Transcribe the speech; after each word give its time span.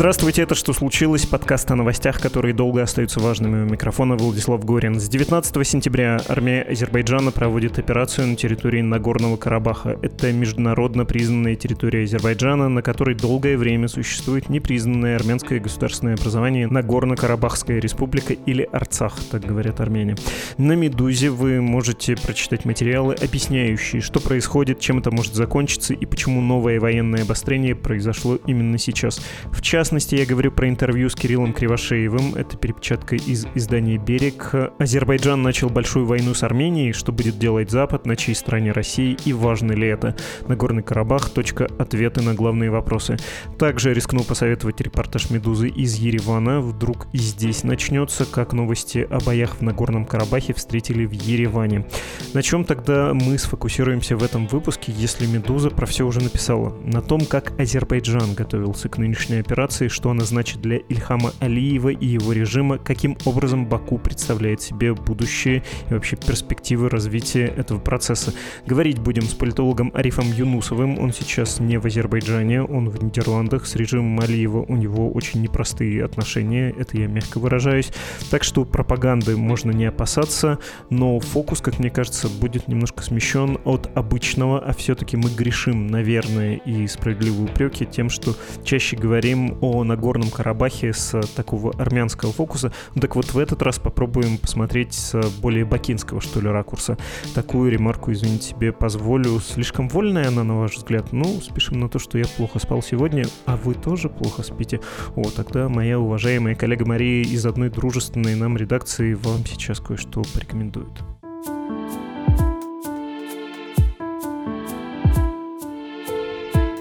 Здравствуйте, 0.00 0.40
это 0.40 0.54
«Что 0.54 0.72
случилось?» 0.72 1.26
Подкаст 1.26 1.70
о 1.70 1.76
новостях, 1.76 2.22
которые 2.22 2.54
долго 2.54 2.80
остаются 2.80 3.20
важными. 3.20 3.66
У 3.66 3.70
микрофона 3.70 4.16
Владислав 4.16 4.64
Горин. 4.64 4.98
С 4.98 5.10
19 5.10 5.68
сентября 5.68 6.18
армия 6.26 6.62
Азербайджана 6.62 7.32
проводит 7.32 7.78
операцию 7.78 8.28
на 8.28 8.34
территории 8.34 8.80
Нагорного 8.80 9.36
Карабаха. 9.36 9.98
Это 10.00 10.32
международно 10.32 11.04
признанная 11.04 11.54
территория 11.54 12.04
Азербайджана, 12.04 12.70
на 12.70 12.80
которой 12.80 13.14
долгое 13.14 13.58
время 13.58 13.88
существует 13.88 14.48
непризнанное 14.48 15.16
армянское 15.16 15.60
государственное 15.60 16.14
образование 16.14 16.66
Нагорно-Карабахская 16.66 17.78
республика 17.78 18.32
или 18.32 18.66
Арцах, 18.72 19.18
так 19.30 19.44
говорят 19.44 19.80
армяне. 19.80 20.16
На 20.56 20.72
«Медузе» 20.76 21.28
вы 21.28 21.60
можете 21.60 22.16
прочитать 22.16 22.64
материалы, 22.64 23.16
объясняющие, 23.22 24.00
что 24.00 24.18
происходит, 24.18 24.80
чем 24.80 25.00
это 25.00 25.10
может 25.10 25.34
закончиться 25.34 25.92
и 25.92 26.06
почему 26.06 26.40
новое 26.40 26.80
военное 26.80 27.24
обострение 27.24 27.74
произошло 27.74 28.38
именно 28.46 28.78
сейчас. 28.78 29.20
В 29.52 29.60
частности, 29.60 29.89
частности, 29.90 30.14
я 30.14 30.24
говорю 30.24 30.52
про 30.52 30.68
интервью 30.68 31.10
с 31.10 31.16
Кириллом 31.16 31.52
Кривошеевым. 31.52 32.36
Это 32.36 32.56
перепечатка 32.56 33.16
из 33.16 33.48
издания 33.56 33.98
«Берег». 33.98 34.54
Азербайджан 34.78 35.42
начал 35.42 35.68
большую 35.68 36.06
войну 36.06 36.32
с 36.32 36.44
Арменией. 36.44 36.92
Что 36.92 37.10
будет 37.10 37.40
делать 37.40 37.72
Запад, 37.72 38.06
на 38.06 38.14
чьей 38.14 38.36
стороне 38.36 38.70
России 38.70 39.16
и 39.24 39.32
важно 39.32 39.72
ли 39.72 39.88
это? 39.88 40.14
Нагорный 40.46 40.84
Карабах. 40.84 41.30
Точка. 41.30 41.68
Ответы 41.76 42.22
на 42.22 42.34
главные 42.34 42.70
вопросы. 42.70 43.16
Также 43.58 43.92
рискну 43.92 44.22
посоветовать 44.22 44.80
репортаж 44.80 45.28
«Медузы» 45.30 45.66
из 45.66 45.96
Еревана. 45.96 46.60
Вдруг 46.60 47.08
и 47.12 47.18
здесь 47.18 47.64
начнется, 47.64 48.26
как 48.26 48.52
новости 48.52 49.08
о 49.10 49.18
боях 49.18 49.56
в 49.56 49.62
Нагорном 49.62 50.04
Карабахе 50.04 50.54
встретили 50.54 51.04
в 51.04 51.10
Ереване. 51.10 51.84
На 52.32 52.44
чем 52.44 52.64
тогда 52.64 53.12
мы 53.12 53.36
сфокусируемся 53.38 54.16
в 54.16 54.22
этом 54.22 54.46
выпуске, 54.46 54.92
если 54.92 55.26
«Медуза» 55.26 55.70
про 55.70 55.86
все 55.86 56.06
уже 56.06 56.20
написала? 56.20 56.76
На 56.84 57.02
том, 57.02 57.24
как 57.24 57.58
Азербайджан 57.58 58.34
готовился 58.34 58.88
к 58.88 58.96
нынешней 58.96 59.38
операции 59.40 59.79
ситуации, 59.80 59.88
что 59.88 60.10
она 60.10 60.24
значит 60.24 60.60
для 60.60 60.76
Ильхама 60.76 61.32
Алиева 61.40 61.88
и 61.88 62.06
его 62.06 62.32
режима, 62.32 62.78
каким 62.78 63.16
образом 63.24 63.66
Баку 63.66 63.98
представляет 63.98 64.60
себе 64.60 64.94
будущее 64.94 65.62
и 65.88 65.94
вообще 65.94 66.16
перспективы 66.16 66.88
развития 66.88 67.46
этого 67.46 67.78
процесса. 67.78 68.32
Говорить 68.66 68.98
будем 68.98 69.22
с 69.22 69.34
политологом 69.34 69.90
Арифом 69.94 70.26
Юнусовым. 70.32 70.98
Он 70.98 71.12
сейчас 71.12 71.60
не 71.60 71.78
в 71.78 71.86
Азербайджане, 71.86 72.62
он 72.62 72.90
в 72.90 73.02
Нидерландах. 73.02 73.66
С 73.66 73.76
режимом 73.76 74.20
Алиева 74.20 74.64
у 74.68 74.76
него 74.76 75.10
очень 75.10 75.42
непростые 75.42 76.04
отношения, 76.04 76.74
это 76.78 76.98
я 76.98 77.06
мягко 77.06 77.38
выражаюсь. 77.38 77.90
Так 78.30 78.44
что 78.44 78.64
пропаганды 78.64 79.36
можно 79.36 79.70
не 79.72 79.86
опасаться, 79.86 80.58
но 80.90 81.18
фокус, 81.20 81.60
как 81.60 81.78
мне 81.78 81.90
кажется, 81.90 82.28
будет 82.28 82.68
немножко 82.68 83.02
смещен 83.02 83.58
от 83.64 83.90
обычного, 83.96 84.58
а 84.58 84.72
все-таки 84.72 85.16
мы 85.16 85.30
грешим, 85.30 85.86
наверное, 85.86 86.56
и 86.56 86.86
справедливые 86.86 87.44
упреки 87.44 87.86
тем, 87.86 88.10
что 88.10 88.34
чаще 88.64 88.96
говорим 88.96 89.56
о 89.60 89.69
о 89.70 89.84
Нагорном 89.84 90.30
Карабахе 90.30 90.92
с 90.92 91.20
такого 91.36 91.72
армянского 91.78 92.32
фокуса. 92.32 92.72
Так 93.00 93.14
вот, 93.14 93.32
в 93.32 93.38
этот 93.38 93.62
раз 93.62 93.78
попробуем 93.78 94.36
посмотреть 94.38 94.94
с 94.94 95.20
более 95.40 95.64
бакинского, 95.64 96.20
что 96.20 96.40
ли, 96.40 96.48
ракурса. 96.48 96.98
Такую 97.34 97.70
ремарку, 97.70 98.12
извините 98.12 98.48
себе, 98.48 98.72
позволю. 98.72 99.38
Слишком 99.40 99.88
вольная 99.88 100.28
она, 100.28 100.42
на 100.42 100.58
ваш 100.58 100.76
взгляд? 100.76 101.12
Ну, 101.12 101.40
спешим 101.40 101.78
на 101.78 101.88
то, 101.88 101.98
что 101.98 102.18
я 102.18 102.24
плохо 102.36 102.58
спал 102.58 102.82
сегодня, 102.82 103.24
а 103.46 103.56
вы 103.56 103.74
тоже 103.74 104.08
плохо 104.08 104.42
спите. 104.42 104.80
О, 105.14 105.22
тогда 105.24 105.68
моя 105.68 105.98
уважаемая 105.98 106.54
коллега 106.54 106.84
Мария 106.86 107.22
из 107.22 107.46
одной 107.46 107.70
дружественной 107.70 108.34
нам 108.34 108.56
редакции 108.56 109.14
вам 109.14 109.46
сейчас 109.46 109.78
кое-что 109.78 110.22
порекомендует. 110.34 111.19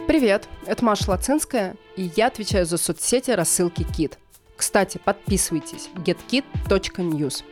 Привет, 0.09 0.49
это 0.65 0.83
Маша 0.83 1.11
Лацинская, 1.11 1.75
и 1.95 2.09
я 2.15 2.25
отвечаю 2.25 2.65
за 2.65 2.79
соцсети 2.79 3.29
рассылки 3.29 3.81
Kit. 3.81 4.13
Кстати, 4.57 4.99
подписывайтесь 5.05 5.87
getkit.news. 5.97 7.43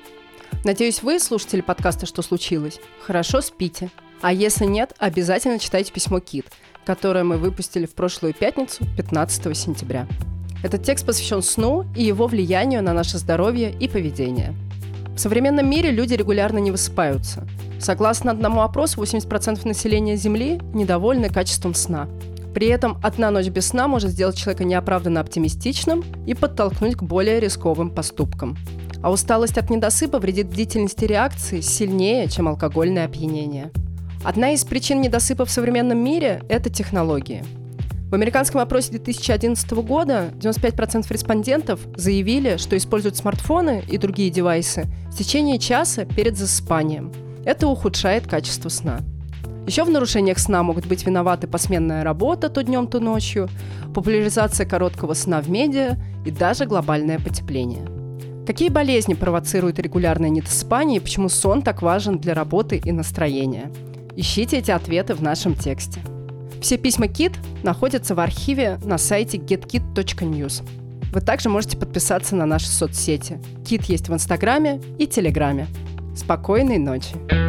Надеюсь, 0.63 1.03
вы, 1.03 1.19
слушатели 1.19 1.61
подкаста 1.61 2.07
«Что 2.07 2.23
случилось?» 2.23 2.79
хорошо 3.05 3.41
спите. 3.41 3.91
А 4.21 4.33
если 4.33 4.65
нет, 4.65 4.95
обязательно 4.97 5.59
читайте 5.59 5.93
письмо 5.93 6.19
Кит, 6.19 6.47
которое 6.83 7.23
мы 7.23 7.37
выпустили 7.37 7.85
в 7.85 7.93
прошлую 7.93 8.33
пятницу, 8.33 8.85
15 8.97 9.55
сентября. 9.55 10.07
Этот 10.63 10.81
текст 10.81 11.05
посвящен 11.05 11.43
сну 11.43 11.85
и 11.95 12.03
его 12.03 12.25
влиянию 12.25 12.81
на 12.81 12.91
наше 12.91 13.19
здоровье 13.19 13.71
и 13.71 13.87
поведение. 13.87 14.55
В 15.15 15.19
современном 15.19 15.69
мире 15.69 15.91
люди 15.91 16.15
регулярно 16.15 16.57
не 16.57 16.71
высыпаются. 16.71 17.47
Согласно 17.79 18.31
одному 18.31 18.61
опросу, 18.61 18.99
80% 18.99 19.67
населения 19.67 20.15
Земли 20.15 20.59
недовольны 20.73 21.29
качеством 21.29 21.75
сна– 21.75 22.09
при 22.57 22.69
этом 22.69 22.97
одна 23.03 23.29
ночь 23.29 23.49
без 23.49 23.67
сна 23.67 23.87
может 23.87 24.09
сделать 24.09 24.35
человека 24.35 24.63
неоправданно 24.63 25.19
оптимистичным 25.19 26.03
и 26.25 26.33
подтолкнуть 26.33 26.95
к 26.95 27.03
более 27.03 27.39
рисковым 27.39 27.91
поступкам. 27.91 28.57
А 29.03 29.11
усталость 29.11 29.59
от 29.59 29.69
недосыпа 29.69 30.17
вредит 30.17 30.47
бдительности 30.47 31.05
реакции 31.05 31.61
сильнее, 31.61 32.27
чем 32.27 32.47
алкогольное 32.47 33.05
опьянение. 33.05 33.69
Одна 34.23 34.53
из 34.53 34.65
причин 34.65 35.01
недосыпа 35.01 35.45
в 35.45 35.51
современном 35.51 35.99
мире– 35.99 36.41
это 36.49 36.71
технологии. 36.71 37.43
В 38.09 38.15
американском 38.15 38.59
опросе 38.59 38.89
2011 38.89 39.71
года 39.73 40.31
95% 40.39 41.05
респондентов 41.13 41.79
заявили, 41.95 42.57
что 42.57 42.75
используют 42.75 43.17
смартфоны 43.17 43.83
и 43.87 43.99
другие 43.99 44.31
девайсы 44.31 44.87
в 45.11 45.15
течение 45.15 45.59
часа 45.59 46.05
перед 46.05 46.35
засыпанием. 46.35 47.13
Это 47.45 47.67
ухудшает 47.67 48.25
качество 48.25 48.69
сна. 48.69 49.01
Еще 49.67 49.83
в 49.83 49.89
нарушениях 49.89 50.39
сна 50.39 50.63
могут 50.63 50.85
быть 50.85 51.05
виноваты 51.05 51.45
посменная 51.45 52.05
работа 52.05 52.47
то 52.47 52.63
днем, 52.63 52.87
то 52.87 53.01
ночью, 53.01 53.49
популяризация 53.93 54.65
короткого 54.65 55.13
сна 55.13 55.41
в 55.41 55.49
медиа 55.49 55.97
и 56.25 56.31
даже 56.31 56.65
глобальное 56.65 57.19
потепление. 57.19 57.85
Какие 58.47 58.69
болезни 58.69 59.13
провоцируют 59.13 59.77
регулярное 59.79 60.29
недосыпание 60.29 60.97
и 60.97 61.01
почему 61.01 61.27
сон 61.27 61.61
так 61.61 61.81
важен 61.81 62.17
для 62.17 62.33
работы 62.33 62.81
и 62.83 62.93
настроения? 62.93 63.69
Ищите 64.15 64.57
эти 64.59 64.71
ответы 64.71 65.15
в 65.15 65.21
нашем 65.21 65.53
тексте. 65.53 65.99
Все 66.61 66.77
письма 66.77 67.09
Кит 67.09 67.33
находятся 67.61 68.15
в 68.15 68.21
архиве 68.21 68.79
на 68.85 68.97
сайте 68.97 69.37
getkit.news. 69.37 70.63
Вы 71.11 71.21
также 71.21 71.49
можете 71.49 71.75
подписаться 71.75 72.37
на 72.37 72.45
наши 72.45 72.67
соцсети. 72.67 73.41
Кит 73.67 73.83
есть 73.83 74.07
в 74.07 74.13
Инстаграме 74.13 74.79
и 74.97 75.07
Телеграме. 75.07 75.67
Спокойной 76.15 76.77
ночи! 76.77 77.46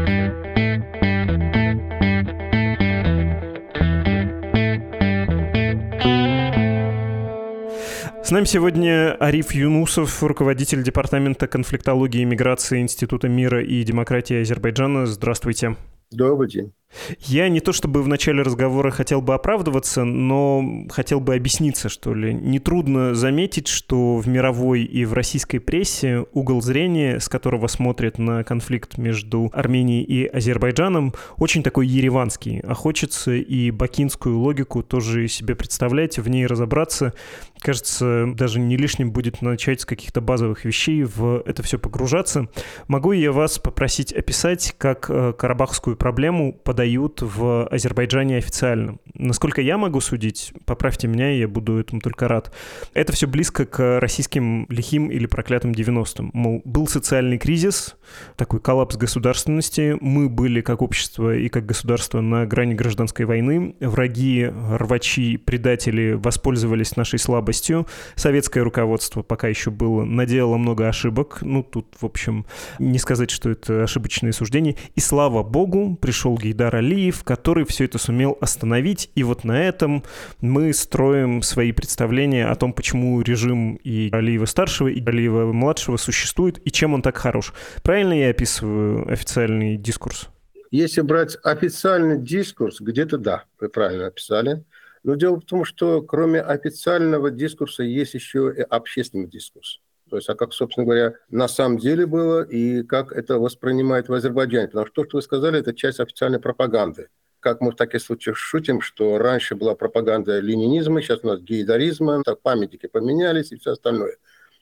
С 8.29 8.31
нами 8.31 8.45
сегодня 8.45 9.15
Ариф 9.15 9.53
Юнусов, 9.53 10.23
руководитель 10.23 10.83
Департамента 10.83 11.47
конфликтологии 11.47 12.21
и 12.21 12.27
миграции 12.27 12.79
Института 12.79 13.27
мира 13.27 13.65
и 13.65 13.83
демократии 13.83 14.43
Азербайджана. 14.43 15.07
Здравствуйте. 15.07 15.77
Добрый 16.11 16.51
день. 16.51 16.75
Я 17.21 17.49
не 17.49 17.61
то 17.61 17.73
чтобы 17.73 18.03
в 18.03 18.09
начале 18.09 18.43
разговора 18.43 18.91
хотел 18.91 19.21
бы 19.21 19.35
оправдываться, 19.35 20.05
но 20.05 20.87
хотел 20.91 21.21
бы 21.21 21.35
объясниться, 21.35 21.89
что 21.89 22.15
ли. 22.15 22.33
Нетрудно 22.33 23.15
заметить, 23.15 23.69
что 23.69 24.17
в 24.17 24.27
мировой 24.27 24.83
и 24.83 25.05
в 25.05 25.13
российской 25.13 25.59
прессе 25.59 26.25
угол 26.33 26.63
зрения, 26.63 27.21
с 27.21 27.29
которого 27.29 27.67
смотрят 27.67 28.19
на 28.19 28.43
конфликт 28.43 28.99
между 28.99 29.51
Арменией 29.53 30.03
и 30.03 30.27
Азербайджаном, 30.27 31.15
очень 31.37 31.63
такой 31.63 31.87
ереванский. 31.87 32.61
А 32.61 32.75
хочется 32.75 33.33
и 33.33 33.71
бакинскую 33.71 34.39
логику 34.39 34.83
тоже 34.83 35.29
себе 35.29 35.55
представлять, 35.55 36.19
в 36.19 36.29
ней 36.29 36.47
разобраться. 36.47 37.13
Кажется, 37.61 38.27
даже 38.35 38.61
не 38.61 38.77
лишним 38.77 39.11
будет 39.11 39.43
начать 39.43 39.81
с 39.81 39.85
каких-то 39.85 40.21
базовых 40.21 40.65
вещей, 40.65 41.03
в 41.03 41.43
это 41.45 41.63
все 41.63 41.79
погружаться. 41.79 42.49
Могу 42.87 43.13
я 43.13 43.33
вас 43.33 43.59
попросить 43.59 44.13
описать, 44.13 44.75
как 44.79 45.11
э, 45.11 45.33
карабахскую 45.33 45.97
проблему 45.97 46.53
подают 46.79 47.23
в 47.23 47.67
Азербайджане 47.67 48.37
официально? 48.37 48.99
Насколько 49.15 49.61
я 49.61 49.77
могу 49.79 50.01
судить, 50.01 50.53
поправьте 50.65 51.09
меня, 51.09 51.31
я 51.31 51.49
буду 51.49 51.77
этому 51.77 52.01
только 52.01 52.29
рад. 52.29 52.55
Это 52.95 53.13
все 53.13 53.27
близко 53.27 53.67
к 53.67 53.99
российским 53.99 54.65
лихим 54.69 55.11
или 55.11 55.27
проклятым 55.27 55.73
90-м. 55.73 56.31
Мол, 56.33 56.63
был 56.65 56.87
социальный 56.87 57.37
кризис, 57.37 57.97
такой 58.37 58.61
коллапс 58.61 58.97
государственности, 58.97 59.97
мы 60.01 60.29
были 60.29 60.61
как 60.61 60.81
общество 60.81 61.35
и 61.35 61.49
как 61.49 61.67
государство 61.67 62.21
на 62.21 62.47
грани 62.47 62.75
гражданской 62.75 63.27
войны, 63.27 63.75
враги, 63.81 64.49
рвачи, 64.49 65.37
предатели 65.37 66.13
воспользовались 66.13 66.95
нашей 66.95 67.19
слабостью. 67.19 67.89
Советское 68.15 68.61
руководство 68.61 69.23
пока 69.23 69.49
еще 69.49 69.73
было, 69.73 70.05
наделало 70.05 70.59
много 70.59 70.87
ошибок. 70.87 71.39
Ну, 71.41 71.65
тут, 71.65 71.89
в 72.01 72.07
общем, 72.07 72.47
не 72.79 73.01
сказать, 73.01 73.33
что 73.33 73.51
это 73.51 73.83
ошибочные 73.83 74.33
суждения. 74.33 74.77
И 74.95 75.01
слава 75.01 75.43
богу, 75.43 75.99
пришел 76.01 76.39
Гейдар 76.39 76.68
Алиев, 76.77 77.25
который 77.25 77.65
все 77.65 77.85
это 77.85 77.99
сумел 77.99 78.37
остановить. 78.41 79.11
И 79.15 79.23
вот 79.23 79.45
на 79.45 79.63
этом 79.63 80.05
мы 80.41 80.73
строим 80.73 81.43
свои 81.43 81.73
представления 81.73 82.47
о 82.47 82.55
том, 82.55 82.73
почему 82.73 83.21
режим 83.23 83.77
и 83.77 84.11
Алиева-старшего, 84.13 84.89
и 84.89 85.05
Алиева-младшего 85.05 85.97
существует, 85.97 86.61
и 86.67 86.71
чем 86.71 86.95
он 86.95 87.03
так 87.03 87.17
хорош. 87.17 87.53
Правильно 87.83 88.13
я 88.13 88.31
описываю 88.31 89.11
официальный 89.11 89.77
дискурс? 89.77 90.29
Если 90.71 91.01
брать 91.01 91.37
официальный 91.43 92.19
дискурс, 92.19 92.81
где-то 92.81 93.19
да, 93.19 93.45
вы 93.59 93.69
правильно 93.69 94.07
описали. 94.09 94.65
Но 95.03 95.15
дело 95.15 95.37
в 95.37 95.45
том, 95.45 95.65
что 95.65 96.03
кроме 96.03 96.41
официального 96.41 97.31
дискурса 97.31 97.83
есть 97.83 98.15
еще 98.15 98.53
и 98.57 98.61
общественный 98.61 99.29
дискурс. 99.29 99.81
То 100.09 100.17
есть, 100.17 100.29
а 100.29 100.35
как, 100.35 100.53
собственно 100.53 100.85
говоря, 100.85 101.15
на 101.31 101.49
самом 101.49 101.79
деле 101.79 102.07
было 102.07 102.43
и 102.43 102.83
как 102.83 103.13
это 103.13 103.39
воспринимают 103.39 104.09
в 104.09 104.13
Азербайджане. 104.13 104.69
Потому 104.69 104.87
что 104.87 104.95
то, 104.95 105.05
что 105.05 105.17
вы 105.19 105.23
сказали, 105.23 105.61
это 105.61 105.75
часть 105.75 106.01
официальной 106.01 106.41
пропаганды. 106.41 107.09
Как 107.41 107.61
мы 107.61 107.71
в 107.71 107.77
таких 107.77 108.03
случаях 108.03 108.37
шутим, 108.37 108.81
что 108.81 109.19
раньше 109.19 109.55
была 109.55 109.75
пропаганда 109.75 110.41
ленинизма, 110.41 111.01
сейчас 111.01 111.21
у 111.23 111.29
нас 111.29 111.41
гейдаризма, 111.41 112.23
так 112.25 112.41
памятники 112.41 112.87
поменялись 112.87 113.53
и 113.53 113.57
все 113.57 113.73
остальное. 113.73 114.17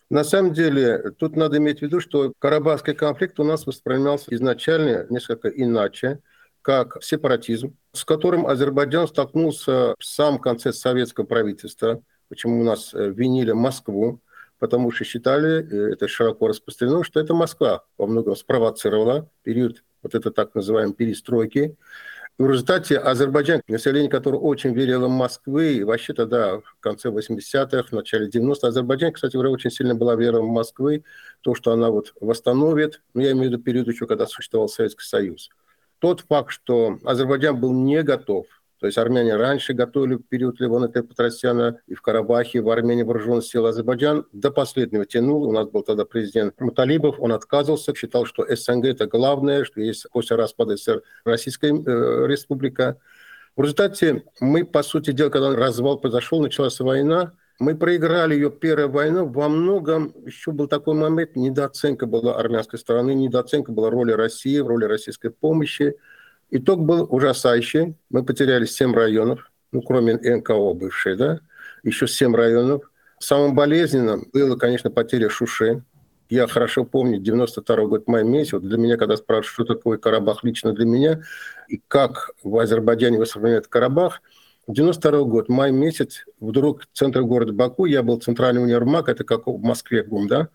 На 0.08 0.22
самом 0.22 0.52
деле, 0.52 1.12
тут 1.18 1.34
надо 1.36 1.56
иметь 1.56 1.80
в 1.80 1.82
виду, 1.82 2.00
что 2.00 2.32
Карабахский 2.38 2.94
конфликт 2.94 3.40
у 3.40 3.44
нас 3.44 3.66
воспринимался 3.66 4.34
изначально 4.34 5.06
несколько 5.10 5.48
иначе 5.48 6.20
как 6.62 6.98
сепаратизм, 7.00 7.76
с 7.92 8.04
которым 8.04 8.46
Азербайджан 8.46 9.06
столкнулся 9.06 9.94
в 9.98 10.04
самом 10.04 10.40
конце 10.40 10.72
советского 10.72 11.24
правительства, 11.24 12.02
почему 12.28 12.60
у 12.60 12.64
нас 12.64 12.92
э, 12.92 13.10
винили 13.10 13.52
Москву, 13.52 14.20
потому 14.58 14.90
что 14.90 15.04
считали, 15.04 15.64
э, 15.64 15.92
это 15.92 16.08
широко 16.08 16.48
распространено, 16.48 17.04
что 17.04 17.20
это 17.20 17.34
Москва 17.34 17.84
во 17.98 18.06
многом 18.06 18.36
спровоцировала 18.36 19.30
период 19.42 19.84
вот 20.02 20.14
это 20.14 20.30
так 20.30 20.54
называемой 20.54 20.94
перестройки. 20.94 21.76
В 22.38 22.50
результате 22.50 22.98
Азербайджан, 22.98 23.62
население 23.66 24.10
которое 24.10 24.38
очень 24.38 24.74
верило 24.74 25.06
в 25.06 25.10
Москвы, 25.10 25.74
и 25.74 25.84
вообще 25.84 26.12
тогда, 26.12 26.58
в 26.58 26.76
конце 26.80 27.08
80-х, 27.08 27.84
в 27.84 27.92
начале 27.92 28.28
90-х, 28.28 28.68
Азербайджан, 28.68 29.12
кстати 29.12 29.32
говоря, 29.32 29.50
очень 29.50 29.70
сильно 29.70 29.94
была 29.94 30.16
вера 30.16 30.40
в 30.40 30.46
Москвы, 30.46 31.02
то, 31.40 31.54
что 31.54 31.72
она 31.72 31.88
вот 31.90 32.12
восстановит, 32.20 33.00
ну, 33.14 33.22
я 33.22 33.32
имею 33.32 33.48
в 33.48 33.52
виду 33.52 33.62
период 33.62 33.88
еще, 33.88 34.06
когда 34.06 34.26
существовал 34.26 34.68
Советский 34.68 35.04
Союз 35.04 35.50
тот 35.98 36.20
факт, 36.20 36.50
что 36.50 36.98
Азербайджан 37.04 37.58
был 37.58 37.72
не 37.72 38.02
готов, 38.02 38.46
то 38.86 38.88
есть 38.88 38.98
армяне 38.98 39.34
раньше 39.34 39.72
готовили 39.74 40.14
период 40.14 40.60
Левона 40.60 40.86
Петросяна 40.86 41.80
и 41.88 41.94
в 41.94 42.02
Карабахе, 42.02 42.60
в 42.60 42.70
Армении 42.70 43.02
вооруженные 43.02 43.42
силы 43.42 43.70
Азербайджан 43.70 44.26
до 44.32 44.52
последнего 44.52 45.04
тянул. 45.04 45.42
У 45.42 45.50
нас 45.50 45.66
был 45.66 45.82
тогда 45.82 46.04
президент 46.04 46.60
Муталибов, 46.60 47.18
он 47.18 47.32
отказывался, 47.32 47.96
считал, 47.96 48.26
что 48.26 48.46
СНГ 48.48 48.84
это 48.84 49.08
главное, 49.08 49.64
что 49.64 49.80
есть 49.80 50.06
после 50.12 50.36
распада 50.36 50.76
СССР 50.76 51.02
Российская 51.24 51.72
э, 51.74 52.26
Республика. 52.28 52.96
В 53.56 53.62
результате 53.62 54.22
мы, 54.40 54.64
по 54.64 54.84
сути 54.84 55.10
дела, 55.10 55.30
когда 55.30 55.56
развал 55.56 55.98
произошел, 55.98 56.40
началась 56.40 56.78
война, 56.78 57.32
мы 57.58 57.74
проиграли 57.74 58.34
ее 58.34 58.52
первую 58.52 58.92
войну. 58.92 59.26
Во 59.26 59.48
многом 59.48 60.14
еще 60.24 60.52
был 60.52 60.68
такой 60.68 60.94
момент, 60.94 61.34
недооценка 61.34 62.06
была 62.06 62.36
армянской 62.36 62.78
стороны, 62.78 63.16
недооценка 63.16 63.72
была 63.72 63.90
роли 63.90 64.12
России, 64.12 64.58
роли 64.58 64.84
российской 64.84 65.30
помощи. 65.32 65.96
Итог 66.50 66.80
был 66.80 67.06
ужасающий. 67.10 67.96
Мы 68.10 68.24
потеряли 68.24 68.64
7 68.64 68.94
районов, 68.94 69.50
ну, 69.72 69.82
кроме 69.82 70.14
НКО 70.14 70.74
бывшей, 70.74 71.16
да, 71.16 71.40
еще 71.82 72.06
7 72.06 72.34
районов. 72.34 72.90
Самым 73.18 73.54
болезненным 73.54 74.28
было, 74.32 74.56
конечно, 74.56 74.90
потеря 74.90 75.28
Шуши. 75.28 75.82
Я 76.28 76.46
хорошо 76.46 76.84
помню 76.84 77.18
92 77.18 77.86
год, 77.86 78.08
май 78.08 78.24
месяц. 78.24 78.54
Вот 78.54 78.62
для 78.62 78.78
меня, 78.78 78.96
когда 78.96 79.16
спрашивают, 79.16 79.54
что 79.54 79.64
такое 79.64 79.98
Карабах 79.98 80.44
лично 80.44 80.72
для 80.72 80.84
меня, 80.84 81.22
и 81.68 81.80
как 81.88 82.32
в 82.42 82.58
Азербайджане 82.58 83.18
воспринимают 83.18 83.66
Карабах– 83.68 84.22
92 84.68 85.22
год, 85.24 85.48
май 85.48 85.70
месяц, 85.70 86.24
вдруг 86.40 86.82
в 86.82 86.88
центре 86.92 87.22
города 87.22 87.52
Баку, 87.52 87.84
я 87.84 88.02
был 88.02 88.18
центральный 88.18 88.62
универмаг, 88.62 89.08
это 89.08 89.22
как 89.22 89.46
в 89.46 89.62
Москве 89.62 90.02
ГУМ, 90.02 90.26
да, 90.26 90.48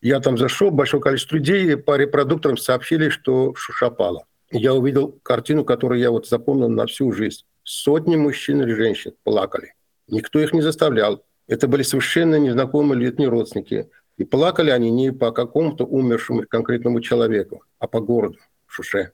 я 0.00 0.20
там 0.20 0.38
зашел, 0.38 0.70
большое 0.70 1.02
количество 1.02 1.36
людей, 1.36 1.76
по 1.76 1.96
репродукторам 1.96 2.56
сообщили, 2.56 3.08
что 3.08 3.54
шуша 3.56 3.90
пала. 3.90 4.24
Я 4.50 4.74
увидел 4.74 5.18
картину, 5.22 5.64
которую 5.64 6.00
я 6.00 6.10
вот 6.10 6.28
запомнил 6.28 6.68
на 6.68 6.86
всю 6.86 7.12
жизнь. 7.12 7.44
Сотни 7.64 8.16
мужчин 8.16 8.62
и 8.62 8.72
женщин 8.72 9.12
плакали. 9.24 9.74
Никто 10.08 10.38
их 10.38 10.52
не 10.52 10.62
заставлял. 10.62 11.24
Это 11.48 11.66
были 11.68 11.82
совершенно 11.82 12.36
незнакомые 12.36 13.00
летние 13.00 13.28
родственники. 13.28 13.90
И 14.18 14.24
плакали 14.24 14.70
они 14.70 14.90
не 14.90 15.12
по 15.12 15.32
какому-то 15.32 15.84
умершему 15.84 16.44
конкретному 16.48 17.00
человеку, 17.00 17.62
а 17.78 17.86
по 17.86 18.00
городу 18.00 18.38
Шуше. 18.66 19.12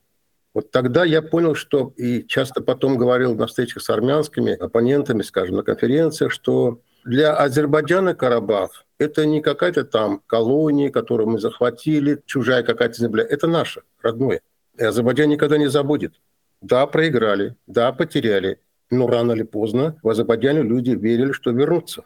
Вот 0.53 0.69
тогда 0.69 1.03
я 1.03 1.21
понял, 1.21 1.55
что 1.55 1.93
и 1.97 2.23
часто 2.27 2.61
потом 2.61 2.97
говорил 2.97 3.35
на 3.35 3.47
встречах 3.47 3.81
с 3.81 3.89
армянскими 3.89 4.53
оппонентами, 4.53 5.23
скажем, 5.23 5.57
на 5.57 5.63
конференциях, 5.63 6.31
что 6.31 6.79
для 7.05 7.35
Азербайджана 7.35 8.13
Карабах 8.13 8.85
это 8.99 9.25
не 9.25 9.41
какая-то 9.41 9.83
там 9.83 10.21
колония, 10.27 10.91
которую 10.91 11.27
мы 11.27 11.39
захватили, 11.39 12.21
чужая 12.25 12.63
какая-то 12.63 12.95
земля. 12.95 13.25
Это 13.27 13.47
наша, 13.47 13.81
родное. 14.01 14.41
И 14.77 14.83
Азербайджан 14.83 15.29
никогда 15.29 15.57
не 15.57 15.67
забудет. 15.67 16.13
Да, 16.61 16.87
проиграли, 16.87 17.55
да, 17.67 17.91
потеряли, 17.91 18.59
но 18.89 19.07
рано 19.07 19.33
или 19.33 19.43
поздно 19.43 19.97
в 20.01 20.09
Азербайджане 20.09 20.61
люди 20.61 20.91
верили, 20.91 21.31
что 21.31 21.51
вернутся. 21.51 22.05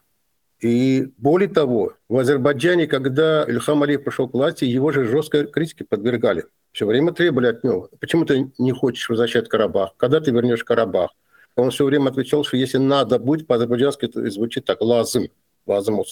И 0.60 1.12
более 1.18 1.50
того, 1.50 1.94
в 2.10 2.18
Азербайджане, 2.18 2.88
когда 2.88 3.44
Ильхам 3.44 3.84
Алиев 3.84 4.04
пришел 4.04 4.28
к 4.28 4.34
власти, 4.34 4.66
его 4.66 4.92
же 4.92 5.06
жесткой 5.06 5.46
критике 5.48 5.86
подвергали 5.86 6.46
все 6.78 6.86
время 6.86 7.12
требовали 7.12 7.48
от 7.48 7.64
него. 7.64 7.90
Почему 8.00 8.24
ты 8.24 8.52
не 8.60 8.72
хочешь 8.72 9.10
возвращать 9.10 9.50
Карабах? 9.50 9.96
Когда 9.98 10.20
ты 10.20 10.30
вернешь 10.30 10.64
Карабах? 10.64 11.10
Он 11.56 11.72
все 11.72 11.86
время 11.86 12.10
отвечал, 12.10 12.44
что 12.44 12.56
если 12.56 12.78
надо 12.78 13.18
будет, 13.18 13.48
по-азербайджански 13.48 14.06
это 14.06 14.30
звучит 14.30 14.66
так, 14.66 14.80
лазым. 14.80 15.30
лазым 15.66 16.04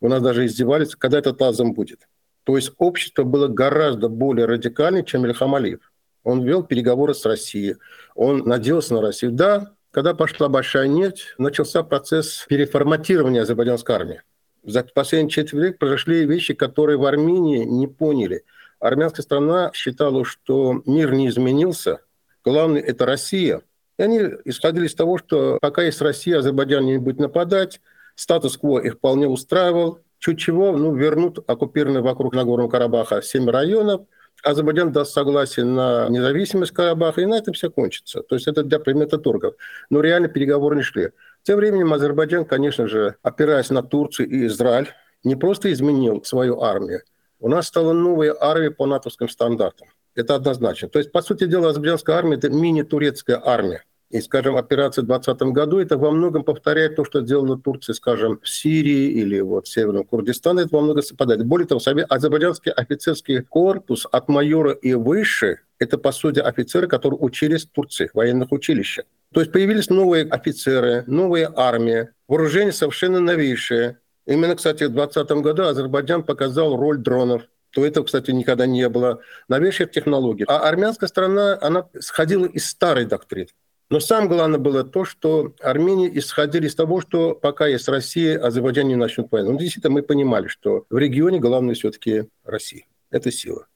У 0.00 0.08
нас 0.08 0.22
даже 0.22 0.46
издевались, 0.46 0.96
когда 0.96 1.18
этот 1.18 1.38
лазым 1.42 1.74
будет. 1.74 2.08
То 2.44 2.56
есть 2.56 2.72
общество 2.78 3.24
было 3.24 3.48
гораздо 3.48 4.08
более 4.08 4.46
радикальнее, 4.46 5.04
чем 5.04 5.26
Ильхам 5.26 5.54
Алиев. 5.54 5.92
Он 6.24 6.42
вел 6.42 6.64
переговоры 6.64 7.14
с 7.14 7.24
Россией, 7.24 7.76
он 8.14 8.38
надеялся 8.38 8.94
на 8.94 9.00
Россию. 9.00 9.32
Да, 9.32 9.74
когда 9.92 10.14
пошла 10.14 10.48
большая 10.48 10.88
нефть, 10.88 11.34
начался 11.38 11.82
процесс 11.82 12.44
переформатирования 12.48 13.42
азербайджанской 13.42 13.94
армии. 13.94 14.22
За 14.64 14.82
последние 14.82 15.30
четверть 15.30 15.64
век 15.64 15.78
произошли 15.78 16.24
вещи, 16.24 16.54
которые 16.54 16.98
в 16.98 17.04
Армении 17.04 17.64
не 17.64 17.86
поняли– 17.86 18.44
армянская 18.84 19.22
страна 19.22 19.70
считала, 19.72 20.24
что 20.24 20.82
мир 20.84 21.12
не 21.12 21.28
изменился, 21.28 22.00
главное– 22.44 22.80
это 22.82 23.06
Россия. 23.06 23.62
И 23.98 24.02
они 24.02 24.20
исходили 24.44 24.86
из 24.86 24.94
того, 24.94 25.18
что 25.18 25.58
пока 25.60 25.82
есть 25.82 26.02
Россия, 26.02 26.38
Азербайджан 26.38 26.84
не 26.84 26.98
будет 26.98 27.18
нападать, 27.18 27.80
статус-кво 28.14 28.80
их 28.80 28.94
вполне 28.94 29.26
устраивал. 29.26 30.00
Чуть 30.18 30.38
чего, 30.38 30.76
ну, 30.76 30.94
вернут 30.94 31.38
оккупированные 31.46 32.02
вокруг 32.02 32.34
Нагорного 32.34 32.68
Карабаха 32.68 33.22
семь 33.22 33.48
районов, 33.48 34.02
Азербайджан 34.44 34.92
даст 34.92 35.12
согласие 35.12 35.64
на 35.64 36.08
независимость 36.08 36.72
Карабаха, 36.72 37.22
и 37.22 37.26
на 37.26 37.38
этом 37.38 37.54
все 37.54 37.70
кончится. 37.70 38.22
То 38.22 38.34
есть 38.34 38.46
это 38.46 38.62
для 38.62 38.78
предмета 38.78 39.18
торгов. 39.18 39.54
Но 39.90 40.00
реально 40.00 40.28
переговоры 40.28 40.76
не 40.76 40.82
шли. 40.82 41.10
Тем 41.42 41.56
временем 41.56 41.92
Азербайджан, 41.92 42.44
конечно 42.44 42.86
же, 42.86 43.16
опираясь 43.22 43.70
на 43.70 43.82
Турцию 43.82 44.28
и 44.28 44.46
Израиль, 44.46 44.88
не 45.24 45.36
просто 45.36 45.72
изменил 45.72 46.22
свою 46.24 46.60
армию, 46.60 47.02
у 47.40 47.48
нас 47.48 47.66
стала 47.66 47.92
новая 47.92 48.36
армия 48.38 48.70
по 48.70 48.86
натовским 48.86 49.28
стандартам. 49.28 49.88
Это 50.14 50.34
однозначно. 50.34 50.88
То 50.88 50.98
есть, 50.98 51.10
по 51.10 51.22
сути 51.22 51.46
дела, 51.46 51.70
азербайджанская 51.70 52.16
армия– 52.16 52.36
это 52.36 52.50
мини-турецкая 52.50 53.40
армия. 53.44 53.84
И, 54.14 54.20
скажем, 54.20 54.56
операция 54.56 55.02
в 55.02 55.06
2020 55.06 55.52
году, 55.52 55.80
это 55.80 55.98
во 55.98 56.12
многом 56.12 56.44
повторяет 56.44 56.94
то, 56.94 57.04
что 57.04 57.22
сделала 57.22 57.58
Турция, 57.58 57.94
скажем, 57.94 58.38
в 58.40 58.48
Сирии 58.48 59.10
или 59.10 59.40
вот 59.40 59.66
в 59.66 59.72
Северном 59.72 60.04
Курдистане, 60.04 60.62
это 60.62 60.76
во 60.76 60.82
многом 60.82 61.02
совпадает. 61.02 61.44
Более 61.44 61.66
того, 61.66 61.80
азербайджанский 61.84 62.70
офицерский 62.70 63.42
корпус 63.42 64.06
от 64.12 64.28
майора 64.28 64.70
и 64.70 64.94
выше– 64.94 65.62
это, 65.80 65.98
по 65.98 66.12
сути, 66.12 66.38
офицеры, 66.38 66.86
которые 66.86 67.18
учились 67.18 67.66
в 67.66 67.70
Турции, 67.70 68.06
в 68.06 68.14
военных 68.14 68.52
училищах. 68.52 69.04
То 69.32 69.40
есть 69.40 69.50
появились 69.50 69.90
новые 69.90 70.26
офицеры, 70.26 71.02
новая 71.08 71.52
армия, 71.56 72.12
вооружение 72.28 72.72
совершенно 72.72 73.18
новейшее, 73.18 73.98
Именно, 74.26 74.56
кстати, 74.56 74.84
в 74.84 74.92
2020 74.92 75.42
году 75.42 75.64
Азербайджан 75.64 76.22
показал 76.22 76.76
роль 76.76 76.96
дронов. 76.96 77.42
То 77.72 77.84
этого, 77.84 78.04
кстати, 78.04 78.30
никогда 78.30 78.64
не 78.64 78.88
было. 78.88 79.20
Новейших 79.48 79.90
технологий. 79.90 80.44
А 80.48 80.60
армянская 80.60 81.08
страна, 81.08 81.58
она 81.60 81.88
сходила 82.00 82.46
из 82.46 82.66
старой 82.70 83.04
доктрины. 83.04 83.48
Но 83.90 84.00
самое 84.00 84.28
главное 84.28 84.58
было 84.58 84.82
то, 84.82 85.04
что 85.04 85.54
Армения 85.60 86.10
исходили 86.18 86.66
из 86.66 86.74
того, 86.74 87.00
что 87.00 87.34
пока 87.34 87.66
есть 87.66 87.88
Россия, 87.88 88.38
Азербайджан 88.38 88.88
не 88.88 88.96
начнет 88.96 89.30
войну. 89.30 89.52
Ну, 89.52 89.58
действительно, 89.58 89.94
мы 89.94 90.02
понимали, 90.02 90.48
что 90.48 90.86
в 90.88 90.96
регионе 90.96 91.38
главное 91.38 91.74
все-таки 91.74 92.28
Россия. 92.44 92.86
Это 93.10 93.30
сила. 93.30 93.66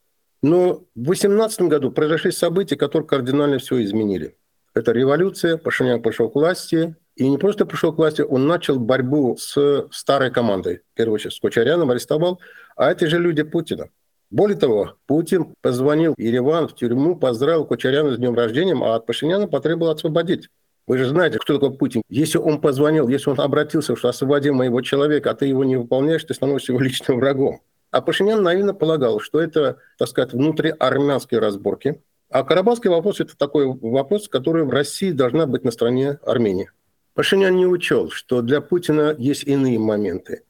Но 0.43 0.85
в 0.95 1.03
2018 1.03 1.63
году 1.63 1.91
произошли 1.91 2.31
события, 2.31 2.77
которые 2.77 3.07
кардинально 3.07 3.59
все 3.59 3.83
изменили. 3.83 4.37
Это 4.75 4.93
революция, 4.93 5.57
Пашинян 5.57 6.01
пришел 6.01 6.31
к 6.31 6.37
власти, 6.37 6.97
и 7.17 7.29
не 7.29 7.37
просто 7.37 7.67
пришел 7.67 7.93
к 7.93 7.99
власти, 7.99 8.23
он 8.23 8.47
начал 8.47 8.79
борьбу 8.79 9.37
с 9.37 9.89
старой 9.91 10.31
командой. 10.31 10.83
В 10.93 10.97
первую 10.97 11.17
очередь 11.17 11.35
с 11.35 11.41
Кочаряном 11.41 11.91
арестовал, 11.91 12.41
а 12.77 12.93
это 12.93 13.09
же 13.09 13.19
люди 13.19 13.43
Путина. 13.43 13.91
Более 14.31 14.59
того, 14.59 14.97
Путин 15.07 15.55
позвонил 15.63 16.15
Ереван, 16.19 16.69
в 16.69 16.75
тюрьму, 16.75 17.17
поздравил 17.17 17.65
Кочаряна 17.65 18.13
с 18.13 18.19
днем 18.19 18.35
рождения, 18.35 18.77
а 18.79 18.97
от 18.97 19.07
Пашиняна 19.07 19.49
потребовал 19.49 19.93
освободить. 19.93 20.49
Вы 20.87 20.99
же 20.99 21.07
знаете, 21.07 21.39
кто 21.39 21.55
такой 21.55 21.77
Путин. 21.77 22.03
Если 22.09 22.39
он 22.39 22.61
позвонил, 22.61 23.09
если 23.09 23.31
он 23.31 23.41
обратился, 23.41 23.97
что 23.97 24.09
освободи 24.09 24.51
моего 24.51 24.81
человека, 24.83 25.31
а 25.31 25.35
ты 25.35 25.47
его 25.47 25.65
не 25.65 25.77
выполняешь, 25.77 26.25
ты 26.25 26.35
становишься 26.35 26.73
его 26.73 26.81
личным 26.81 27.19
врагом. 27.19 27.61
А 27.91 28.03
Пашинян 28.03 28.43
наивно 28.43 28.75
полагал, 28.75 29.21
что 29.21 29.41
это, 29.41 29.79
так 29.99 30.09
сказать, 30.09 30.33
внутриармянские 30.35 31.41
разборки. 31.41 32.03
А 32.31 32.43
Карабахский 32.43 32.91
вопрос– 32.91 33.21
это 33.21 33.37
такой 33.37 33.67
вопрос, 33.67 34.29
который 34.29 34.65
в 34.65 34.71
России 34.71 35.11
должна 35.11 35.47
быть 35.47 35.65
на 35.65 35.71
стороне 35.71 36.19
Армении. 36.23 36.71
Пашинян 37.15 37.57
не 37.57 37.67
учел, 37.67 38.11
что 38.11 38.43
для 38.43 38.61
Путина 38.61 39.15
есть 39.17 39.45
иные 39.45 39.79
моменты. 39.79 40.43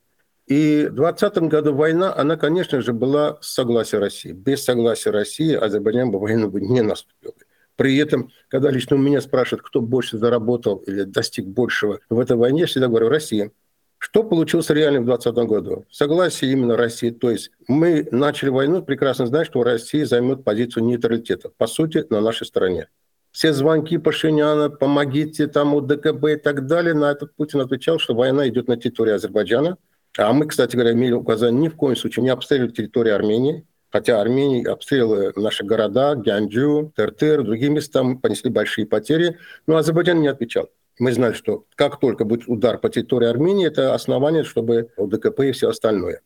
И 0.49 0.87
в 0.87 0.95
2020 0.95 1.39
году 1.51 1.75
война, 1.75 2.15
она, 2.17 2.37
конечно 2.37 2.81
же, 2.81 2.95
была 2.95 3.37
с 3.43 3.53
согласия 3.53 3.99
России. 3.99 4.33
Без 4.33 4.65
согласия 4.65 5.11
России 5.11 5.55
Азербайджан 5.55 6.11
бы 6.11 6.19
войну 6.19 6.49
бы 6.49 6.63
не 6.63 6.81
наступил. 6.81 7.35
При 7.77 7.99
этом, 7.99 8.31
когда 8.49 8.71
лично 8.71 8.97
у 8.97 8.99
меня 8.99 9.21
спрашивают, 9.21 9.63
кто 9.63 9.83
больше 9.83 10.17
заработал 10.17 10.79
или 10.87 11.03
достиг 11.03 11.47
большего 11.47 12.01
в 12.09 12.19
этой 12.19 12.37
войне, 12.37 12.63
я 12.63 12.67
всегда 12.67 12.89
говорю 12.89 13.11
«Россия». 13.11 13.53
Что 13.99 14.25
получилось 14.25 14.71
реально 14.71 15.03
в 15.03 15.05
2020 15.05 15.49
году? 15.49 15.87
Согласие 15.91 16.53
именно 16.53 16.77
России. 16.77 17.11
То 17.11 17.31
есть 17.31 17.51
мы 17.67 18.09
начали 18.11 18.49
войну, 18.49 18.83
прекрасно 18.83 19.27
зная, 19.27 19.45
что 19.45 19.63
Россия 19.63 20.07
займет 20.07 20.45
позицию 20.45 20.85
нейтралитета, 20.85 21.51
по 21.59 21.67
сути, 21.67 22.07
на 22.09 22.21
нашей 22.21 22.47
стороне. 22.47 22.89
Все 23.33 23.53
звонки 23.53 23.99
Пашиняна, 23.99 24.71
помогите 24.71 25.47
там 25.47 25.75
у 25.75 25.81
ДКБ 25.81 26.25
и 26.31 26.37
так 26.37 26.67
далее, 26.67 26.95
на 26.95 27.11
этот 27.11 27.35
Путин 27.35 27.61
отвечал, 27.61 27.99
что 27.99 28.15
война 28.15 28.49
идет 28.49 28.67
на 28.67 28.77
территории 28.77 29.13
Азербайджана. 29.13 29.77
А 30.19 30.33
мы, 30.33 30.47
кстати 30.47 30.77
говоря, 30.77 30.93
имели 30.93 31.13
указание 31.13 31.63
ни 31.63 31.69
в 31.69 31.77
коем 31.77 31.97
случае 31.97 32.25
не 32.25 32.31
обстреливать 32.31 32.77
территорию 32.77 33.15
Армении, 33.15 33.65
Хотя 33.91 34.21
Армения 34.21 34.69
обстрелы 34.69 35.33
наши 35.35 35.65
города, 35.65 36.15
Гянджу, 36.15 36.93
Тертер, 36.95 37.43
другие 37.43 37.71
места 37.71 38.05
понесли 38.21 38.51
большие 38.51 38.87
потери, 38.87 39.39
но 39.67 39.77
Азербайджан 39.77 40.21
не 40.21 40.29
отвечал. 40.29 40.69
Мы 40.99 41.13
знали, 41.13 41.33
что 41.33 41.65
как 41.75 41.99
только 41.99 42.25
будет 42.25 42.49
удар 42.49 42.79
по 42.79 42.91
территории 42.91 43.29
Армении, 43.29 43.67
это 43.67 43.95
основание, 43.95 44.45
чтобы 44.45 44.91
ЛДКП 44.99 45.41
и 45.41 45.53
все 45.53 45.71
остальное. 45.71 46.21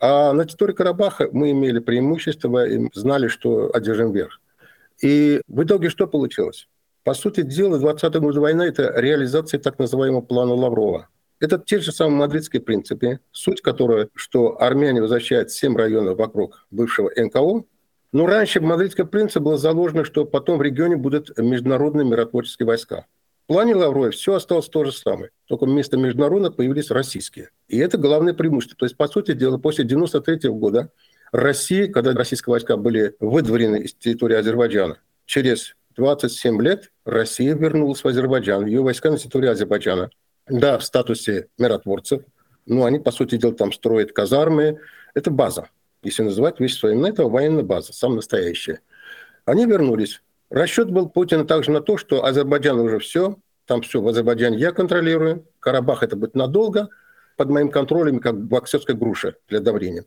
А 0.00 0.32
на 0.32 0.44
территории 0.44 0.74
Карабаха 0.74 1.28
мы 1.32 1.50
имели 1.50 1.80
преимущество 1.80 2.66
и 2.66 2.88
знали, 2.94 3.26
что 3.26 3.74
одержим 3.74 4.12
верх. 4.12 4.40
И 5.02 5.40
в 5.48 5.64
итоге 5.64 5.88
что 5.88 6.06
получилось? 6.06 6.68
По 7.02 7.14
сути 7.14 7.42
дела, 7.42 7.78
20 7.78 8.14
года 8.16 8.40
война– 8.40 8.66
это 8.68 8.92
реализация 8.96 9.58
так 9.58 9.78
называемого 9.78 10.20
плана 10.20 10.54
Лаврова. 10.54 11.08
Это 11.40 11.58
те 11.58 11.78
же 11.78 11.92
самые 11.92 12.18
мадридские 12.18 12.60
принципы, 12.60 13.20
суть 13.30 13.60
которой, 13.62 14.08
что 14.14 14.60
армяне 14.60 15.00
возвращают 15.00 15.50
7 15.50 15.76
районов 15.76 16.18
вокруг 16.18 16.66
бывшего 16.70 17.10
НКО, 17.14 17.64
но 18.12 18.26
раньше 18.26 18.60
в 18.60 18.64
мадридском 18.64 19.06
принципе 19.06 19.40
было 19.40 19.56
заложено, 19.56 20.04
что 20.04 20.24
потом 20.24 20.58
в 20.58 20.62
регионе 20.62 20.96
будут 20.96 21.36
международные 21.38 22.06
миротворческие 22.06 22.66
войска. 22.66 23.06
В 23.44 23.52
плане 23.52 23.74
Лаврова 23.76 24.10
все 24.10 24.34
осталось 24.34 24.68
то 24.68 24.84
же 24.84 24.92
самое, 24.92 25.30
только 25.46 25.64
вместо 25.64 25.96
международных 25.96 26.56
появились 26.56 26.90
российские. 26.90 27.50
И 27.68 27.78
это 27.78 27.96
главное 27.96 28.34
преимущество. 28.34 28.76
То 28.76 28.84
есть, 28.84 28.96
по 28.96 29.08
сути 29.08 29.32
дела, 29.32 29.58
после 29.58 29.84
1993 29.84 30.50
года 30.50 30.90
Россия, 31.32 31.88
когда 31.88 32.12
российские 32.12 32.52
войска 32.52 32.76
были 32.76 33.14
выдворены 33.20 33.76
из 33.76 33.94
территории 33.94 34.36
Азербайджана, 34.36 34.98
через 35.24 35.76
27 35.96 36.60
лет 36.62 36.90
Россия 37.04 37.54
вернулась 37.54 38.02
в 38.02 38.08
Азербайджан, 38.08 38.66
ее 38.66 38.82
войска 38.82 39.10
на 39.10 39.18
территории 39.18 39.48
Азербайджана 39.48 40.10
да, 40.48 40.78
в 40.78 40.84
статусе 40.84 41.48
миротворцев, 41.58 42.22
но 42.66 42.84
они, 42.84 42.98
по 42.98 43.10
сути 43.10 43.36
дела, 43.36 43.54
там 43.54 43.72
строят 43.72 44.12
казармы. 44.12 44.80
Это 45.14 45.30
база. 45.30 45.68
Если 46.02 46.22
называть 46.22 46.60
вещи 46.60 46.74
своим 46.74 46.98
именами, 46.98 47.12
это 47.12 47.24
военная 47.24 47.64
база, 47.64 47.92
самая 47.92 48.16
настоящая. 48.16 48.80
Они 49.44 49.66
вернулись. 49.66 50.22
Расчет 50.50 50.90
был 50.90 51.08
Путина 51.08 51.44
также 51.44 51.70
на 51.70 51.80
то, 51.80 51.96
что 51.96 52.24
Азербайджан 52.24 52.78
уже 52.78 52.98
все, 52.98 53.36
там 53.66 53.82
все 53.82 54.00
в 54.00 54.08
Азербайджане 54.08 54.58
я 54.58 54.72
контролирую, 54.72 55.46
Карабах 55.60 56.02
это 56.02 56.16
будет 56.16 56.34
надолго, 56.34 56.88
под 57.36 57.50
моим 57.50 57.70
контролем, 57.70 58.20
как 58.20 58.40
боксерская 58.40 58.96
груша 58.96 59.34
для 59.48 59.60
давления. 59.60 60.04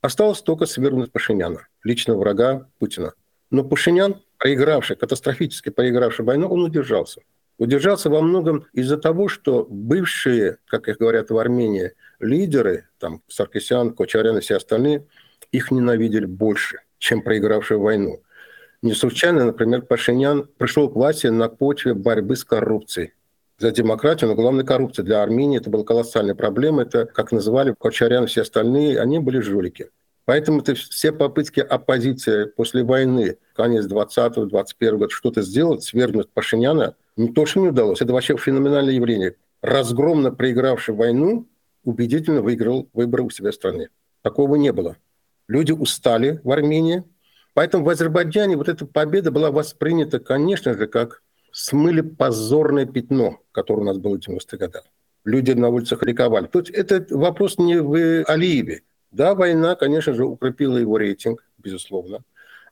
Осталось 0.00 0.42
только 0.42 0.66
свергнуть 0.66 1.12
Пашиняна, 1.12 1.66
личного 1.82 2.18
врага 2.18 2.68
Путина. 2.78 3.14
Но 3.50 3.64
Пашинян, 3.64 4.22
проигравший, 4.38 4.96
катастрофически 4.96 5.70
проигравший 5.70 6.24
войну, 6.24 6.48
он 6.48 6.62
удержался 6.62 7.22
удержался 7.58 8.10
во 8.10 8.20
многом 8.20 8.66
из-за 8.72 8.96
того, 8.96 9.28
что 9.28 9.66
бывшие, 9.68 10.58
как 10.66 10.88
их 10.88 10.98
говорят 10.98 11.30
в 11.30 11.38
Армении, 11.38 11.92
лидеры, 12.20 12.88
там 12.98 13.22
Саркисян, 13.28 13.94
Кочарян 13.94 14.38
и 14.38 14.40
все 14.40 14.56
остальные, 14.56 15.06
их 15.52 15.70
ненавидели 15.70 16.26
больше, 16.26 16.80
чем 16.98 17.22
проигравшие 17.22 17.78
войну. 17.78 18.22
Не 18.82 18.92
случайно, 18.92 19.46
например, 19.46 19.82
Пашинян 19.82 20.48
пришел 20.58 20.90
к 20.90 20.94
власти 20.94 21.28
на 21.28 21.48
почве 21.48 21.94
борьбы 21.94 22.36
с 22.36 22.44
коррупцией 22.44 23.14
за 23.58 23.70
демократию, 23.70 24.28
но 24.28 24.36
главное 24.36 24.64
коррупция. 24.64 25.04
Для 25.04 25.22
Армении 25.22 25.58
это 25.58 25.70
была 25.70 25.84
колоссальная 25.84 26.34
проблема. 26.34 26.82
Это, 26.82 27.06
как 27.06 27.32
называли 27.32 27.74
Кочарян 27.78 28.24
и 28.24 28.26
все 28.26 28.42
остальные, 28.42 29.00
они 29.00 29.20
были 29.20 29.40
жулики. 29.40 29.90
Поэтому 30.26 30.60
это 30.60 30.74
все 30.74 31.12
попытки 31.12 31.60
оппозиции 31.60 32.44
после 32.44 32.82
войны, 32.82 33.38
конец 33.54 33.86
20-21 33.86 34.96
года, 34.96 35.10
что-то 35.10 35.42
сделать, 35.42 35.82
свергнуть 35.82 36.30
Пашиняна, 36.30 36.94
не 37.16 37.32
то, 37.32 37.46
что 37.46 37.60
не 37.60 37.68
удалось, 37.68 38.00
это 38.00 38.12
вообще 38.12 38.36
феноменальное 38.36 38.94
явление. 38.94 39.36
Разгромно 39.62 40.30
проигравший 40.30 40.94
войну 40.94 41.48
убедительно 41.84 42.42
выиграл 42.42 42.88
выборы 42.92 43.24
у 43.24 43.30
себя 43.30 43.50
в 43.50 43.54
стране. 43.54 43.88
Такого 44.22 44.56
не 44.56 44.72
было. 44.72 44.96
Люди 45.48 45.72
устали 45.72 46.40
в 46.42 46.50
Армении. 46.50 47.04
Поэтому 47.52 47.84
в 47.84 47.88
Азербайджане 47.88 48.56
вот 48.56 48.68
эта 48.68 48.84
победа 48.84 49.30
была 49.30 49.50
воспринята, 49.50 50.18
конечно 50.18 50.74
же, 50.74 50.86
как 50.86 51.22
смыли 51.52 52.00
позорное 52.00 52.84
пятно, 52.84 53.40
которое 53.52 53.82
у 53.82 53.84
нас 53.84 53.98
было 53.98 54.16
в 54.16 54.28
90-х 54.28 54.56
годах. 54.56 54.84
Люди 55.24 55.52
на 55.52 55.68
улицах 55.68 56.02
ликовали. 56.02 56.46
То 56.46 56.58
есть 56.58 56.70
это 56.70 57.06
вопрос 57.16 57.58
не 57.58 57.80
в 57.80 58.24
Алиеве. 58.24 58.82
Да, 59.12 59.34
война, 59.36 59.76
конечно 59.76 60.12
же, 60.14 60.24
укрепила 60.24 60.76
его 60.76 60.98
рейтинг, 60.98 61.46
безусловно. 61.58 62.24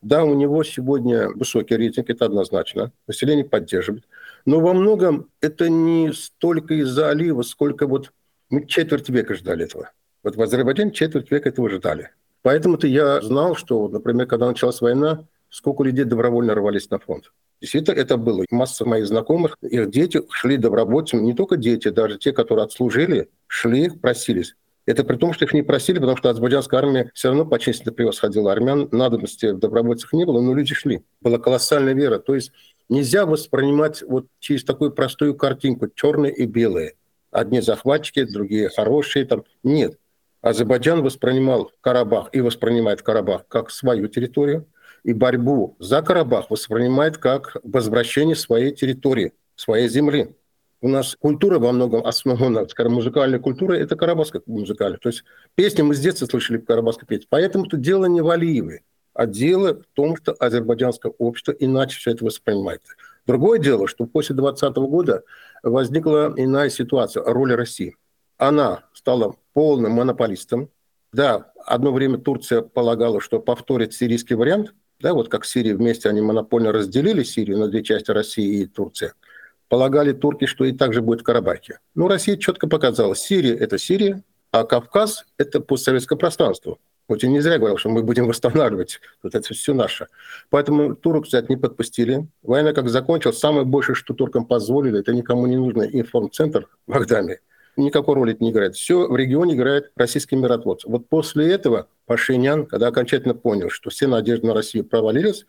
Да, 0.02 0.24
у 0.24 0.34
него 0.34 0.64
сегодня 0.64 1.28
высокий 1.28 1.76
рейтинг, 1.76 2.10
это 2.10 2.24
однозначно. 2.24 2.90
Население 3.06 3.44
поддерживает. 3.44 4.08
Но 4.44 4.60
во 4.60 4.72
многом 4.74 5.28
это 5.40 5.68
не 5.68 6.12
столько 6.12 6.74
из-за 6.74 7.10
Алиева, 7.10 7.42
сколько 7.42 7.86
вот 7.86 8.12
мы 8.50 8.66
четверть 8.66 9.08
века 9.08 9.34
ждали 9.34 9.64
этого. 9.64 9.90
Вот 10.22 10.36
в 10.36 10.42
Азербайджане 10.42 10.92
четверть 10.92 11.30
века 11.30 11.48
этого 11.48 11.70
ждали. 11.70 12.10
Поэтому-то 12.42 12.86
я 12.86 13.20
знал, 13.20 13.54
что, 13.56 13.88
например, 13.88 14.26
когда 14.26 14.48
началась 14.48 14.80
война, 14.80 15.24
сколько 15.48 15.84
людей 15.84 16.04
добровольно 16.04 16.54
рвались 16.54 16.90
на 16.90 16.98
фронт. 16.98 17.32
Действительно, 17.60 17.94
это 17.94 18.16
было. 18.16 18.44
Масса 18.50 18.84
моих 18.84 19.06
знакомых, 19.06 19.56
их 19.62 19.90
дети 19.90 20.22
шли 20.30 20.56
добровольцами, 20.56 21.22
не 21.22 21.34
только 21.34 21.56
дети, 21.56 21.88
даже 21.88 22.18
те, 22.18 22.32
которые 22.32 22.64
отслужили, 22.64 23.28
шли, 23.46 23.88
просились. 23.88 24.56
Это 24.84 25.04
при 25.04 25.16
том, 25.16 25.32
что 25.32 25.44
их 25.44 25.54
не 25.54 25.62
просили, 25.62 26.00
потому 26.00 26.16
что 26.16 26.30
азербайджанская 26.30 26.80
армия 26.80 27.10
все 27.14 27.28
равно 27.28 27.46
по 27.46 27.60
численности 27.60 27.94
превосходила 27.94 28.50
армян. 28.50 28.88
Надобности 28.90 29.52
в 29.52 29.58
добровольцах 29.60 30.12
не 30.12 30.24
было, 30.24 30.40
но 30.40 30.54
люди 30.54 30.74
шли. 30.74 31.04
Была 31.20 31.38
колоссальная 31.38 31.94
вера. 31.94 32.18
То 32.18 32.34
есть 32.34 32.50
нельзя 32.92 33.26
воспринимать 33.26 34.02
вот 34.02 34.26
через 34.38 34.64
такую 34.64 34.92
простую 34.92 35.34
картинку, 35.34 35.88
черные 35.94 36.32
и 36.32 36.46
белые. 36.46 36.94
Одни 37.30 37.60
захватчики, 37.60 38.24
другие 38.24 38.68
хорошие. 38.68 39.24
Там. 39.24 39.44
Нет. 39.62 39.98
Азербайджан 40.42 41.02
воспринимал 41.02 41.70
Карабах 41.80 42.28
и 42.32 42.40
воспринимает 42.40 43.02
Карабах 43.02 43.46
как 43.48 43.70
свою 43.70 44.08
территорию, 44.08 44.66
и 45.04 45.12
борьбу 45.12 45.76
за 45.78 46.02
Карабах 46.02 46.50
воспринимает 46.50 47.16
как 47.16 47.56
возвращение 47.62 48.36
своей 48.36 48.72
территории, 48.72 49.32
своей 49.56 49.88
земли. 49.88 50.36
У 50.80 50.88
нас 50.88 51.16
культура 51.18 51.60
во 51.60 51.70
многом 51.70 52.04
основана, 52.04 52.68
скажем, 52.68 52.94
музыкальная 52.94 53.38
культура– 53.38 53.74
это 53.74 53.94
карабахская 53.94 54.42
музыкальная. 54.46 54.98
То 54.98 55.10
есть 55.10 55.22
песни 55.54 55.82
мы 55.82 55.94
с 55.94 56.00
детства 56.00 56.26
слышали 56.26 56.58
карабахской 56.58 57.06
петь. 57.06 57.28
Поэтому 57.30 57.66
тут 57.66 57.80
дело 57.80 58.06
не 58.06 58.20
в 58.20 58.28
Алиеве, 58.28 58.82
а 59.14 59.26
дело 59.26 59.74
в 59.74 59.86
том, 59.94 60.16
что 60.16 60.34
азербайджанское 60.38 61.12
общество 61.18 61.52
иначе 61.52 61.98
все 61.98 62.12
это 62.12 62.24
воспринимает. 62.24 62.82
Другое 63.26 63.58
дело, 63.58 63.86
что 63.86 64.06
после 64.06 64.34
2020 64.34 64.76
года 64.88 65.22
возникла 65.62 66.32
иная 66.36 66.70
ситуация, 66.70 67.22
роль 67.24 67.54
России. 67.54 67.96
Она 68.36 68.84
стала 68.94 69.36
полным 69.52 69.92
монополистом. 69.92 70.70
Да, 71.12 71.52
одно 71.64 71.92
время 71.92 72.18
Турция 72.18 72.62
полагала, 72.62 73.20
что 73.20 73.38
повторит 73.38 73.92
сирийский 73.92 74.34
вариант, 74.34 74.74
да, 74.98 75.14
вот 75.14 75.28
как 75.28 75.44
Сирия 75.44 75.74
вместе 75.74 76.08
они 76.08 76.20
монопольно 76.20 76.72
разделили 76.72 77.22
Сирию 77.22 77.58
на 77.58 77.68
две 77.68 77.82
части 77.82 78.10
России 78.10 78.62
и 78.62 78.66
Турция– 78.66 79.14
полагали 79.72 80.12
турки, 80.12 80.44
что 80.44 80.66
и 80.66 80.72
так 80.72 80.92
же 80.92 81.00
будет 81.00 81.22
в 81.22 81.24
Карабахе. 81.24 81.78
Но 81.94 82.06
Россия 82.06 82.36
четко 82.36 82.68
показала, 82.68 83.16
Сирия– 83.16 83.56
это 83.58 83.78
Сирия, 83.78 84.22
а 84.50 84.64
Кавказ– 84.64 85.24
это 85.38 85.60
постсоветское 85.60 86.18
пространство. 86.18 86.76
Путин 87.06 87.32
не 87.32 87.40
зря 87.40 87.58
говорил, 87.58 87.78
что 87.78 87.88
мы 87.88 88.02
будем 88.02 88.26
восстанавливать, 88.26 89.00
вот 89.22 89.34
это 89.34 89.52
все 89.52 89.74
наше. 89.74 90.06
Поэтому 90.50 90.94
турок, 90.94 91.24
кстати, 91.24 91.46
не 91.48 91.56
подпустили. 91.56 92.26
Война 92.42 92.72
как 92.72 92.88
закончилась, 92.88 93.38
самое 93.38 93.64
большее, 93.64 93.96
что 93.96 94.14
туркам 94.14 94.46
позволили, 94.46 95.00
это 95.00 95.12
никому 95.12 95.46
не 95.46 95.56
нужный 95.56 95.88
информцентр 95.92 96.68
в 96.86 96.92
Багдаме. 96.92 97.40
Никакой 97.76 98.14
роли 98.16 98.34
это 98.34 98.44
не 98.44 98.50
играет. 98.50 98.76
Все 98.76 99.08
в 99.08 99.16
регионе 99.16 99.54
играет 99.54 99.92
российский 99.96 100.36
миротворцы. 100.36 100.88
Вот 100.88 101.08
после 101.08 101.50
этого 101.50 101.88
Пашинян, 102.06 102.66
когда 102.66 102.88
окончательно 102.88 103.34
понял, 103.34 103.70
что 103.70 103.88
все 103.90 104.06
надежды 104.06 104.46
на 104.46 104.54
Россию 104.54 104.84
провалились, 104.84 105.46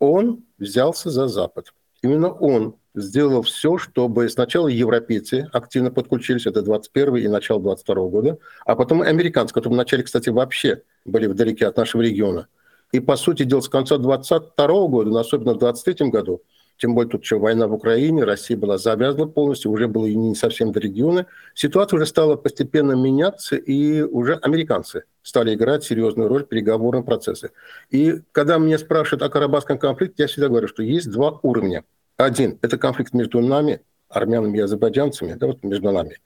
он 0.00 0.44
взялся 0.58 1.10
за 1.10 1.28
Запад. 1.28 1.72
Именно 2.02 2.32
он 2.32 2.74
сделал 2.94 3.42
все, 3.42 3.78
чтобы 3.78 4.28
сначала 4.28 4.68
европейцы 4.68 5.48
активно 5.52 5.90
подключились, 5.90 6.46
это 6.46 6.62
21 6.62 7.16
и 7.16 7.28
начало 7.28 7.60
22 7.60 7.94
года, 8.08 8.38
а 8.64 8.76
потом 8.76 9.02
американцы, 9.02 9.54
которые 9.54 9.76
вначале, 9.76 10.02
кстати, 10.02 10.28
вообще 10.28 10.82
были 11.04 11.26
вдалеке 11.26 11.66
от 11.66 11.76
нашего 11.76 12.02
региона. 12.02 12.48
И, 12.92 13.00
по 13.00 13.16
сути 13.16 13.44
дела, 13.44 13.60
с 13.60 13.68
конца 13.68 13.98
22 13.98 14.66
года, 14.88 15.10
но 15.10 15.20
особенно 15.20 15.54
в 15.54 15.58
23 15.58 16.10
году, 16.10 16.42
тем 16.80 16.94
более 16.94 17.10
тут 17.10 17.22
еще 17.22 17.38
война 17.38 17.68
в 17.68 17.74
Украине, 17.74 18.24
Россия 18.24 18.56
была 18.56 18.78
завязана 18.78 19.26
полностью, 19.26 19.70
уже 19.70 19.86
было 19.86 20.06
и 20.06 20.14
не 20.14 20.34
совсем 20.34 20.72
до 20.72 20.80
региона. 20.80 21.26
Ситуация 21.54 21.98
уже 21.98 22.06
стала 22.06 22.36
постепенно 22.36 22.92
меняться, 22.92 23.56
и 23.56 24.00
уже 24.00 24.36
американцы 24.36 25.04
стали 25.22 25.54
играть 25.54 25.84
серьезную 25.84 26.28
роль 26.28 26.44
в 26.44 26.48
переговорном 26.48 27.04
процессе. 27.04 27.50
И 27.90 28.22
когда 28.32 28.56
меня 28.56 28.78
спрашивают 28.78 29.22
о 29.22 29.28
Карабахском 29.28 29.78
конфликте, 29.78 30.22
я 30.22 30.26
всегда 30.26 30.48
говорю, 30.48 30.68
что 30.68 30.82
есть 30.82 31.10
два 31.10 31.38
уровня. 31.42 31.84
Один– 32.20 32.58
это 32.62 32.76
конфликт 32.76 33.14
между 33.14 33.40
нами, 33.40 33.80
армянами 34.10 34.58
и 34.58 34.60
азербайджанцами, 34.60 35.34
да, 35.34 35.46
вот 35.46 35.62
между 35.62 35.90
нами. 35.90 36.18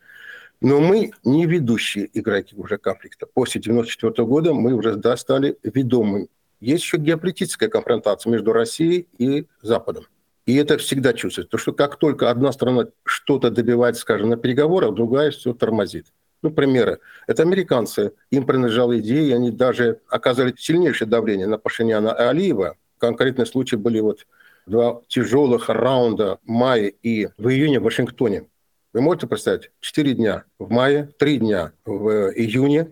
Но 0.61 0.81
мы 0.81 1.13
не 1.23 1.47
ведущие 1.47 2.11
игроки 2.13 2.57
уже 2.57 2.79
конфликта. 2.79 3.27
После 3.27 3.61
1994 3.61 4.27
года 4.27 4.55
мы 4.55 4.73
уже 4.73 4.97
да, 4.97 5.17
стали 5.17 5.57
ведомыми. 5.63 6.29
Есть 6.61 6.83
еще 6.83 6.97
геополитическая 6.97 7.69
конфронтация 7.69 8.33
между 8.33 8.53
Россией 8.53 9.07
и 9.19 9.47
Западом. 9.63 10.07
И 10.47 10.57
это 10.57 10.79
всегда 10.79 11.13
чувствуется. 11.13 11.51
То, 11.51 11.59
что 11.59 11.73
как 11.73 11.97
только 11.97 12.29
одна 12.29 12.51
страна 12.53 12.87
что-то 13.05 13.51
добивается, 13.51 14.03
скажем, 14.03 14.31
на 14.31 14.37
переговорах, 14.37 14.95
другая 14.95 15.31
все 15.31 15.53
тормозит. 15.55 16.07
Ну, 16.43 16.51
примеры. 16.51 16.99
Это 17.27 17.43
американцы. 17.43 18.13
Им 18.31 18.47
принадлежала 18.47 18.99
идея, 18.99 19.29
и 19.29 19.33
они 19.33 19.51
даже 19.51 20.01
оказали 20.09 20.55
сильнейшее 20.59 21.09
давление 21.09 21.47
на 21.47 21.57
Пашиняна 21.57 22.09
и 22.09 22.23
Алиева. 22.23 22.77
Конкретные 22.99 23.47
случаи 23.47 23.77
были 23.77 24.01
вот 24.01 24.27
два 24.67 25.01
тяжелых 25.09 25.69
раунда 25.69 26.39
в 26.45 26.49
мае 26.49 26.91
и 26.91 27.29
в 27.39 27.49
июне 27.49 27.81
в 27.81 27.85
Вашингтоне. 27.85 28.47
Вы 28.93 29.01
можете 29.01 29.27
представить? 29.27 29.71
Четыре 29.81 30.15
дня 30.15 30.45
в 30.59 30.71
мае, 30.71 31.11
три 31.19 31.39
дня 31.39 31.73
в 31.85 32.33
июне. 32.33 32.91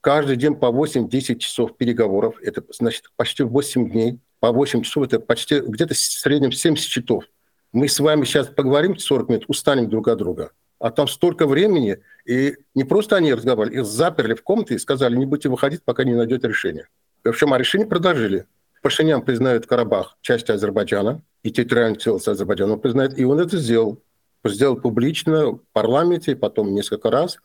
Каждый 0.00 0.36
день 0.36 0.54
по 0.54 0.66
8-10 0.66 1.38
часов 1.38 1.76
переговоров. 1.76 2.36
Это 2.42 2.62
значит 2.70 3.04
почти 3.16 3.42
8 3.42 3.90
дней 3.90 4.18
по 4.40 4.52
8 4.52 4.82
часов, 4.82 5.04
это 5.04 5.20
почти 5.20 5.60
где-то 5.60 5.94
в 5.94 5.98
среднем 5.98 6.52
70 6.52 6.86
часов. 6.86 7.24
Мы 7.72 7.88
с 7.88 7.98
вами 7.98 8.24
сейчас 8.24 8.48
поговорим 8.48 8.98
40 8.98 9.28
минут, 9.30 9.44
устанем 9.48 9.88
друг 9.88 10.08
от 10.08 10.18
друга. 10.18 10.52
А 10.78 10.90
там 10.90 11.08
столько 11.08 11.46
времени, 11.46 12.00
и 12.26 12.56
не 12.74 12.84
просто 12.84 13.16
они 13.16 13.32
разговаривали, 13.32 13.78
их 13.78 13.86
заперли 13.86 14.34
в 14.34 14.42
комнате 14.42 14.74
и 14.74 14.78
сказали, 14.78 15.16
не 15.16 15.24
будете 15.24 15.48
выходить, 15.48 15.82
пока 15.82 16.04
не 16.04 16.14
найдете 16.14 16.48
решение. 16.48 16.88
В 17.24 17.28
общем, 17.30 17.54
а 17.54 17.58
решение 17.58 17.88
продолжили. 17.88 18.46
Пашинян 18.84 19.22
признает 19.22 19.66
Карабах 19.66 20.18
частью 20.20 20.56
Азербайджана, 20.56 21.22
и 21.42 21.50
территориальную 21.50 21.98
целостность 21.98 22.36
Азербайджана 22.36 22.76
признает, 22.76 23.18
и 23.18 23.24
он 23.24 23.40
это 23.40 23.56
сделал. 23.56 24.02
Сделал 24.44 24.76
публично 24.76 25.52
в 25.52 25.60
парламенте, 25.72 26.36
потом 26.36 26.74
несколько 26.74 27.10
раз. 27.10 27.38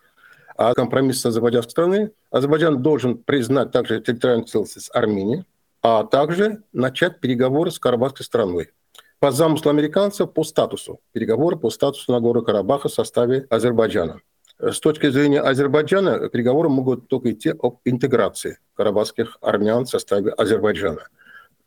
А 0.57 0.73
компромисс 0.73 1.21
с 1.21 1.25
азербайджанской 1.25 1.71
стороны, 1.71 2.11
Азербайджан 2.29 2.81
должен 2.81 3.19
признать 3.19 3.71
также 3.71 4.01
территориальную 4.01 4.47
целостность 4.47 4.93
Армении, 4.93 5.45
а 5.81 6.03
также 6.03 6.63
начать 6.73 7.21
переговоры 7.21 7.71
с 7.71 7.79
карабахской 7.79 8.25
страной. 8.25 8.71
По 9.19 9.31
замыслу 9.31 9.71
американцев, 9.71 10.33
по 10.33 10.43
статусу. 10.43 10.99
Переговоры 11.13 11.55
по 11.55 11.69
статусу 11.69 12.11
Нагорного 12.11 12.43
Карабаха 12.43 12.89
в 12.89 12.93
составе 12.93 13.47
Азербайджана. 13.49 14.19
С 14.59 14.81
точки 14.81 15.09
зрения 15.09 15.39
Азербайджана, 15.39 16.27
переговоры 16.27 16.67
могут 16.67 17.07
только 17.07 17.31
идти 17.31 17.51
об 17.51 17.79
интеграции 17.85 18.59
карабахских 18.75 19.37
армян 19.39 19.85
в 19.85 19.89
составе 19.89 20.31
Азербайджана. 20.31 21.07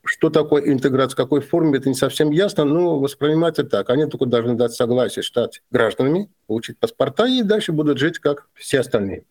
Что 0.04 0.30
такое 0.30 0.68
интеграция, 0.68 1.14
в 1.14 1.16
какой 1.16 1.40
форме, 1.40 1.78
это 1.78 1.88
не 1.88 1.94
совсем 1.94 2.30
ясно, 2.30 2.64
но 2.64 2.98
воспринимается 2.98 3.62
так. 3.62 3.88
Они 3.90 4.06
только 4.06 4.26
должны 4.26 4.54
дать 4.54 4.72
согласие 4.72 5.22
стать 5.22 5.62
гражданами, 5.70 6.28
получить 6.46 6.78
паспорта 6.78 7.26
и 7.26 7.42
дальше 7.42 7.72
будут 7.72 7.98
жить, 7.98 8.18
как 8.18 8.48
все 8.54 8.80
остальные. 8.80 9.24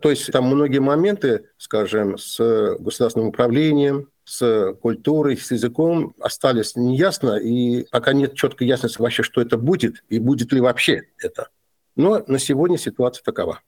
То 0.00 0.10
есть 0.10 0.30
там 0.30 0.44
многие 0.44 0.78
моменты, 0.78 1.46
скажем, 1.56 2.18
с 2.18 2.76
государственным 2.78 3.28
управлением, 3.28 4.10
с 4.24 4.74
культурой, 4.82 5.36
с 5.36 5.50
языком 5.50 6.14
остались 6.20 6.76
неясно, 6.76 7.36
и 7.36 7.84
пока 7.90 8.12
нет 8.12 8.34
четкой 8.34 8.68
ясности 8.68 9.00
вообще, 9.00 9.22
что 9.22 9.40
это 9.40 9.56
будет, 9.56 10.04
и 10.08 10.18
будет 10.18 10.52
ли 10.52 10.60
вообще 10.60 11.04
это. 11.18 11.48
Но 11.96 12.22
на 12.28 12.38
сегодня 12.38 12.78
ситуация 12.78 13.24
такова. 13.24 13.60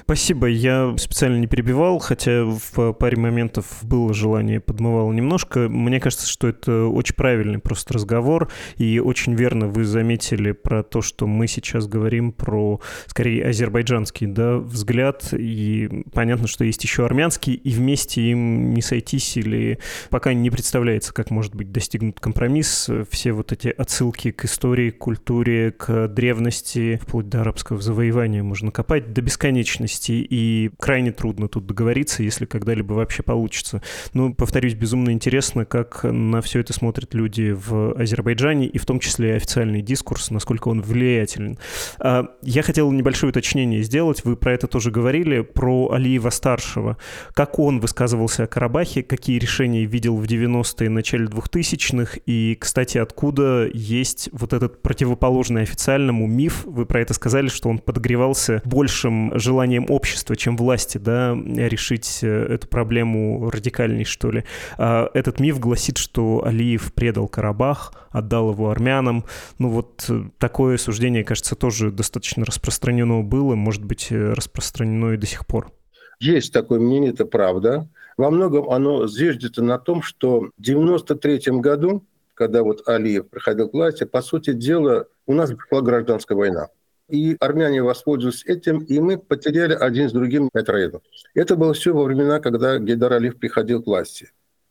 Спасибо. 0.00 0.46
Я 0.46 0.94
специально 0.98 1.38
не 1.38 1.46
перебивал, 1.46 1.98
хотя 1.98 2.44
в 2.44 2.92
паре 2.92 3.16
моментов 3.16 3.78
было 3.82 4.12
желание, 4.14 4.60
подмывало 4.60 5.12
немножко. 5.12 5.68
Мне 5.68 6.00
кажется, 6.00 6.28
что 6.28 6.48
это 6.48 6.86
очень 6.86 7.14
правильный 7.14 7.58
просто 7.58 7.94
разговор, 7.94 8.50
и 8.76 9.00
очень 9.00 9.34
верно 9.34 9.68
вы 9.68 9.84
заметили 9.84 10.52
про 10.52 10.82
то, 10.82 11.02
что 11.02 11.26
мы 11.26 11.46
сейчас 11.46 11.86
говорим 11.86 12.32
про, 12.32 12.80
скорее, 13.06 13.46
азербайджанский 13.46 14.26
да, 14.26 14.56
взгляд, 14.56 15.32
и 15.32 16.04
понятно, 16.12 16.46
что 16.46 16.64
есть 16.64 16.82
еще 16.84 17.04
армянский, 17.04 17.54
и 17.54 17.70
вместе 17.70 18.22
им 18.22 18.74
не 18.74 18.82
сойтись 18.82 19.36
или 19.36 19.78
пока 20.10 20.32
не 20.34 20.50
представляется, 20.50 21.12
как 21.12 21.30
может 21.30 21.54
быть 21.54 21.72
достигнут 21.72 22.20
компромисс. 22.20 22.88
Все 23.10 23.32
вот 23.32 23.52
эти 23.52 23.68
отсылки 23.68 24.30
к 24.30 24.44
истории, 24.44 24.90
к 24.90 24.98
культуре, 24.98 25.72
к 25.72 26.08
древности, 26.08 27.00
вплоть 27.02 27.28
до 27.28 27.40
арабского 27.40 27.80
завоевания 27.80 28.42
можно 28.42 28.70
копать 28.70 29.12
до 29.12 29.22
бесконечности 29.22 29.61
бесконечности, 29.62 30.12
и 30.12 30.70
крайне 30.78 31.12
трудно 31.12 31.48
тут 31.48 31.66
договориться, 31.66 32.22
если 32.22 32.46
когда-либо 32.46 32.94
вообще 32.94 33.22
получится. 33.22 33.80
Ну, 34.12 34.34
повторюсь, 34.34 34.74
безумно 34.74 35.10
интересно, 35.10 35.64
как 35.64 36.04
на 36.04 36.40
все 36.40 36.60
это 36.60 36.72
смотрят 36.72 37.14
люди 37.14 37.52
в 37.52 37.92
Азербайджане, 37.92 38.66
и 38.66 38.78
в 38.78 38.86
том 38.86 38.98
числе 38.98 39.36
официальный 39.36 39.82
дискурс, 39.82 40.30
насколько 40.30 40.68
он 40.68 40.82
влиятелен. 40.82 41.58
А, 41.98 42.26
я 42.42 42.62
хотел 42.62 42.90
небольшое 42.90 43.30
уточнение 43.30 43.82
сделать, 43.82 44.24
вы 44.24 44.36
про 44.36 44.52
это 44.52 44.66
тоже 44.66 44.90
говорили, 44.90 45.42
про 45.42 45.92
Алиева-старшего. 45.92 46.96
Как 47.34 47.58
он 47.58 47.80
высказывался 47.80 48.44
о 48.44 48.46
Карабахе, 48.46 49.02
какие 49.02 49.38
решения 49.38 49.84
видел 49.84 50.16
в 50.16 50.24
90-е, 50.24 50.90
начале 50.90 51.26
2000-х, 51.26 52.18
и, 52.26 52.56
кстати, 52.58 52.98
откуда 52.98 53.68
есть 53.72 54.28
вот 54.32 54.52
этот 54.52 54.82
противоположный 54.82 55.62
официальному 55.62 56.26
миф, 56.26 56.64
вы 56.64 56.84
про 56.86 57.00
это 57.00 57.14
сказали, 57.14 57.48
что 57.48 57.68
он 57.68 57.78
подогревался 57.78 58.60
большим 58.64 59.38
желанием 59.38 59.51
желанием 59.52 59.86
общества, 59.90 60.34
чем 60.34 60.56
власти, 60.56 60.96
да, 60.96 61.34
решить 61.34 62.20
э, 62.22 62.54
эту 62.54 62.68
проблему 62.68 63.50
радикальней, 63.50 64.04
что 64.04 64.30
ли. 64.30 64.44
А 64.78 65.10
этот 65.12 65.40
миф 65.40 65.60
гласит, 65.60 65.98
что 65.98 66.42
Алиев 66.44 66.94
предал 66.94 67.28
Карабах, 67.28 67.92
отдал 68.10 68.52
его 68.52 68.70
армянам. 68.70 69.24
Ну 69.58 69.68
вот 69.68 70.06
э, 70.08 70.22
такое 70.38 70.78
суждение, 70.78 71.22
кажется, 71.22 71.54
тоже 71.54 71.90
достаточно 71.90 72.46
распространено 72.46 73.22
было, 73.22 73.54
может 73.54 73.84
быть, 73.84 74.06
э, 74.10 74.32
распространено 74.32 75.12
и 75.12 75.18
до 75.18 75.26
сих 75.26 75.46
пор. 75.46 75.70
Есть 76.18 76.52
такое 76.54 76.80
мнение, 76.80 77.12
это 77.12 77.26
правда. 77.26 77.88
Во 78.16 78.30
многом 78.30 78.70
оно 78.70 79.06
зиждется 79.06 79.62
на 79.62 79.78
том, 79.78 80.00
что 80.02 80.40
в 80.56 80.62
1993 80.62 81.60
году, 81.60 82.04
когда 82.32 82.62
вот 82.62 82.88
Алиев 82.88 83.28
приходил 83.28 83.68
к 83.68 83.74
власти, 83.74 84.04
по 84.04 84.22
сути 84.22 84.54
дела, 84.54 85.08
у 85.26 85.34
нас 85.34 85.52
была 85.70 85.82
гражданская 85.82 86.38
война 86.38 86.68
и 87.08 87.36
армяне 87.40 87.82
воспользовались 87.82 88.44
этим, 88.44 88.78
и 88.78 88.98
мы 89.00 89.18
потеряли 89.18 89.74
один 89.74 90.08
с 90.08 90.12
другим 90.12 90.48
Петроеду. 90.52 91.02
Это 91.34 91.56
было 91.56 91.74
все 91.74 91.92
во 91.92 92.04
времена, 92.04 92.40
когда 92.40 92.78
Гейдар 92.78 93.12
Алиев 93.12 93.38
приходил 93.38 93.82
к 93.82 93.86
власти. 93.86 94.30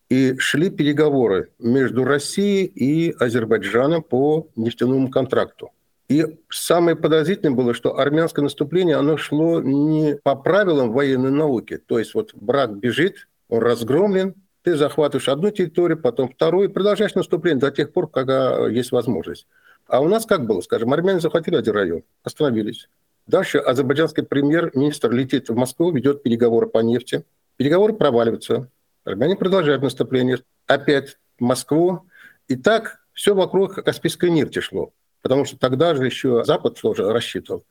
И 0.10 0.38
шли 0.40 0.70
переговоры 0.70 1.52
между 1.60 2.04
Россией 2.04 2.66
и 2.66 3.16
Азербайджаном 3.18 4.04
по 4.04 4.50
нефтяному 4.56 5.10
контракту. 5.10 5.72
И 6.10 6.26
самое 6.50 6.98
подозрительное 6.98 7.56
было, 7.56 7.74
что 7.74 7.98
армянское 7.98 8.44
наступление, 8.44 8.98
оно 8.98 9.16
шло 9.16 9.62
не 9.62 10.18
по 10.22 10.36
правилам 10.36 10.92
военной 10.92 11.32
науки. 11.32 11.78
То 11.78 12.00
есть 12.00 12.14
вот 12.14 12.34
брат 12.34 12.72
бежит, 12.72 13.30
он 13.48 13.60
разгромлен, 13.60 14.36
ты 14.64 14.76
захватываешь 14.76 15.30
одну 15.30 15.52
территорию, 15.52 15.98
потом 15.98 16.30
вторую, 16.30 16.70
и 16.70 16.72
продолжаешь 16.72 17.16
наступление 17.16 17.62
до 17.62 17.72
тех 17.72 17.94
пор, 17.94 18.10
когда 18.10 18.68
есть 18.68 18.92
возможность. 18.92 19.48
А 19.92 20.00
у 20.00 20.08
нас 20.08 20.26
как 20.26 20.46
было, 20.46 20.62
скажем, 20.62 20.94
армяне 20.94 21.20
захватили 21.20 21.58
один 21.58 21.74
район, 21.74 22.04
остановились. 22.24 22.88
Дальше 23.28 23.58
азербайджанский 23.58 24.24
премьер-министр 24.24 25.12
летит 25.12 25.50
в 25.50 25.54
Москву, 25.54 25.92
ведет 25.92 26.24
переговоры 26.24 26.68
по 26.68 26.80
нефти. 26.80 27.26
Переговоры 27.58 27.92
проваливаются. 27.92 28.70
Армяне 29.04 29.36
продолжают 29.36 29.84
наступление. 29.84 30.40
Опять 30.66 31.18
в 31.38 31.44
Москву. 31.44 32.06
И 32.48 32.56
так 32.56 33.02
все 33.12 33.36
вокруг 33.36 33.84
Каспийской 33.84 34.30
нефти 34.30 34.60
шло. 34.60 34.94
Потому 35.22 35.44
что 35.44 35.58
тогда 35.58 35.94
же 35.94 36.06
еще 36.06 36.46
Запад 36.46 36.80
тоже 36.80 37.12
рассчитывал. 37.12 37.66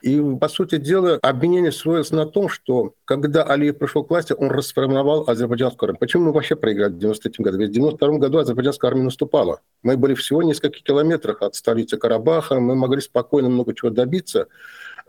И, 0.00 0.20
по 0.40 0.48
сути 0.48 0.76
дела, 0.76 1.18
обвинение 1.22 1.72
строилось 1.72 2.12
на 2.12 2.24
том, 2.24 2.48
что 2.48 2.94
когда 3.04 3.42
Алиев 3.42 3.78
пришел 3.78 4.04
к 4.04 4.10
власти, 4.10 4.32
он 4.32 4.48
расформировал 4.50 5.24
азербайджанскую 5.26 5.88
армию. 5.88 5.98
Почему 5.98 6.26
мы 6.26 6.32
вообще 6.32 6.54
проиграли 6.54 6.92
в 6.92 6.98
93 6.98 7.44
году? 7.44 7.58
Ведь 7.58 7.70
в 7.70 7.72
92 7.72 8.18
году 8.18 8.38
азербайджанская 8.38 8.90
армия 8.90 9.02
наступала. 9.02 9.60
Мы 9.82 9.96
были 9.96 10.14
всего 10.14 10.38
в 10.40 10.44
нескольких 10.44 10.84
километрах 10.84 11.42
от 11.42 11.56
столицы 11.56 11.96
Карабаха, 11.96 12.60
мы 12.60 12.76
могли 12.76 13.00
спокойно 13.00 13.48
много 13.48 13.74
чего 13.74 13.90
добиться. 13.90 14.46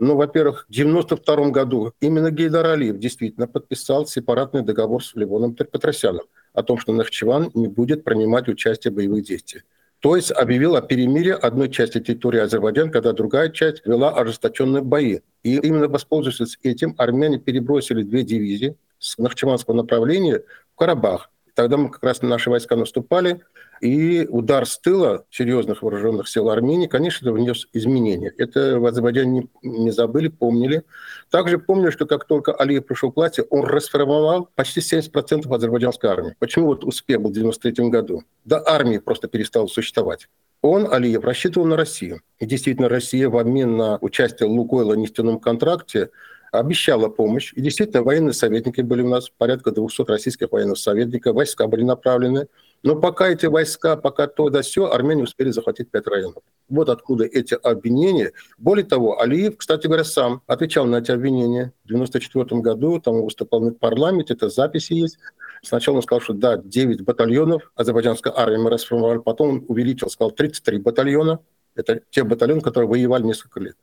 Но, 0.00 0.16
во-первых, 0.16 0.66
в 0.68 0.72
92 0.72 1.50
году 1.50 1.92
именно 2.00 2.30
Гейдар 2.30 2.66
Алиев 2.66 2.98
действительно 2.98 3.46
подписал 3.46 4.06
сепаратный 4.06 4.62
договор 4.62 5.04
с 5.04 5.14
Левоном 5.14 5.54
Петросяном 5.54 6.24
о 6.52 6.62
том, 6.64 6.78
что 6.78 6.92
Нахчеван 6.92 7.50
не 7.54 7.68
будет 7.68 8.02
принимать 8.02 8.48
участие 8.48 8.90
в 8.90 8.96
боевых 8.96 9.24
действиях. 9.24 9.62
То 10.00 10.16
есть 10.16 10.32
объявил 10.32 10.76
о 10.76 10.82
перемирии 10.82 11.32
одной 11.32 11.68
части 11.68 12.00
территории 12.00 12.40
Азербайджана, 12.40 12.90
когда 12.90 13.12
другая 13.12 13.50
часть 13.50 13.84
вела 13.86 14.10
ожесточенные 14.10 14.82
бои. 14.82 15.20
И 15.42 15.56
именно 15.56 15.88
воспользовавшись 15.88 16.58
этим, 16.62 16.94
армяне 16.96 17.38
перебросили 17.38 18.02
две 18.02 18.22
дивизии 18.22 18.76
с 18.98 19.18
Нахчеванского 19.18 19.74
направления 19.74 20.42
в 20.72 20.76
Карабах. 20.76 21.30
Тогда 21.54 21.76
мы 21.76 21.90
как 21.90 22.02
раз 22.02 22.22
наши 22.22 22.48
войска 22.48 22.76
наступали, 22.76 23.42
и 23.80 24.26
удар 24.26 24.66
с 24.66 24.78
тыла 24.78 25.24
серьезных 25.30 25.82
вооруженных 25.82 26.28
сил 26.28 26.50
Армении, 26.50 26.86
конечно, 26.86 27.32
внес 27.32 27.66
изменения. 27.72 28.32
Это 28.36 28.78
в 28.78 28.86
Азербайджане 28.86 29.48
не, 29.62 29.70
не 29.78 29.90
забыли, 29.90 30.28
помнили. 30.28 30.84
Также 31.30 31.58
помню, 31.58 31.90
что 31.90 32.06
как 32.06 32.26
только 32.26 32.52
Алиев 32.52 32.86
пришел 32.86 33.10
к 33.10 33.16
власти, 33.16 33.44
он 33.48 33.64
расформовал 33.64 34.48
почти 34.54 34.80
70% 34.80 35.52
азербайджанской 35.52 36.10
армии. 36.10 36.36
Почему 36.38 36.66
вот 36.66 36.84
успех 36.84 37.18
был 37.18 37.30
в 37.30 37.32
1993 37.32 37.88
году? 37.88 38.24
Да 38.44 38.62
армии 38.64 38.98
просто 38.98 39.28
перестала 39.28 39.66
существовать. 39.66 40.28
Он, 40.62 40.92
Алиев, 40.92 41.24
рассчитывал 41.24 41.66
на 41.66 41.76
Россию. 41.76 42.20
И 42.38 42.46
действительно, 42.46 42.88
Россия 42.88 43.28
в 43.30 43.36
обмен 43.38 43.76
на 43.76 43.98
участие 44.02 44.48
Лукойла 44.48 44.92
в 44.92 44.98
нефтяном 44.98 45.40
контракте 45.40 46.10
обещала 46.52 47.08
помощь. 47.08 47.52
И 47.54 47.60
действительно, 47.60 48.02
военные 48.02 48.34
советники 48.34 48.80
были 48.82 49.02
у 49.02 49.08
нас, 49.08 49.30
порядка 49.30 49.70
200 49.70 50.02
российских 50.02 50.52
военных 50.52 50.78
советников, 50.78 51.34
войска 51.34 51.66
были 51.66 51.82
направлены. 51.82 52.48
Но 52.82 52.96
пока 52.96 53.28
эти 53.28 53.46
войска, 53.46 53.96
пока 53.96 54.26
то 54.26 54.48
да 54.48 54.62
все, 54.62 54.90
армяне 54.90 55.24
успели 55.24 55.50
захватить 55.50 55.90
пять 55.90 56.06
районов. 56.06 56.42
Вот 56.68 56.88
откуда 56.88 57.24
эти 57.24 57.54
обвинения. 57.54 58.32
Более 58.56 58.86
того, 58.86 59.20
Алиев, 59.20 59.58
кстати 59.58 59.86
говоря, 59.86 60.04
сам 60.04 60.42
отвечал 60.46 60.86
на 60.86 60.96
эти 60.96 61.10
обвинения. 61.10 61.72
В 61.84 61.92
1994 61.92 62.62
году 62.62 62.98
там 63.00 63.16
он 63.16 63.24
выступал 63.24 63.60
в 63.60 63.72
парламенте, 63.72 64.34
это 64.34 64.48
записи 64.48 64.94
есть. 64.94 65.18
Сначала 65.62 65.96
он 65.96 66.02
сказал, 66.02 66.22
что 66.22 66.32
да, 66.32 66.56
9 66.56 67.02
батальонов 67.02 67.70
азербайджанской 67.74 68.32
армии 68.34 68.56
мы 68.56 68.70
расформировали, 68.70 69.18
потом 69.18 69.48
он 69.50 69.64
увеличил, 69.68 70.08
сказал 70.08 70.30
33 70.30 70.78
батальона. 70.78 71.40
Это 71.74 72.00
те 72.10 72.24
батальоны, 72.24 72.62
которые 72.62 72.88
воевали 72.88 73.24
несколько 73.24 73.60
лет. 73.60 73.76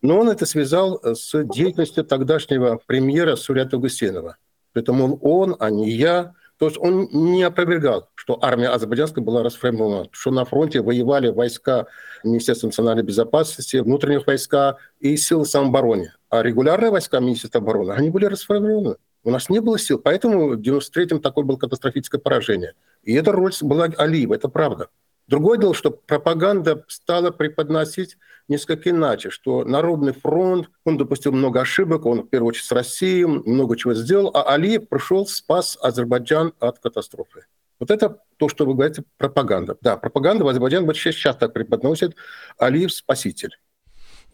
Но 0.00 0.18
он 0.18 0.30
это 0.30 0.46
связал 0.46 1.00
с 1.02 1.44
деятельностью 1.44 2.04
тогдашнего 2.04 2.80
премьера 2.86 3.36
Сурята 3.36 3.76
Гусейнова. 3.76 4.36
Поэтому 4.72 5.16
он, 5.18 5.56
а 5.58 5.70
не 5.70 5.90
я, 5.90 6.34
то 6.58 6.66
есть 6.66 6.76
он 6.76 7.08
не 7.12 7.44
опровергал, 7.44 8.10
что 8.16 8.38
армия 8.42 8.68
азербайджанская 8.68 9.22
была 9.22 9.44
расформирована, 9.44 10.08
что 10.10 10.32
на 10.32 10.44
фронте 10.44 10.82
воевали 10.82 11.28
войска 11.28 11.86
Министерства 12.24 12.66
национальной 12.66 13.04
безопасности, 13.04 13.76
внутренних 13.76 14.26
войска 14.26 14.76
и 14.98 15.16
силы 15.16 15.46
самообороны. 15.46 16.12
А 16.28 16.42
регулярные 16.42 16.90
войска 16.90 17.20
Министерства 17.20 17.60
обороны, 17.60 17.92
они 17.92 18.10
были 18.10 18.24
расформированы. 18.24 18.96
У 19.22 19.30
нас 19.30 19.48
не 19.48 19.60
было 19.60 19.78
сил, 19.78 19.98
поэтому 19.98 20.48
в 20.48 20.60
93-м 20.60 21.20
такое 21.20 21.44
было 21.44 21.56
катастрофическое 21.56 22.20
поражение. 22.20 22.74
И 23.04 23.14
эта 23.14 23.30
роль 23.30 23.52
была 23.62 23.88
Алиева, 23.96 24.34
это 24.34 24.48
правда. 24.48 24.88
Другое 25.28 25.58
дело, 25.58 25.74
что 25.74 25.90
пропаганда 25.90 26.84
стала 26.88 27.30
преподносить 27.30 28.16
несколько 28.48 28.90
иначе, 28.90 29.28
что 29.28 29.62
Народный 29.62 30.14
фронт, 30.14 30.70
он 30.84 30.96
допустил 30.96 31.32
много 31.32 31.60
ошибок, 31.60 32.06
он 32.06 32.22
в 32.22 32.28
первую 32.28 32.48
очередь 32.48 32.64
с 32.64 32.72
Россией 32.72 33.26
много 33.26 33.76
чего 33.76 33.92
сделал, 33.92 34.30
а 34.34 34.54
Алиев 34.54 34.88
пришел, 34.88 35.26
спас 35.26 35.78
Азербайджан 35.80 36.54
от 36.58 36.78
катастрофы. 36.78 37.44
Вот 37.78 37.90
это 37.90 38.22
то, 38.38 38.48
что 38.48 38.64
вы 38.64 38.74
говорите, 38.74 39.04
пропаганда. 39.18 39.76
Да, 39.82 39.98
пропаганда 39.98 40.44
в 40.44 40.48
Азербайджане 40.48 40.86
вот 40.86 40.96
сейчас 40.96 41.36
так 41.36 41.52
преподносит 41.52 42.16
Алиев 42.56 42.92
спаситель. 42.92 43.58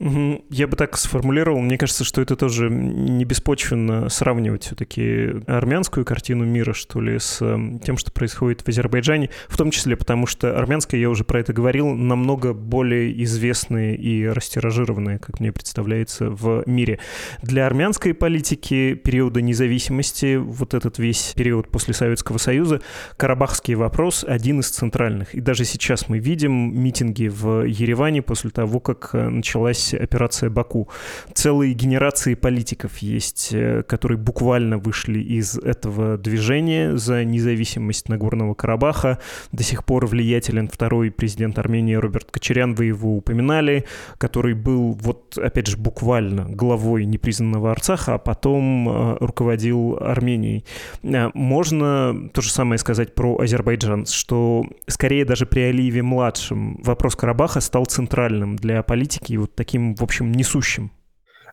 Я 0.01 0.67
бы 0.67 0.77
так 0.77 0.97
сформулировал. 0.97 1.61
Мне 1.61 1.79
кажется, 1.79 2.03
что 2.03 2.21
это 2.21 2.35
тоже 2.35 2.69
не 2.69 3.25
беспочвенно 3.25 4.09
сравнивать 4.09 4.65
все-таки 4.65 5.35
армянскую 5.47 6.05
картину 6.05 6.45
мира, 6.45 6.73
что 6.73 7.01
ли, 7.01 7.21
с 7.21 7.41
эм, 7.41 7.79
тем, 7.79 7.97
что 7.97 8.11
происходит 8.11 8.63
в 8.63 8.69
Азербайджане, 8.69 9.31
в 9.49 9.57
том 9.57 9.71
числе 9.71 9.97
потому, 9.97 10.27
что 10.27 10.59
армянская, 10.59 11.01
я 11.01 11.09
уже 11.09 11.23
про 11.23 11.39
это 11.39 11.53
говорил, 11.53 11.91
намного 11.91 12.53
более 12.55 13.23
известная 13.23 13.95
и 13.95 14.25
растиражированная, 14.25 15.19
как 15.19 15.39
мне 15.39 15.53
представляется, 15.53 16.29
в 16.29 16.65
мире. 16.67 16.99
Для 17.43 17.65
армянской 17.65 18.15
политики 18.15 18.95
периода 18.95 19.43
независимости, 19.43 20.37
вот 20.37 20.75
этот 20.75 20.99
весь 20.99 21.35
период 21.37 21.71
после 21.71 21.95
Советского 21.95 22.39
Союза, 22.39 22.81
карабахский 23.17 23.75
вопрос 23.75 24.25
один 24.27 24.59
из 24.59 24.71
центральных. 24.71 25.37
И 25.37 25.41
даже 25.41 25.65
сейчас 25.65 26.09
мы 26.09 26.19
видим 26.19 26.83
митинги 26.83 27.29
в 27.29 27.63
Ереване 27.63 28.23
после 28.23 28.51
того, 28.51 28.81
как 28.81 29.11
э, 29.13 29.29
началась 29.29 29.84
началась 29.85 29.95
операция 29.95 30.51
«Баку». 30.51 30.89
Целые 31.35 31.75
генерации 31.75 32.35
политиков 32.35 32.99
есть, 32.99 33.51
э, 33.53 33.83
которые 33.83 34.19
буквально 34.19 34.79
вышли 34.79 35.21
из 35.21 35.59
этого 35.59 36.17
движения 36.17 36.97
за 36.97 37.25
независимость 37.25 38.09
Нагорного 38.09 38.55
Карабаха. 38.55 39.19
До 39.53 39.63
сих 39.63 39.85
пор 39.85 40.07
влиятелен 40.07 40.69
второй 40.69 41.11
президент 41.11 41.59
Армении 41.59 41.95
Роберт 41.95 42.31
Кочерян, 42.31 42.75
вы 42.75 42.87
его 42.87 43.17
упоминали, 43.17 43.85
который 44.19 44.55
был, 44.55 44.93
вот 44.93 45.39
опять 45.39 45.67
же, 45.67 45.77
буквально 45.77 46.45
главой 46.45 47.05
непризнанного 47.05 47.71
Арцаха, 47.71 48.15
а 48.15 48.19
потом 48.19 48.89
э, 48.89 49.17
руководил 49.21 49.99
Арменией. 50.01 50.65
Э, 51.03 51.31
можно 51.35 52.15
то 52.33 52.43
же 52.43 52.51
самое 52.51 52.79
сказать 52.79 53.15
про 53.15 53.39
Азербайджан, 53.39 54.07
что 54.07 54.65
скорее 54.87 55.25
даже 55.25 55.47
при 55.47 55.61
Алиеве-младшем 55.61 56.81
вопрос 56.83 57.17
Карабаха 57.17 57.61
стал 57.61 57.87
центральным 57.87 58.57
для 58.57 58.83
политики 58.83 59.33
и 59.33 59.37
вот 59.37 59.55
таких 59.55 59.74
таким, 59.75 59.95
в 59.97 60.03
общем, 60.03 60.31
несущим? 60.33 60.93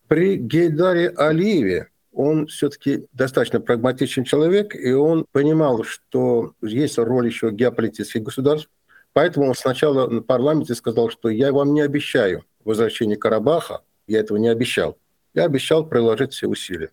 При 0.08 0.36
Гейдаре 0.36 1.10
Алиеве 1.10 1.88
он 2.12 2.46
все-таки 2.48 3.08
достаточно 3.14 3.60
прагматичный 3.60 4.26
человек, 4.26 4.76
и 4.76 4.92
он 4.92 5.26
понимал, 5.32 5.84
что 5.84 6.54
есть 6.62 6.98
роль 7.00 7.28
еще 7.28 7.50
геополитических 7.52 8.22
государств. 8.22 8.70
Поэтому 9.14 9.48
он 9.48 9.56
сначала 9.56 10.08
на 10.08 10.22
парламенте 10.22 10.76
сказал, 10.76 11.10
что 11.10 11.30
я 11.30 11.52
вам 11.52 11.74
не 11.74 11.82
обещаю 11.82 12.44
возвращение 12.64 13.18
Карабаха, 13.18 13.82
я 14.08 14.20
этого 14.20 14.38
не 14.38 14.50
обещал. 14.50 14.98
Я 15.34 15.46
обещал 15.46 15.86
приложить 15.86 16.34
все 16.34 16.48
усилия. 16.48 16.92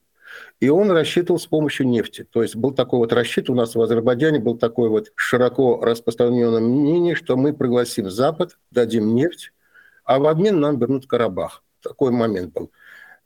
И 0.61 0.69
он 0.69 0.91
рассчитывал 0.91 1.39
с 1.39 1.47
помощью 1.47 1.89
нефти. 1.89 2.25
То 2.31 2.43
есть 2.43 2.57
был 2.57 2.73
такой 2.73 3.01
вот 3.01 3.13
расчет 3.13 3.51
у 3.51 3.55
нас 3.55 3.75
в 3.75 3.81
Азербайджане, 3.81 4.39
был 4.39 4.57
такой 4.57 4.89
вот 4.89 5.13
широко 5.15 5.81
распространенное 5.83 6.61
мнение, 6.61 7.15
что 7.15 7.37
мы 7.37 7.53
пригласим 7.53 8.09
Запад, 8.09 8.57
дадим 8.71 9.15
нефть, 9.15 9.53
а 10.09 10.19
в 10.19 10.27
обмен 10.27 10.59
нам 10.59 10.79
вернут 10.79 11.07
Карабах. 11.07 11.63
Такой 11.83 12.13
момент 12.13 12.55
был. 12.55 12.73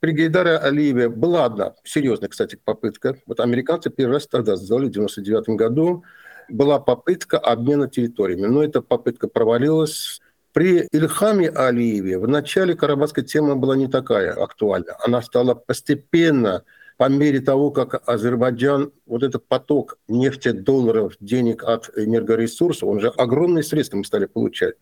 При 0.01 0.12
Гейдаре 0.12 0.57
Алиеве 0.57 1.09
была 1.09 1.45
одна 1.45 1.75
серьезная, 1.85 2.29
кстати, 2.29 2.57
попытка. 2.57 3.16
Вот 3.27 3.38
американцы 3.38 3.88
первый 3.88 4.14
раз 4.14 4.27
тогда 4.27 4.57
сделали, 4.57 4.87
в 4.87 4.90
99 4.90 5.51
году, 5.51 6.03
была 6.49 6.81
попытка 6.81 7.38
обмена 7.38 7.88
территориями. 7.88 8.49
Но 8.49 8.64
эта 8.64 8.83
попытка 8.83 9.29
провалилась. 9.29 10.21
При 10.53 10.88
Ильхаме 10.90 11.51
Алиеве 11.51 12.18
в 12.18 12.27
начале 12.27 12.75
карабахская 12.75 13.25
тема 13.25 13.55
была 13.55 13.77
не 13.77 13.87
такая 13.87 14.33
актуальна. 14.33 14.97
Она 15.07 15.23
стала 15.23 15.55
постепенно 15.55 16.64
по 17.03 17.09
мере 17.09 17.41
того, 17.41 17.73
как 17.73 18.09
Азербайджан, 18.09 18.93
вот 19.07 19.25
этот 19.25 19.45
поток 19.49 19.99
нефти, 20.07 20.53
долларов, 20.53 21.17
денег 21.19 21.65
от 21.65 21.91
энергоресурсов, 21.97 22.88
он 22.88 23.01
же 23.01 23.09
огромные 23.09 23.65
средства 23.65 23.97
мы 23.97 24.05
стали 24.05 24.27
получать, 24.27 24.77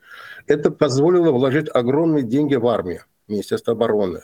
это 0.47 0.71
позволило 0.71 1.33
вложить 1.33 1.71
огромные 1.73 2.23
деньги 2.23 2.57
в 2.57 2.67
армию, 2.67 3.07
Министерство 3.27 3.73
обороны. 3.73 4.21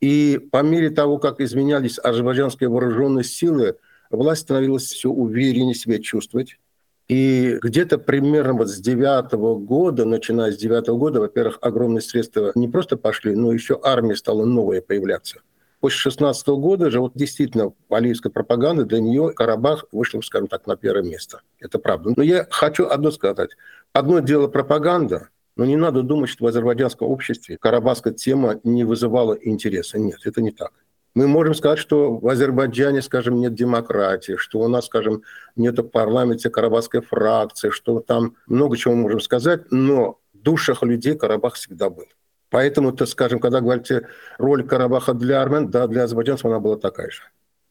И 0.00 0.40
по 0.50 0.60
мере 0.64 0.90
того, 0.90 1.18
как 1.18 1.40
изменялись 1.40 2.00
азербайджанские 2.00 2.68
вооруженные 2.68 3.22
силы, 3.22 3.76
власть 4.10 4.42
становилась 4.42 4.86
все 4.86 5.08
увереннее 5.08 5.76
себя 5.76 6.00
чувствовать. 6.00 6.58
И 7.06 7.60
где-то 7.62 7.98
примерно 7.98 8.54
вот 8.54 8.70
с 8.70 8.80
девятого 8.80 9.54
года, 9.54 10.04
начиная 10.04 10.50
с 10.50 10.56
девятого 10.56 10.98
года, 10.98 11.20
во-первых, 11.20 11.58
огромные 11.60 12.02
средства 12.02 12.50
не 12.56 12.66
просто 12.66 12.96
пошли, 12.96 13.36
но 13.36 13.52
еще 13.52 13.78
армия 13.84 14.16
стала 14.16 14.44
новая 14.44 14.80
появляться. 14.80 15.42
После 15.80 15.98
16 15.98 16.48
года 16.48 16.90
же 16.90 17.00
вот 17.00 17.12
действительно 17.14 17.72
алиевская 17.90 18.32
пропаганда 18.32 18.84
для 18.84 19.00
нее 19.00 19.32
Карабах 19.34 19.84
вышел, 19.92 20.22
скажем 20.22 20.48
так, 20.48 20.66
на 20.66 20.76
первое 20.76 21.02
место. 21.02 21.42
Это 21.60 21.78
правда. 21.78 22.12
Но 22.16 22.22
я 22.22 22.46
хочу 22.50 22.86
одно 22.86 23.10
сказать. 23.10 23.50
Одно 23.92 24.20
дело 24.20 24.48
пропаганда, 24.48 25.28
но 25.56 25.64
не 25.64 25.76
надо 25.76 26.02
думать, 26.02 26.30
что 26.30 26.44
в 26.44 26.48
азербайджанском 26.48 27.08
обществе 27.08 27.58
карабахская 27.58 28.12
тема 28.12 28.60
не 28.64 28.84
вызывала 28.84 29.34
интереса. 29.34 29.98
Нет, 29.98 30.20
это 30.24 30.40
не 30.40 30.50
так. 30.50 30.72
Мы 31.16 31.28
можем 31.28 31.54
сказать, 31.54 31.78
что 31.78 32.18
в 32.18 32.28
Азербайджане, 32.28 33.00
скажем, 33.00 33.40
нет 33.40 33.54
демократии, 33.54 34.36
что 34.36 34.60
у 34.60 34.68
нас, 34.68 34.84
скажем, 34.84 35.22
нет 35.56 35.78
в 35.78 35.84
парламенте 35.84 36.50
карабахской 36.50 37.00
фракции, 37.00 37.70
что 37.70 38.00
там 38.00 38.36
много 38.46 38.76
чего 38.76 38.94
мы 38.94 39.04
можем 39.04 39.20
сказать, 39.20 39.62
но 39.70 40.18
в 40.34 40.38
душах 40.42 40.82
людей 40.82 41.16
Карабах 41.16 41.54
всегда 41.54 41.88
был. 41.88 42.04
Поэтому, 42.50 42.92
то, 42.92 43.06
скажем, 43.06 43.40
когда 43.40 43.60
говорите 43.60 44.08
роль 44.38 44.66
Карабаха 44.66 45.14
для 45.14 45.42
армян, 45.42 45.70
да, 45.70 45.86
для 45.86 46.04
азербайджанцев 46.04 46.46
она 46.46 46.60
была 46.60 46.76
такая 46.76 47.10
же. 47.10 47.22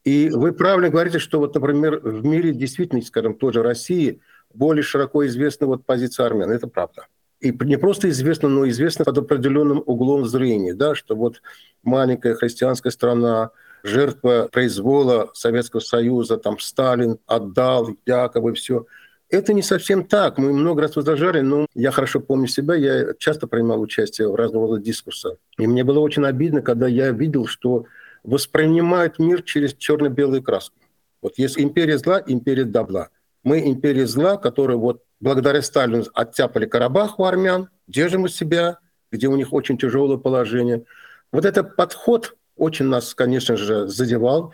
И 0.04 0.30
вы 0.30 0.52
правильно 0.52 0.90
говорите, 0.90 1.18
что 1.18 1.38
вот, 1.38 1.54
например, 1.54 1.98
в 2.00 2.24
мире 2.24 2.52
действительно, 2.52 3.02
скажем, 3.02 3.34
тоже 3.34 3.62
России 3.62 4.20
более 4.54 4.82
широко 4.82 5.26
известна 5.26 5.66
вот 5.66 5.84
позиция 5.84 6.26
армян. 6.26 6.50
Это 6.50 6.68
правда. 6.68 7.06
И 7.40 7.50
не 7.50 7.76
просто 7.76 8.08
известно, 8.10 8.48
но 8.48 8.68
известно 8.68 9.04
под 9.04 9.18
определенным 9.18 9.82
углом 9.84 10.24
зрения, 10.24 10.74
да, 10.74 10.94
что 10.94 11.16
вот 11.16 11.42
маленькая 11.82 12.34
христианская 12.34 12.90
страна, 12.90 13.50
жертва 13.82 14.48
произвола 14.50 15.30
Советского 15.34 15.80
Союза, 15.80 16.38
там 16.38 16.58
Сталин 16.58 17.18
отдал 17.26 17.90
якобы 18.06 18.54
все– 18.54 18.86
это 19.30 19.52
не 19.52 19.62
совсем 19.62 20.04
так. 20.04 20.38
Мы 20.38 20.52
много 20.52 20.82
раз 20.82 20.96
возражали, 20.96 21.40
но 21.40 21.66
я 21.74 21.90
хорошо 21.90 22.20
помню 22.20 22.46
себя, 22.46 22.74
я 22.74 23.14
часто 23.18 23.46
принимал 23.46 23.80
участие 23.80 24.28
в 24.28 24.34
разного 24.34 24.68
рода 24.68 24.82
дискурсах. 24.82 25.36
И 25.58 25.66
мне 25.66 25.84
было 25.84 25.98
очень 26.00 26.24
обидно, 26.24 26.62
когда 26.62 26.86
я 26.86 27.10
видел, 27.10 27.46
что 27.46 27.86
воспринимают 28.22 29.18
мир 29.18 29.42
через 29.42 29.74
черно-белую 29.74 30.42
краску. 30.42 30.76
Вот 31.22 31.38
есть 31.38 31.58
империя 31.58 31.98
зла, 31.98 32.22
империя 32.26 32.64
добра. 32.64 33.08
Мы 33.42 33.68
империя 33.68 34.06
зла, 34.06 34.36
которая 34.36 34.76
вот 34.76 35.02
благодаря 35.20 35.62
Сталину 35.62 36.04
оттяпали 36.14 36.66
Карабах 36.66 37.18
у 37.18 37.24
армян, 37.24 37.68
держим 37.86 38.24
у 38.24 38.28
себя, 38.28 38.78
где 39.10 39.28
у 39.28 39.36
них 39.36 39.52
очень 39.52 39.78
тяжелое 39.78 40.18
положение. 40.18 40.84
Вот 41.32 41.44
этот 41.44 41.76
подход 41.76 42.36
очень 42.56 42.86
нас, 42.86 43.14
конечно 43.14 43.56
же, 43.56 43.86
задевал. 43.86 44.52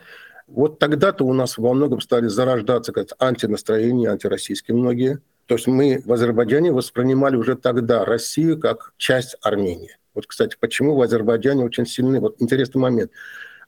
Вот 0.54 0.78
тогда-то 0.78 1.24
у 1.24 1.32
нас 1.32 1.56
во 1.56 1.72
многом 1.72 2.02
стали 2.02 2.28
зарождаться 2.28 2.92
как 2.92 3.08
антинастроения, 3.18 4.10
антироссийские 4.10 4.76
многие. 4.76 5.20
То 5.46 5.54
есть 5.54 5.66
мы 5.66 6.02
в 6.04 6.12
Азербайджане 6.12 6.72
воспринимали 6.72 7.36
уже 7.36 7.56
тогда 7.56 8.04
Россию 8.04 8.60
как 8.60 8.92
часть 8.98 9.34
Армении. 9.40 9.96
Вот, 10.14 10.26
кстати, 10.26 10.56
почему 10.60 10.94
в 10.94 11.00
Азербайджане 11.00 11.64
очень 11.64 11.86
сильный, 11.86 12.20
вот 12.20 12.36
интересный 12.38 12.80
момент. 12.80 13.10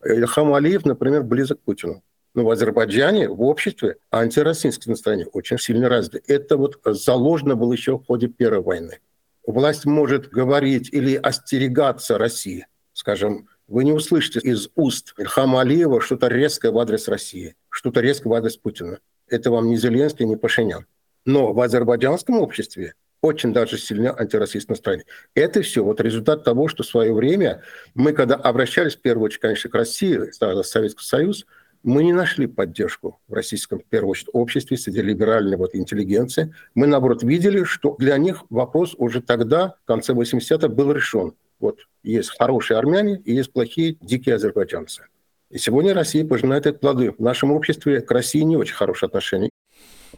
Ильхам 0.04 0.52
Алиев, 0.52 0.84
например, 0.84 1.22
близок 1.22 1.60
к 1.60 1.62
Путину. 1.62 2.02
Но 2.34 2.44
в 2.44 2.50
Азербайджане, 2.50 3.30
в 3.30 3.40
обществе, 3.42 3.96
антироссийские 4.10 4.92
настроения 4.92 5.26
очень 5.32 5.56
сильно 5.58 5.88
развиты. 5.88 6.22
Это 6.26 6.58
вот 6.58 6.80
заложено 6.84 7.56
было 7.56 7.72
еще 7.72 7.96
в 7.96 8.04
ходе 8.04 8.28
Первой 8.28 8.60
войны. 8.60 8.98
Власть 9.46 9.86
может 9.86 10.28
говорить 10.28 10.90
или 10.92 11.14
остерегаться 11.14 12.18
России. 12.18 12.66
Скажем, 12.92 13.48
вы 13.68 13.84
не 13.84 13.92
услышите 13.92 14.40
из 14.40 14.68
уст 14.74 15.14
Ильхама 15.16 15.60
Алиева 15.62 16.00
что-то 16.00 16.28
резкое 16.28 16.70
в 16.70 16.78
адрес 16.78 17.08
России, 17.08 17.56
что-то 17.70 18.00
резкое 18.00 18.28
в 18.28 18.34
адрес 18.34 18.56
Путина. 18.56 18.98
Это 19.28 19.50
вам 19.50 19.68
не 19.68 19.76
Зеленский, 19.76 20.26
не 20.26 20.36
Пашинян. 20.36 20.86
Но 21.24 21.52
в 21.52 21.60
азербайджанском 21.60 22.38
обществе 22.38 22.94
очень 23.22 23.54
даже 23.54 23.78
сильно 23.78 24.14
антироссийское 24.14 24.74
настроение. 24.74 25.06
Это 25.34 25.62
все 25.62 25.82
вот 25.82 26.00
результат 26.00 26.44
того, 26.44 26.68
что 26.68 26.82
в 26.82 26.86
свое 26.86 27.14
время 27.14 27.62
мы, 27.94 28.12
когда 28.12 28.34
обращались 28.34 28.96
в 28.96 29.00
первую 29.00 29.26
очередь, 29.26 29.40
конечно, 29.40 29.70
к 29.70 29.74
России, 29.74 30.30
Советский 30.62 31.04
Союз, 31.04 31.46
мы 31.82 32.02
не 32.04 32.12
нашли 32.12 32.46
поддержку 32.46 33.20
в 33.28 33.32
российском, 33.32 33.80
в 33.80 33.84
первую 33.84 34.10
очередь, 34.10 34.28
обществе, 34.32 34.76
среди 34.76 35.02
либеральной 35.02 35.56
вот, 35.56 35.74
интеллигенции. 35.74 36.54
Мы, 36.74 36.86
наоборот, 36.86 37.22
видели, 37.22 37.64
что 37.64 37.96
для 37.98 38.16
них 38.18 38.42
вопрос 38.50 38.94
уже 38.96 39.20
тогда, 39.20 39.76
в 39.84 39.86
конце 39.86 40.12
80-х, 40.12 40.68
был 40.68 40.92
решен. 40.92 41.34
Вот 41.64 41.78
есть 42.02 42.28
хорошие 42.36 42.76
армяне 42.76 43.22
и 43.24 43.32
есть 43.32 43.50
плохие 43.50 43.96
дикие 44.02 44.34
азербайджанцы. 44.34 45.06
И 45.48 45.56
сегодня 45.56 45.94
Россия 45.94 46.22
пожинает 46.22 46.66
эти 46.66 46.76
плоды. 46.76 47.10
В 47.12 47.20
нашем 47.20 47.52
обществе 47.52 48.02
к 48.02 48.10
России 48.10 48.40
не 48.40 48.58
очень 48.58 48.74
хорошее 48.74 49.08
отношение. 49.08 49.48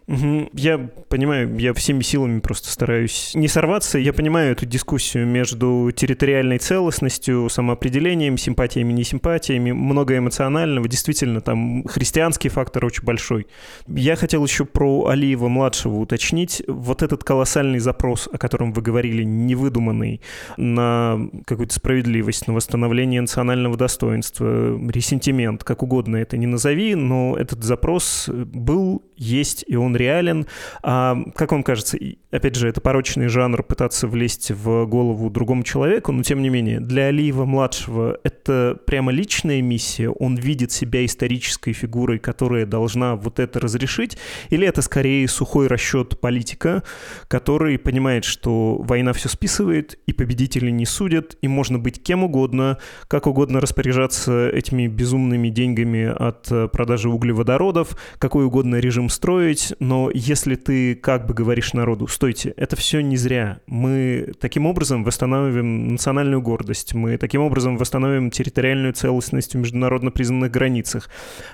Угу. 0.08 0.50
Я 0.52 0.78
понимаю, 1.08 1.58
я 1.58 1.74
всеми 1.74 2.02
силами 2.02 2.38
просто 2.38 2.70
стараюсь 2.70 3.32
не 3.34 3.48
сорваться. 3.48 3.98
Я 3.98 4.12
понимаю 4.12 4.52
эту 4.52 4.64
дискуссию 4.64 5.26
между 5.26 5.90
территориальной 5.94 6.58
целостностью, 6.58 7.48
самоопределением, 7.48 8.38
симпатиями, 8.38 8.92
несимпатиями, 8.92 9.72
много 9.72 10.16
эмоционального. 10.16 10.86
Действительно, 10.86 11.40
там 11.40 11.84
христианский 11.88 12.48
фактор 12.50 12.84
очень 12.84 13.02
большой. 13.02 13.48
Я 13.88 14.14
хотел 14.14 14.44
еще 14.44 14.64
про 14.64 15.08
Алиева-младшего 15.08 15.96
уточнить. 15.96 16.62
Вот 16.68 17.02
этот 17.02 17.24
колоссальный 17.24 17.80
запрос, 17.80 18.28
о 18.32 18.38
котором 18.38 18.72
вы 18.72 18.82
говорили, 18.82 19.24
невыдуманный, 19.24 20.20
на 20.56 21.18
какую-то 21.46 21.74
справедливость, 21.74 22.46
на 22.46 22.54
восстановление 22.54 23.22
национального 23.22 23.76
достоинства, 23.76 24.78
ресентимент, 24.88 25.64
как 25.64 25.82
угодно 25.82 26.16
это 26.16 26.36
не 26.36 26.46
назови, 26.46 26.94
но 26.94 27.36
этот 27.36 27.64
запрос 27.64 28.28
был, 28.28 29.02
есть, 29.16 29.64
и 29.66 29.74
он 29.74 29.95
реален. 29.96 30.46
А, 30.82 31.16
как 31.34 31.52
вам 31.52 31.62
кажется, 31.62 31.98
опять 32.30 32.54
же, 32.54 32.68
это 32.68 32.80
порочный 32.80 33.28
жанр 33.28 33.62
пытаться 33.62 34.06
влезть 34.06 34.50
в 34.50 34.86
голову 34.86 35.30
другому 35.30 35.62
человеку, 35.62 36.12
но 36.12 36.22
тем 36.22 36.42
не 36.42 36.48
менее, 36.48 36.80
для 36.80 37.06
Алиева-младшего 37.06 38.18
это 38.22 38.78
прямо 38.86 39.12
личная 39.12 39.62
миссия, 39.62 40.08
он 40.08 40.36
видит 40.36 40.72
себя 40.72 41.04
исторической 41.04 41.72
фигурой, 41.72 42.18
которая 42.18 42.66
должна 42.66 43.16
вот 43.16 43.38
это 43.38 43.60
разрешить, 43.60 44.18
или 44.50 44.66
это 44.66 44.82
скорее 44.82 45.26
сухой 45.28 45.66
расчет 45.66 46.20
политика, 46.20 46.82
который 47.28 47.78
понимает, 47.78 48.24
что 48.24 48.76
война 48.76 49.12
все 49.12 49.28
списывает, 49.28 49.98
и 50.06 50.12
победители 50.12 50.70
не 50.70 50.86
судят, 50.86 51.36
и 51.42 51.48
можно 51.48 51.78
быть 51.78 52.02
кем 52.02 52.24
угодно, 52.24 52.78
как 53.08 53.26
угодно 53.26 53.60
распоряжаться 53.60 54.48
этими 54.48 54.86
безумными 54.86 55.48
деньгами 55.48 56.04
от 56.06 56.70
продажи 56.72 57.08
углеводородов, 57.08 57.96
какой 58.18 58.44
угодно 58.46 58.76
режим 58.76 59.08
строить, 59.08 59.74
но 59.86 60.10
если 60.12 60.56
ты 60.56 60.96
как 60.96 61.26
бы 61.26 61.34
говоришь 61.34 61.72
народу, 61.72 62.08
стойте, 62.08 62.52
это 62.56 62.74
все 62.74 63.00
не 63.00 63.16
зря, 63.16 63.60
мы 63.66 64.32
таким 64.40 64.66
образом 64.66 65.04
восстановим 65.04 65.88
национальную 65.88 66.42
гордость, 66.42 66.92
мы 66.94 67.16
таким 67.18 67.42
образом 67.42 67.76
восстановим 67.76 68.32
территориальную 68.32 68.94
целостность 68.94 69.54
в 69.54 69.58
международно 69.58 70.10
признанных 70.10 70.50
границах, 70.50 71.08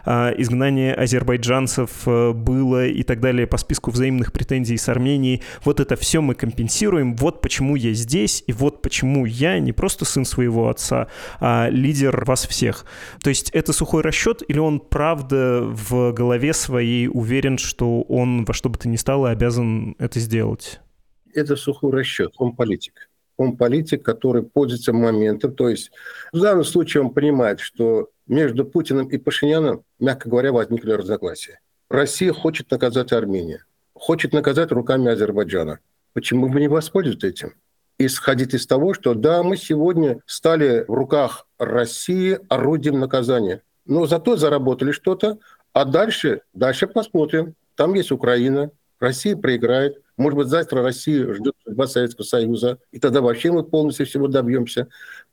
а 0.07 0.33
изгнание 0.39 0.95
азербайджанцев 0.95 1.91
э, 2.07 2.33
было 2.33 2.87
и 2.87 3.03
так 3.03 3.21
далее 3.21 3.47
по 3.47 3.59
списку 3.59 3.91
взаимных 3.91 4.33
претензий 4.33 4.79
с 4.79 4.89
Арменией, 4.89 5.43
вот 5.63 5.81
это 5.81 5.97
все 5.97 6.23
мы 6.23 6.35
компенсируем, 6.35 7.15
вот 7.17 7.43
почему 7.43 7.77
я 7.77 7.93
здесь, 7.93 8.43
и 8.47 8.53
вот 8.55 8.81
почему 8.81 9.27
я 9.27 9.59
не 9.59 9.73
просто 9.73 10.07
сын 10.07 10.25
своего 10.25 10.71
отца, 10.71 11.09
а 11.39 11.69
лидер 11.69 12.25
вас 12.25 12.47
всех. 12.47 12.87
То 13.23 13.29
есть 13.29 13.51
это 13.51 13.75
сухой 13.75 14.03
расчет, 14.03 14.43
или 14.49 14.59
он 14.59 14.81
правда 14.81 15.61
в 15.63 16.13
голове 16.13 16.55
своей 16.55 17.09
уверен, 17.09 17.59
что 17.59 18.01
он 18.03 18.22
он 18.23 18.45
во 18.45 18.55
что 18.55 18.69
бы 18.69 18.79
то 18.79 18.89
ни 18.89 18.97
стало 18.97 19.31
обязан 19.31 19.97
это 19.99 20.19
сделать? 20.21 20.81
Это 21.35 21.57
сухой 21.57 21.93
расчет, 21.93 22.33
он 22.39 22.55
политик. 22.55 23.09
Он 23.37 23.57
политик, 23.57 24.05
который 24.05 24.43
пользуется 24.43 24.93
моментом. 24.93 25.55
То 25.55 25.69
есть 25.69 25.91
в 26.33 26.41
данном 26.41 26.65
случае 26.65 27.03
он 27.03 27.11
понимает, 27.11 27.61
что 27.61 28.11
между 28.27 28.65
Путиным 28.65 29.09
и 29.09 29.19
Пашиняном, 29.19 29.85
мягко 29.99 30.29
говоря, 30.29 30.53
возникли 30.53 30.93
разногласия. 30.93 31.61
Россия 31.89 32.33
хочет 32.33 32.71
наказать 32.71 33.13
Армению, 33.13 33.61
хочет 33.95 34.33
наказать 34.33 34.73
руками 34.73 35.11
Азербайджана. 35.11 35.81
Почему 36.13 36.49
бы 36.49 36.61
не 36.61 36.69
воспользоваться 36.69 37.27
этим? 37.27 37.55
Исходить 37.99 38.55
из 38.55 38.67
того, 38.67 38.95
что 38.95 39.15
да, 39.15 39.43
мы 39.43 39.57
сегодня 39.57 40.21
стали 40.27 40.85
в 40.87 40.93
руках 40.93 41.47
России 41.59 42.39
орудием 42.49 42.99
наказания, 43.01 43.63
но 43.87 44.07
зато 44.07 44.37
заработали 44.37 44.93
что-то, 44.93 45.39
а 45.73 45.85
дальше, 45.85 46.43
дальше 46.53 46.87
посмотрим. 46.87 47.55
Там 47.77 47.95
есть 47.95 48.13
Украина, 48.13 48.71
Россия 49.03 49.37
проиграет. 49.37 50.01
Может 50.17 50.39
быть, 50.39 50.49
завтра 50.49 50.83
Россия 50.83 51.33
ждет 51.35 51.55
судьба 51.65 51.87
Советского 51.89 52.25
Союза, 52.25 52.79
и 52.93 53.01
тогда 53.01 53.21
вообще 53.21 53.51
мы 53.51 53.65
полностью 53.65 54.07
всего 54.07 54.29
добьемся. 54.29 54.89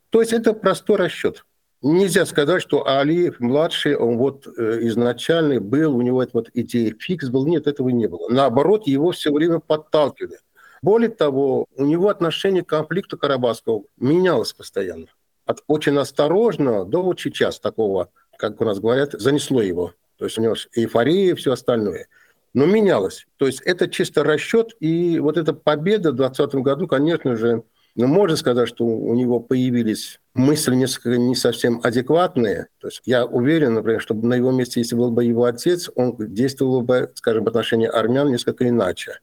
То 0.10 0.22
есть 0.22 0.34
это 0.34 0.54
простой 0.54 0.98
расчет. 0.98 1.46
Нельзя 1.82 2.26
сказать, 2.26 2.62
что 2.62 2.88
Алиев 2.88 3.40
младший, 3.40 3.96
он 3.96 4.18
вот 4.18 4.48
э, 4.48 4.80
изначально 4.88 5.62
был, 5.62 5.96
у 5.96 6.02
него 6.02 6.22
эта 6.22 6.32
вот 6.34 6.50
идея 6.54 6.94
фикс 7.00 7.30
был. 7.30 7.46
Нет, 7.46 7.68
этого 7.68 7.90
не 7.90 8.08
было. 8.08 8.28
Наоборот, 8.30 8.88
его 8.88 9.12
все 9.12 9.32
время 9.32 9.60
подталкивали. 9.60 10.40
Более 10.82 11.10
того, 11.10 11.68
у 11.76 11.86
него 11.86 12.10
отношение 12.10 12.64
к 12.64 12.70
конфликту 12.70 13.18
Карабахского 13.18 13.84
менялось 13.98 14.52
постоянно. 14.52 15.08
От 15.46 15.64
очень 15.68 15.98
осторожного 15.98 16.86
до 16.86 17.02
вот 17.02 17.20
сейчас 17.20 17.60
такого, 17.60 18.10
как 18.38 18.60
у 18.60 18.66
нас 18.66 18.80
говорят, 18.80 19.12
занесло 19.14 19.62
его. 19.62 19.94
То 20.18 20.26
есть 20.26 20.38
у 20.38 20.42
него 20.42 20.56
эйфория 20.74 21.32
и 21.32 21.36
все 21.36 21.54
остальное 21.54 22.08
но 22.54 22.66
менялось. 22.66 23.26
То 23.38 23.48
есть 23.48 23.62
это 23.62 23.88
чисто 23.88 24.24
расчет, 24.24 24.76
и 24.80 25.20
вот 25.20 25.38
эта 25.38 25.54
победа 25.54 26.12
в 26.12 26.16
2020 26.16 26.56
году, 26.62 26.88
конечно 26.88 27.36
же, 27.36 27.64
ну, 27.96 28.08
можно 28.08 28.38
сказать, 28.38 28.70
что 28.70 28.86
у 28.86 29.14
него 29.16 29.40
появились 29.40 30.20
мысли 30.34 30.76
несколько 30.76 31.18
не 31.18 31.36
совсем 31.36 31.82
адекватные. 31.84 32.68
То 32.80 32.88
есть 32.88 33.02
я 33.06 33.26
уверен, 33.26 33.74
например, 33.74 34.00
что 34.00 34.14
на 34.14 34.36
его 34.36 34.52
месте, 34.52 34.80
если 34.80 34.96
был 34.96 35.12
бы 35.12 35.26
его 35.26 35.46
отец, 35.46 35.90
он 35.96 36.16
действовал 36.18 36.82
бы, 36.82 37.12
скажем, 37.16 37.44
в 37.44 37.48
отношении 37.48 37.88
армян 37.88 38.30
несколько 38.30 38.68
иначе 38.68 39.20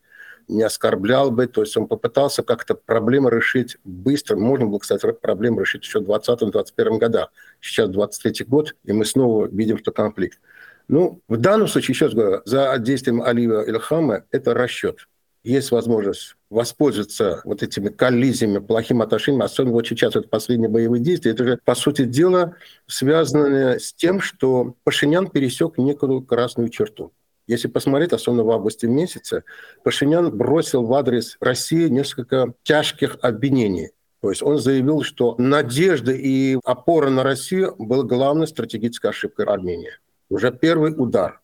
не 0.48 0.62
оскорблял 0.62 1.30
бы, 1.30 1.46
то 1.46 1.62
есть 1.62 1.76
он 1.76 1.86
попытался 1.86 2.42
как-то 2.42 2.74
проблемы 2.74 3.30
решить 3.30 3.78
быстро. 3.84 4.36
Можно 4.36 4.66
было, 4.66 4.78
кстати, 4.78 5.10
проблемы 5.12 5.62
решить 5.62 5.82
еще 5.82 6.00
в 6.00 6.10
2020-2021 6.10 6.98
годах. 6.98 7.32
Сейчас 7.60 7.88
23 7.88 8.46
год, 8.46 8.74
и 8.84 8.92
мы 8.92 9.04
снова 9.04 9.46
видим, 9.46 9.78
что 9.78 9.90
конфликт. 9.92 10.38
Ну, 10.88 11.20
в 11.28 11.36
данном 11.36 11.68
случае, 11.68 11.94
еще 11.94 12.06
раз 12.06 12.14
говорю, 12.14 12.42
за 12.44 12.76
действием 12.78 13.22
Алиева 13.22 13.68
Ильхама 13.68 14.24
это 14.30 14.54
расчет. 14.54 15.08
Есть 15.42 15.70
возможность 15.70 16.36
воспользоваться 16.50 17.40
вот 17.44 17.62
этими 17.62 17.88
коллизиями, 17.88 18.58
плохим 18.58 19.00
отношением, 19.00 19.42
особенно 19.42 19.74
вот 19.74 19.86
сейчас 19.86 20.16
это 20.16 20.28
последние 20.28 20.68
боевые 20.68 21.02
действия, 21.02 21.32
это 21.32 21.44
же, 21.44 21.60
по 21.64 21.74
сути 21.74 22.04
дела, 22.04 22.54
связано 22.86 23.78
с 23.78 23.92
тем, 23.94 24.20
что 24.20 24.74
Пашинян 24.82 25.28
пересек 25.28 25.78
некую 25.78 26.22
красную 26.22 26.68
черту. 26.68 27.12
Если 27.46 27.68
посмотреть, 27.68 28.12
особенно 28.12 28.42
в 28.42 28.50
августе 28.50 28.88
месяце, 28.88 29.44
Пашинян 29.84 30.36
бросил 30.36 30.84
в 30.84 30.92
адрес 30.94 31.36
России 31.40 31.88
несколько 31.88 32.54
тяжких 32.64 33.16
обвинений. 33.22 33.90
То 34.20 34.30
есть 34.30 34.42
он 34.42 34.58
заявил, 34.58 35.02
что 35.02 35.36
надежда 35.38 36.10
и 36.10 36.58
опора 36.64 37.10
на 37.10 37.22
Россию 37.22 37.76
была 37.78 38.02
главной 38.02 38.48
стратегической 38.48 39.10
ошибкой 39.10 39.46
Армении. 39.46 39.92
Уже 40.28 40.50
первый 40.52 40.94
удар. 40.96 41.40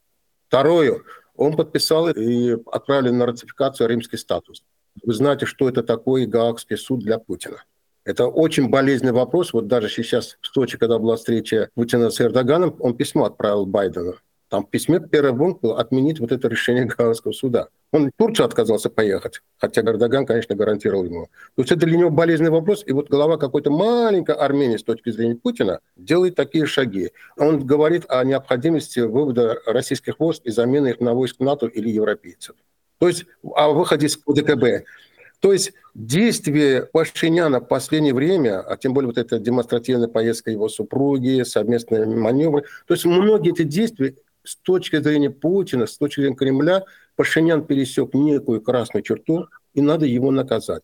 Второе. 0.48 1.00
Он 1.36 1.56
подписал 1.56 2.08
и 2.08 2.56
отправили 2.70 3.10
на 3.10 3.26
ратификацию 3.26 3.88
римский 3.88 4.16
статус. 4.16 4.64
Вы 5.02 5.14
знаете, 5.14 5.46
что 5.46 5.68
это 5.68 5.82
такое 5.82 6.26
Гаагский 6.26 6.76
суд 6.76 7.00
для 7.00 7.18
Путина. 7.18 7.64
Это 8.04 8.26
очень 8.26 8.68
болезненный 8.68 9.12
вопрос. 9.12 9.52
Вот 9.52 9.68
даже 9.68 9.88
сейчас 9.88 10.36
в 10.40 10.46
Сочи, 10.48 10.76
когда 10.76 10.98
была 10.98 11.16
встреча 11.16 11.70
Путина 11.74 12.10
с 12.10 12.20
Эрдоганом, 12.20 12.76
он 12.80 12.96
письмо 12.96 13.24
отправил 13.24 13.64
Байдену. 13.64 14.16
Там 14.52 14.66
в 14.66 14.68
письме 14.68 15.00
первый 15.00 15.34
пункт 15.34 15.62
был 15.62 15.78
отменить 15.78 16.20
вот 16.20 16.30
это 16.30 16.46
решение 16.46 16.84
Гаагского 16.84 17.32
суда. 17.32 17.68
Он 17.90 18.08
в 18.08 18.12
Турцию 18.18 18.44
отказался 18.44 18.90
поехать, 18.90 19.40
хотя 19.56 19.80
Эрдоган, 19.80 20.26
конечно, 20.26 20.54
гарантировал 20.54 21.06
ему. 21.06 21.28
То 21.56 21.62
есть 21.62 21.72
это 21.72 21.86
для 21.86 21.96
него 21.96 22.10
болезненный 22.10 22.50
вопрос, 22.50 22.84
и 22.86 22.92
вот 22.92 23.08
голова 23.08 23.38
какой-то 23.38 23.70
маленькой 23.70 24.34
Армении 24.34 24.76
с 24.76 24.82
точки 24.82 25.08
зрения 25.08 25.36
Путина 25.36 25.80
делает 25.96 26.34
такие 26.34 26.66
шаги. 26.66 27.12
Он 27.38 27.64
говорит 27.64 28.04
о 28.08 28.22
необходимости 28.24 29.00
вывода 29.00 29.58
российских 29.64 30.20
войск 30.20 30.42
и 30.44 30.50
замены 30.50 30.88
их 30.88 31.00
на 31.00 31.14
войск 31.14 31.40
НАТО 31.40 31.64
или 31.64 31.88
европейцев. 31.88 32.54
То 32.98 33.08
есть 33.08 33.24
о 33.54 33.70
выходе 33.70 34.06
из 34.06 34.18
ОДКБ. 34.26 34.86
То 35.40 35.54
есть 35.54 35.72
действия 35.94 36.82
Пашиняна 36.92 37.60
в 37.60 37.68
последнее 37.68 38.12
время, 38.12 38.60
а 38.60 38.76
тем 38.76 38.92
более 38.92 39.08
вот 39.08 39.16
эта 39.16 39.38
демонстративная 39.38 40.08
поездка 40.08 40.50
его 40.50 40.68
супруги, 40.68 41.42
совместные 41.42 42.04
маневры, 42.04 42.64
то 42.86 42.92
есть 42.92 43.06
многие 43.06 43.52
эти 43.52 43.62
действия 43.62 44.14
с 44.44 44.56
точки 44.56 45.00
зрения 45.00 45.30
Путина, 45.30 45.86
с 45.86 45.96
точки 45.96 46.20
зрения 46.20 46.36
Кремля, 46.36 46.84
Пашинян 47.16 47.64
пересек 47.64 48.14
некую 48.14 48.60
красную 48.60 49.02
черту, 49.02 49.46
и 49.74 49.80
надо 49.80 50.06
его 50.06 50.30
наказать. 50.30 50.82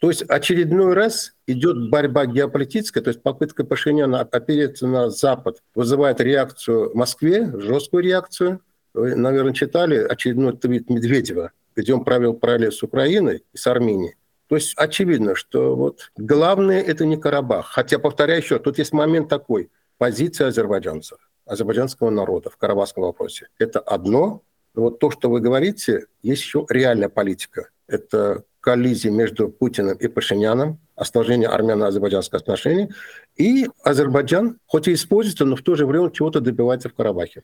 То 0.00 0.08
есть 0.08 0.22
очередной 0.22 0.94
раз 0.94 1.34
идет 1.46 1.90
борьба 1.90 2.26
геополитическая, 2.26 3.02
то 3.02 3.08
есть 3.08 3.22
попытка 3.22 3.64
Пашиняна 3.64 4.20
опереться 4.20 4.86
на 4.86 5.10
Запад 5.10 5.62
вызывает 5.74 6.20
реакцию 6.20 6.90
в 6.90 6.94
Москве, 6.94 7.52
жесткую 7.58 8.02
реакцию. 8.02 8.60
Вы, 8.94 9.14
наверное, 9.14 9.52
читали 9.52 9.96
очередной 9.96 10.56
твит 10.56 10.88
Медведева, 10.88 11.52
где 11.76 11.94
он 11.94 12.04
провел 12.04 12.34
параллель 12.34 12.72
с 12.72 12.82
Украиной 12.82 13.44
и 13.52 13.56
с 13.56 13.66
Арменией. 13.66 14.14
То 14.48 14.56
есть 14.56 14.72
очевидно, 14.76 15.36
что 15.36 15.76
вот 15.76 16.10
главное 16.16 16.80
это 16.80 17.04
не 17.04 17.16
Карабах. 17.16 17.66
Хотя, 17.66 17.98
повторяю 17.98 18.40
еще, 18.40 18.58
тут 18.58 18.78
есть 18.78 18.92
момент 18.92 19.28
такой, 19.28 19.70
позиция 19.98 20.48
азербайджанцев 20.48 21.18
азербайджанского 21.46 22.10
народа 22.10 22.50
в 22.50 22.56
карабахском 22.56 23.04
вопросе. 23.04 23.48
Это 23.58 23.80
одно. 23.80 24.42
Но 24.74 24.82
вот 24.82 24.98
то, 24.98 25.10
что 25.10 25.28
вы 25.30 25.40
говорите, 25.40 26.06
есть 26.22 26.42
еще 26.42 26.64
реальная 26.68 27.08
политика. 27.08 27.70
Это 27.86 28.44
коллизия 28.60 29.10
между 29.10 29.48
Путиным 29.48 29.96
и 29.96 30.06
Пашиняном, 30.06 30.78
осложнение 31.00 31.48
армяно-азербайджанских 31.48 32.34
отношений. 32.34 32.90
И 33.36 33.68
Азербайджан, 33.82 34.58
хоть 34.66 34.86
и 34.88 34.92
используется, 34.92 35.44
но 35.44 35.56
в 35.56 35.62
то 35.62 35.74
же 35.74 35.86
время 35.86 36.10
чего-то 36.10 36.40
добивается 36.40 36.88
в 36.88 36.94
Карабахе. 36.94 37.42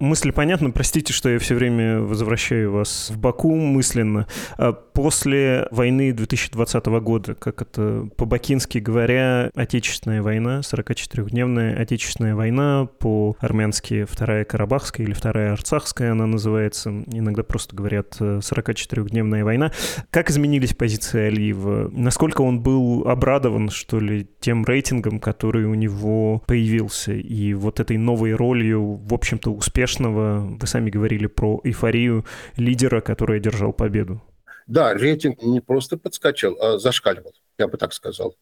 Мысль 0.00 0.32
понятна. 0.32 0.70
Простите, 0.70 1.12
что 1.12 1.28
я 1.28 1.38
все 1.38 1.54
время 1.54 2.00
возвращаю 2.00 2.72
вас 2.72 3.10
в 3.10 3.18
Баку 3.18 3.54
мысленно. 3.54 4.26
А 4.56 4.72
после 4.72 5.68
войны 5.70 6.12
2020 6.12 6.86
года, 6.86 7.34
как 7.34 7.62
это 7.62 8.08
по-бакински 8.16 8.78
говоря, 8.78 9.50
Отечественная 9.54 10.22
война, 10.22 10.60
44-дневная 10.60 11.78
Отечественная 11.80 12.34
война, 12.34 12.88
по-армянски 12.98 14.06
Вторая 14.08 14.44
Карабахская 14.44 15.06
или 15.06 15.12
Вторая 15.12 15.52
Арцахская 15.52 16.12
она 16.12 16.26
называется. 16.26 16.88
Иногда 16.88 17.42
просто 17.42 17.76
говорят 17.76 18.16
44-дневная 18.18 19.44
война. 19.44 19.72
Как 20.10 20.30
изменились 20.30 20.74
позиции 20.74 21.26
Алиева? 21.26 21.90
Насколько 21.92 22.40
он 22.40 22.60
был 22.60 22.87
обрадован, 23.04 23.70
что 23.70 24.00
ли, 24.00 24.28
тем 24.40 24.64
рейтингом, 24.64 25.20
который 25.20 25.64
у 25.64 25.74
него 25.74 26.42
появился, 26.46 27.12
и 27.12 27.54
вот 27.54 27.80
этой 27.80 27.96
новой 27.96 28.34
ролью, 28.34 28.94
в 28.94 29.14
общем-то, 29.14 29.50
успешного, 29.50 30.56
вы 30.60 30.66
сами 30.66 30.90
говорили 30.90 31.26
про 31.26 31.60
эйфорию 31.64 32.24
лидера, 32.56 33.00
который 33.00 33.38
одержал 33.38 33.72
победу. 33.72 34.22
Да, 34.66 34.94
рейтинг 34.94 35.42
не 35.42 35.60
просто 35.60 35.96
подскочил, 35.96 36.56
а 36.60 36.78
зашкаливал, 36.78 37.32
я 37.58 37.68
бы 37.68 37.78
так 37.78 37.92
сказал. 37.92 38.34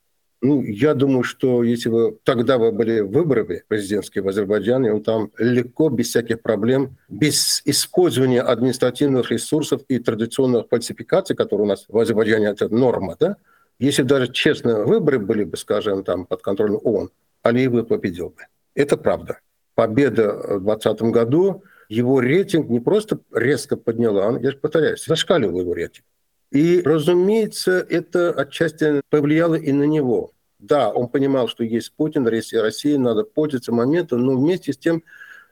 Ну, 0.42 0.62
я 0.62 0.94
думаю, 0.94 1.22
что 1.22 1.62
если 1.62 1.88
бы 1.88 2.18
тогда 2.22 2.58
бы 2.58 2.70
были 2.70 3.00
выборы 3.00 3.64
президентские 3.66 4.22
в 4.22 4.28
Азербайджане, 4.28 4.92
он 4.92 5.02
там 5.02 5.30
легко, 5.38 5.88
без 5.88 6.08
всяких 6.08 6.42
проблем, 6.42 6.98
без 7.08 7.62
использования 7.64 8.42
административных 8.42 9.30
ресурсов 9.30 9.82
и 9.88 9.98
традиционных 9.98 10.68
фальсификаций, 10.68 11.34
которые 11.34 11.64
у 11.64 11.68
нас 11.68 11.86
в 11.88 11.98
Азербайджане 11.98 12.48
это 12.48 12.68
норма, 12.68 13.16
да, 13.18 13.36
если 13.78 14.02
даже 14.02 14.32
честно 14.32 14.84
выборы 14.84 15.18
были 15.18 15.44
бы, 15.44 15.56
скажем, 15.56 16.04
там 16.04 16.26
под 16.26 16.42
контролем 16.42 16.78
ООН, 16.82 17.10
Алиев 17.42 17.72
бы 17.72 17.84
победил 17.84 18.30
бы. 18.30 18.42
Это 18.74 18.96
правда. 18.96 19.38
Победа 19.74 20.32
в 20.32 20.64
2020 20.64 21.02
году, 21.02 21.62
его 21.88 22.20
рейтинг 22.20 22.68
не 22.68 22.80
просто 22.80 23.18
резко 23.32 23.76
подняла, 23.76 24.28
он, 24.28 24.40
я 24.40 24.50
же 24.50 24.56
повторяюсь, 24.56 25.04
зашкаливал 25.04 25.60
его 25.60 25.74
рейтинг. 25.74 26.04
И, 26.50 26.80
разумеется, 26.82 27.84
это 27.88 28.30
отчасти 28.32 29.02
повлияло 29.10 29.56
и 29.56 29.72
на 29.72 29.84
него. 29.84 30.32
Да, 30.58 30.90
он 30.90 31.08
понимал, 31.08 31.48
что 31.48 31.64
есть 31.64 31.92
Путин, 31.94 32.26
Россия, 32.26 32.62
Россия, 32.62 32.98
надо 32.98 33.24
пользоваться 33.24 33.72
моментом, 33.72 34.24
но 34.24 34.36
вместе 34.36 34.72
с 34.72 34.78
тем 34.78 35.02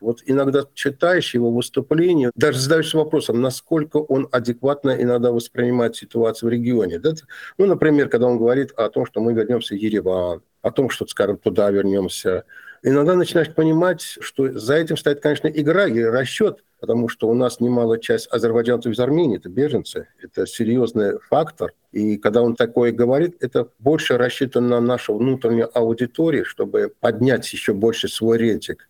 вот 0.01 0.21
иногда 0.27 0.65
читаешь 0.75 1.35
его 1.35 1.51
выступления, 1.51 2.31
даже 2.35 2.59
задаешься 2.59 2.97
вопросом, 2.97 3.41
насколько 3.41 3.99
он 3.99 4.29
адекватно 4.31 4.91
иногда 4.91 5.33
воспринимает 5.33 5.97
ситуацию 5.97 6.49
в 6.49 6.53
регионе. 6.53 6.99
Да? 6.99 7.13
Ну, 7.59 7.67
например, 7.67 8.09
когда 8.09 8.27
он 8.27 8.39
говорит 8.39 8.73
о 8.73 8.89
том, 8.89 9.07
что 9.07 9.21
мы 9.21 9.33
вернемся 9.33 9.75
в 9.75 9.79
Ереван, 9.79 10.43
о 10.63 10.71
том, 10.71 10.91
что, 10.91 11.07
скажем, 11.07 11.37
туда 11.37 11.71
вернемся. 11.71 12.45
Иногда 12.83 13.15
начинаешь 13.15 13.53
понимать, 13.55 14.03
что 14.03 14.59
за 14.59 14.75
этим 14.75 14.97
стоит, 14.97 15.21
конечно, 15.21 15.49
игра 15.49 15.87
и 15.87 16.03
расчет, 16.03 16.65
потому 16.81 17.09
что 17.09 17.29
у 17.29 17.35
нас 17.35 17.61
немало 17.61 17.99
часть 17.99 18.29
азербайджанцев 18.31 18.93
из 18.93 19.01
Армении, 19.01 19.39
это 19.39 19.49
беженцы, 19.49 20.09
это 20.23 20.47
серьезный 20.47 21.19
фактор. 21.19 21.73
И 21.93 22.19
когда 22.19 22.43
он 22.43 22.57
такое 22.57 22.93
говорит, 22.93 23.37
это 23.41 23.69
больше 23.79 24.19
рассчитано 24.19 24.69
на 24.69 24.81
нашу 24.81 25.17
внутреннюю 25.17 25.71
аудиторию, 25.77 26.45
чтобы 26.45 26.93
поднять 27.01 27.51
еще 27.53 27.73
больше 27.73 28.09
свой 28.09 28.37
рейтинг. 28.37 28.87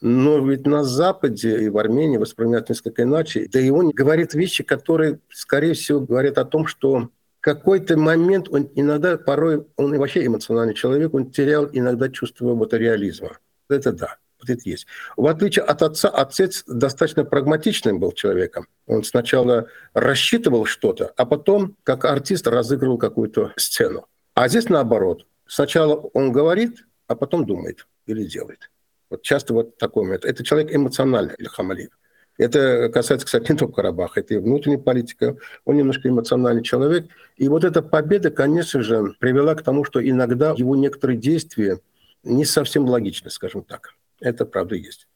Но 0.00 0.38
ведь 0.38 0.66
на 0.66 0.84
Западе 0.84 1.64
и 1.64 1.68
в 1.68 1.78
Армении 1.78 2.16
воспринимают 2.16 2.68
несколько 2.68 3.02
иначе. 3.02 3.48
Да 3.52 3.60
и 3.60 3.70
он 3.70 3.90
говорит 3.90 4.34
вещи, 4.34 4.62
которые, 4.64 5.20
скорее 5.30 5.74
всего, 5.74 6.00
говорят 6.00 6.38
о 6.38 6.44
том, 6.44 6.66
что 6.66 7.10
какой-то 7.40 7.96
момент 7.96 8.48
он 8.50 8.68
иногда, 8.74 9.16
порой, 9.16 9.66
он 9.76 9.94
и 9.94 9.98
вообще 9.98 10.26
эмоциональный 10.26 10.74
человек, 10.74 11.14
он 11.14 11.30
терял 11.30 11.68
иногда 11.72 12.08
чувство 12.08 12.54
вот 12.54 12.74
реализма. 12.74 13.38
Это 13.68 13.92
да, 13.92 14.16
вот 14.40 14.50
это 14.50 14.68
есть. 14.68 14.86
В 15.16 15.26
отличие 15.26 15.64
от 15.64 15.80
отца, 15.82 16.08
отец 16.08 16.64
достаточно 16.66 17.24
прагматичным 17.24 18.00
был 18.00 18.10
человеком. 18.10 18.66
Он 18.86 19.04
сначала 19.04 19.68
рассчитывал 19.94 20.64
что-то, 20.64 21.12
а 21.16 21.24
потом, 21.24 21.76
как 21.84 22.04
артист, 22.04 22.48
разыгрывал 22.48 22.98
какую-то 22.98 23.52
сцену. 23.56 24.06
А 24.34 24.48
здесь 24.48 24.68
наоборот. 24.68 25.26
Сначала 25.46 25.94
он 25.94 26.32
говорит, 26.32 26.84
а 27.06 27.14
потом 27.14 27.46
думает 27.46 27.86
или 28.06 28.24
делает. 28.24 28.70
Вот 29.10 29.22
часто 29.22 29.54
вот 29.54 29.78
такой 29.78 30.04
момент. 30.04 30.24
Это 30.24 30.44
человек 30.44 30.74
эмоциональный, 30.74 31.34
Ильхам 31.38 31.70
Алиев. 31.70 31.90
Это 32.38 32.90
касается, 32.92 33.26
кстати, 33.26 33.52
не 33.52 33.58
только 33.58 33.76
Карабаха, 33.76 34.20
это 34.20 34.34
и 34.34 34.38
внутренняя 34.38 34.78
политика. 34.78 35.36
Он 35.64 35.76
немножко 35.76 36.08
эмоциональный 36.08 36.62
человек. 36.62 37.06
И 37.36 37.48
вот 37.48 37.64
эта 37.64 37.82
победа, 37.82 38.30
конечно 38.30 38.82
же, 38.82 39.14
привела 39.18 39.54
к 39.54 39.62
тому, 39.62 39.84
что 39.84 40.06
иногда 40.06 40.54
его 40.56 40.76
некоторые 40.76 41.18
действия 41.18 41.80
не 42.24 42.44
совсем 42.44 42.84
логичны, 42.84 43.30
скажем 43.30 43.62
так. 43.62 43.94
Это 44.20 44.44
правда 44.44 44.74
есть. 44.74 45.08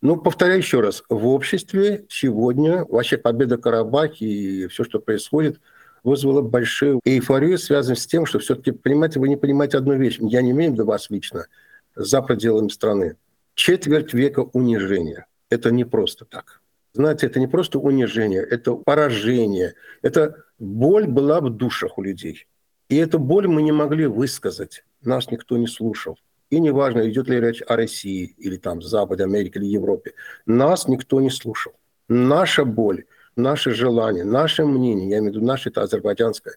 Но 0.00 0.16
повторяю 0.16 0.58
еще 0.58 0.80
раз, 0.80 1.02
в 1.08 1.26
обществе 1.26 2.06
сегодня 2.08 2.84
вообще 2.84 3.18
победа 3.18 3.58
Карабахи 3.58 4.24
и 4.24 4.66
все, 4.68 4.84
что 4.84 5.00
происходит, 5.00 5.60
вызвало 6.04 6.40
большую 6.40 7.00
эйфорию, 7.04 7.58
связанную 7.58 7.96
с 7.96 8.06
тем, 8.06 8.24
что 8.24 8.38
все-таки, 8.38 8.70
понимаете, 8.70 9.18
вы 9.18 9.28
не 9.28 9.36
понимаете 9.36 9.76
одну 9.76 9.94
вещь. 9.96 10.18
Я 10.20 10.40
не 10.40 10.52
имею 10.52 10.72
виду 10.72 10.86
вас 10.86 11.10
лично– 11.10 11.46
за 11.98 12.22
пределами 12.22 12.68
страны. 12.68 13.16
Четверть 13.54 14.14
века 14.14 14.40
унижения. 14.52 15.26
Это 15.50 15.70
не 15.70 15.84
просто 15.84 16.24
так. 16.24 16.60
Знаете, 16.94 17.26
это 17.26 17.40
не 17.40 17.48
просто 17.48 17.78
унижение, 17.78 18.42
это 18.42 18.74
поражение. 18.74 19.74
Это 20.02 20.44
боль 20.58 21.06
была 21.06 21.40
в 21.40 21.50
душах 21.50 21.98
у 21.98 22.02
людей. 22.02 22.46
И 22.88 22.96
эту 22.96 23.18
боль 23.18 23.48
мы 23.48 23.62
не 23.62 23.72
могли 23.72 24.06
высказать. 24.06 24.84
Нас 25.02 25.30
никто 25.30 25.56
не 25.56 25.66
слушал. 25.66 26.18
И 26.50 26.60
неважно, 26.60 27.08
идет 27.08 27.28
ли 27.28 27.40
речь 27.40 27.62
о 27.66 27.76
России, 27.76 28.34
или 28.38 28.56
там 28.56 28.80
Западе, 28.80 29.24
Америке, 29.24 29.58
или 29.58 29.66
Европе. 29.66 30.14
Нас 30.46 30.88
никто 30.88 31.20
не 31.20 31.30
слушал. 31.30 31.72
Наша 32.08 32.64
боль, 32.64 33.04
наши 33.36 33.72
желания, 33.74 34.24
наше 34.24 34.64
мнение, 34.64 35.10
я 35.10 35.18
имею 35.18 35.32
в 35.32 35.36
виду 35.36 35.44
наше, 35.44 35.68
это 35.68 35.82
азербайджанское, 35.82 36.56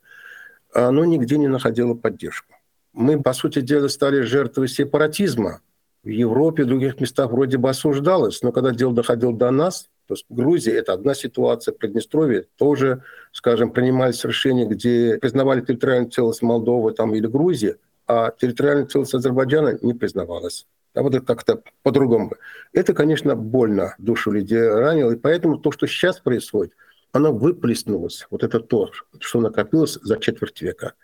оно 0.73 1.03
нигде 1.03 1.37
не 1.37 1.47
находило 1.47 1.93
поддержку 1.93 2.55
мы, 2.93 3.21
по 3.21 3.33
сути 3.33 3.61
дела, 3.61 3.87
стали 3.87 4.21
жертвой 4.21 4.67
сепаратизма. 4.67 5.61
В 6.03 6.09
Европе, 6.09 6.63
в 6.63 6.67
других 6.67 6.99
местах 6.99 7.31
вроде 7.31 7.57
бы 7.57 7.69
осуждалось, 7.69 8.41
но 8.41 8.51
когда 8.51 8.71
дело 8.71 8.93
доходило 8.93 9.33
до 9.33 9.51
нас, 9.51 9.87
то 10.07 10.15
есть 10.15 10.25
Грузия– 10.29 10.71
это 10.77 10.93
одна 10.93 11.13
ситуация, 11.13 11.73
Приднестровье 11.73 12.47
тоже, 12.57 13.03
скажем, 13.31 13.71
принимались 13.71 14.25
решения, 14.25 14.65
где 14.65 15.19
признавали 15.21 15.61
территориальную 15.61 16.11
целостность 16.11 16.41
Молдовы 16.41 16.91
там, 16.93 17.13
или 17.13 17.27
Грузии, 17.27 17.75
а 18.07 18.31
территориальная 18.31 18.87
целостность 18.87 19.25
Азербайджана 19.25 19.77
не 19.81 19.93
признавалась. 19.93 20.65
А 20.95 21.03
вот 21.03 21.13
это 21.13 21.25
как-то 21.25 21.61
по-другому. 21.83 22.31
Это, 22.73 22.93
конечно, 22.93 23.35
больно 23.35 23.95
душу 23.99 24.31
людей 24.31 24.67
ранило, 24.67 25.11
и 25.11 25.17
поэтому 25.17 25.59
то, 25.59 25.71
что 25.71 25.85
сейчас 25.85 26.19
происходит, 26.19 26.73
оно 27.11 27.31
выплеснулось, 27.31 28.25
вот 28.31 28.43
это 28.43 28.59
то, 28.59 28.89
что 29.19 29.39
накопилось 29.39 29.99
за 30.01 30.17
четверть 30.17 30.61
века– 30.63 30.93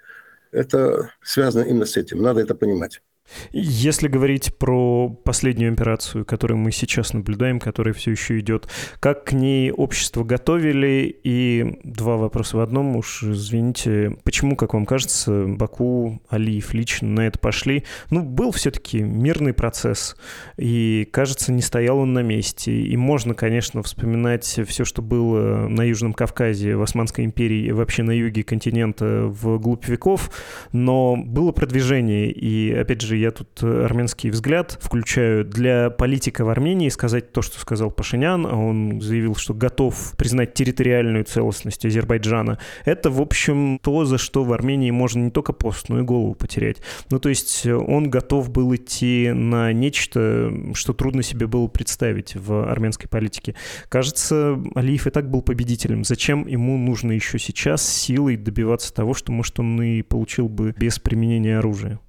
это 0.51 1.11
связано 1.21 1.63
именно 1.63 1.85
с 1.85 1.97
этим. 1.97 2.21
Надо 2.21 2.41
это 2.41 2.55
понимать. 2.55 3.01
Если 3.51 4.07
говорить 4.07 4.55
про 4.55 5.09
последнюю 5.09 5.73
операцию, 5.73 6.25
которую 6.25 6.57
мы 6.57 6.71
сейчас 6.71 7.13
наблюдаем, 7.13 7.59
которая 7.59 7.93
все 7.93 8.11
еще 8.11 8.39
идет, 8.39 8.67
как 8.99 9.25
к 9.25 9.33
ней 9.33 9.71
общество 9.71 10.23
готовили? 10.23 11.19
И 11.23 11.79
два 11.83 12.17
вопроса 12.17 12.57
в 12.57 12.59
одном, 12.61 12.95
уж 12.95 13.23
извините, 13.23 14.17
почему, 14.23 14.55
как 14.55 14.73
вам 14.73 14.85
кажется, 14.85 15.45
Баку, 15.45 16.21
Алиев 16.29 16.73
лично 16.73 17.07
на 17.09 17.27
это 17.27 17.39
пошли? 17.39 17.83
Ну, 18.09 18.23
был 18.23 18.51
все-таки 18.51 19.01
мирный 19.01 19.53
процесс, 19.53 20.15
и, 20.57 21.07
кажется, 21.11 21.51
не 21.51 21.61
стоял 21.61 21.99
он 21.99 22.13
на 22.13 22.23
месте. 22.23 22.71
И 22.71 22.95
можно, 22.97 23.33
конечно, 23.33 23.83
вспоминать 23.83 24.59
все, 24.67 24.85
что 24.85 25.01
было 25.01 25.67
на 25.67 25.83
Южном 25.83 26.13
Кавказе, 26.13 26.75
в 26.75 26.81
Османской 26.81 27.25
империи, 27.25 27.71
вообще 27.71 28.03
на 28.03 28.11
юге 28.11 28.43
континента 28.43 29.23
в 29.25 29.59
глубь 29.59 29.87
веков, 29.87 30.31
но 30.71 31.17
было 31.17 31.51
продвижение, 31.51 32.31
и, 32.31 32.73
опять 32.73 33.01
же, 33.01 33.16
я 33.17 33.31
тут 33.31 33.47
э, 33.61 33.85
армянский 33.85 34.29
взгляд 34.29 34.77
включаю. 34.81 35.45
Для 35.45 35.89
политика 35.89 36.45
в 36.45 36.49
Армении 36.49 36.89
сказать 36.89 37.31
то, 37.31 37.41
что 37.41 37.59
сказал 37.59 37.91
Пашинян, 37.91 38.45
а 38.45 38.55
он 38.55 39.01
заявил, 39.01 39.35
что 39.35 39.53
готов 39.53 40.13
признать 40.17 40.53
территориальную 40.53 41.25
целостность 41.25 41.85
Азербайджана, 41.85 42.59
это, 42.85 43.09
в 43.09 43.21
общем, 43.21 43.79
то, 43.81 44.05
за 44.05 44.17
что 44.17 44.43
в 44.43 44.53
Армении 44.53 44.91
можно 44.91 45.23
не 45.23 45.31
только 45.31 45.53
пост, 45.53 45.89
но 45.89 45.99
и 45.99 46.03
голову 46.03 46.33
потерять. 46.33 46.77
Ну, 47.09 47.19
то 47.19 47.29
есть 47.29 47.65
э, 47.65 47.73
он 47.73 48.09
готов 48.09 48.49
был 48.49 48.73
идти 48.75 49.31
на 49.33 49.73
нечто, 49.73 50.53
что 50.73 50.93
трудно 50.93 51.23
себе 51.23 51.47
было 51.47 51.67
представить 51.67 52.35
в 52.35 52.69
армянской 52.69 53.09
политике. 53.09 53.55
Кажется, 53.89 54.59
Алиев 54.75 55.07
и 55.07 55.09
так 55.09 55.29
был 55.29 55.41
победителем. 55.41 56.03
Зачем 56.03 56.47
ему 56.47 56.77
нужно 56.77 57.11
еще 57.11 57.39
сейчас 57.39 57.87
силой 57.87 58.37
добиваться 58.37 58.93
того, 58.93 59.13
что, 59.13 59.31
может, 59.31 59.59
он 59.59 59.81
и 59.81 60.01
получил 60.01 60.49
бы 60.49 60.73
без 60.77 60.99
применения 60.99 61.57
оружия? 61.57 61.99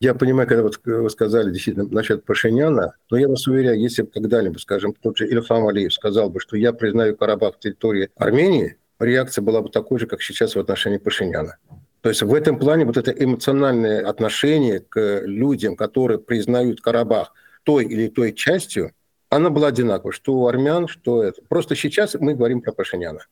Я 0.00 0.14
понимаю, 0.14 0.48
когда 0.48 0.62
вот 0.62 0.78
вы 0.84 1.10
сказали 1.10 1.50
действительно 1.50 1.88
насчет 1.88 2.24
Пашиняна, 2.24 2.94
но 3.10 3.16
я 3.16 3.26
вас 3.26 3.48
уверяю, 3.48 3.80
если 3.80 4.02
бы 4.02 4.10
когда-либо, 4.10 4.58
скажем, 4.58 4.94
тот 4.94 5.16
же 5.18 5.26
Ильхам 5.26 5.66
Алиев 5.66 5.92
сказал 5.92 6.30
бы, 6.30 6.38
что 6.38 6.56
я 6.56 6.72
признаю 6.72 7.16
Карабах 7.16 7.58
территорией 7.58 8.10
Армении, 8.14 8.76
реакция 9.00 9.42
была 9.42 9.60
бы 9.60 9.70
такой 9.70 9.98
же, 9.98 10.06
как 10.06 10.22
сейчас 10.22 10.54
в 10.54 10.60
отношении 10.60 10.98
Пашиняна. 10.98 11.56
То 12.00 12.10
есть 12.10 12.22
в 12.22 12.32
этом 12.32 12.60
плане 12.60 12.84
вот 12.84 12.96
это 12.96 13.10
эмоциональное 13.10 14.08
отношение 14.08 14.78
к 14.78 15.22
людям, 15.24 15.74
которые 15.74 16.20
признают 16.20 16.80
Карабах 16.80 17.34
той 17.64 17.84
или 17.84 18.06
той 18.06 18.32
частью, 18.32 18.92
она 19.30 19.50
была 19.50 19.68
одинакова, 19.68 20.12
что 20.12 20.34
у 20.34 20.46
армян, 20.46 20.86
что 20.86 21.24
это. 21.24 21.42
Просто 21.48 21.74
сейчас 21.74 22.14
мы 22.14 22.34
говорим 22.34 22.62
про 22.62 22.70
Пашиняна. 22.70 23.26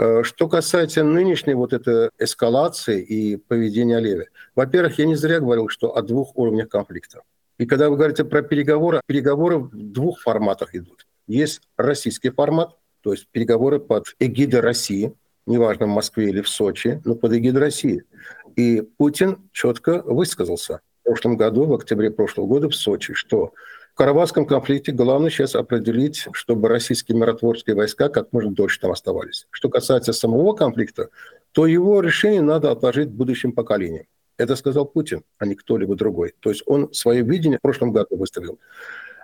Э, 0.00 0.22
что 0.22 0.48
касается 0.48 1.04
нынешней 1.04 1.52
вот 1.52 1.74
этой 1.74 2.08
эскалации 2.18 3.02
и 3.02 3.36
поведения 3.36 3.98
Леви, 3.98 4.28
во-первых, 4.54 4.98
я 4.98 5.04
не 5.04 5.14
зря 5.14 5.40
говорил, 5.40 5.68
что 5.68 5.94
о 5.94 6.00
двух 6.00 6.34
уровнях 6.36 6.70
конфликта. 6.70 7.20
И 7.58 7.66
когда 7.66 7.90
вы 7.90 7.96
говорите 7.96 8.24
про 8.24 8.40
переговоры, 8.40 9.02
переговоры 9.04 9.58
в 9.58 9.70
двух 9.74 10.20
форматах 10.20 10.74
идут. 10.74 11.06
Есть 11.26 11.60
российский 11.76 12.30
формат, 12.30 12.78
то 13.02 13.12
есть 13.12 13.28
переговоры 13.30 13.78
под 13.78 14.06
эгидой 14.18 14.60
России, 14.60 15.12
неважно, 15.44 15.84
в 15.84 15.90
Москве 15.90 16.30
или 16.30 16.40
в 16.40 16.48
Сочи, 16.48 17.02
но 17.04 17.14
под 17.14 17.34
эгидой 17.34 17.60
России. 17.60 18.04
И 18.56 18.80
Путин 18.80 19.50
четко 19.52 20.00
высказался 20.02 20.80
в 21.02 21.04
прошлом 21.04 21.36
году, 21.36 21.66
в 21.66 21.74
октябре 21.74 22.10
прошлого 22.10 22.46
года 22.46 22.70
в 22.70 22.74
Сочи, 22.74 23.12
что 23.12 23.52
Карабахском 24.00 24.46
конфликте 24.46 24.92
главное 24.92 25.28
сейчас 25.28 25.54
определить, 25.54 26.26
чтобы 26.32 26.68
российские 26.70 27.18
миротворческие 27.18 27.76
войска 27.76 28.08
как 28.08 28.32
можно 28.32 28.50
дольше 28.50 28.80
там 28.80 28.92
оставались. 28.92 29.46
Что 29.50 29.68
касается 29.68 30.14
самого 30.14 30.54
конфликта, 30.54 31.10
то 31.52 31.66
его 31.66 32.00
решение 32.00 32.40
надо 32.40 32.70
отложить 32.70 33.10
будущим 33.10 33.52
поколениям. 33.52 34.06
Это 34.38 34.56
сказал 34.56 34.86
Путин, 34.86 35.22
а 35.36 35.44
не 35.44 35.54
кто-либо 35.54 35.96
другой. 35.96 36.32
То 36.40 36.48
есть 36.48 36.62
он 36.64 36.90
свое 36.94 37.20
видение 37.20 37.58
в 37.58 37.60
прошлом 37.60 37.92
году 37.92 38.16
выставил. 38.16 38.58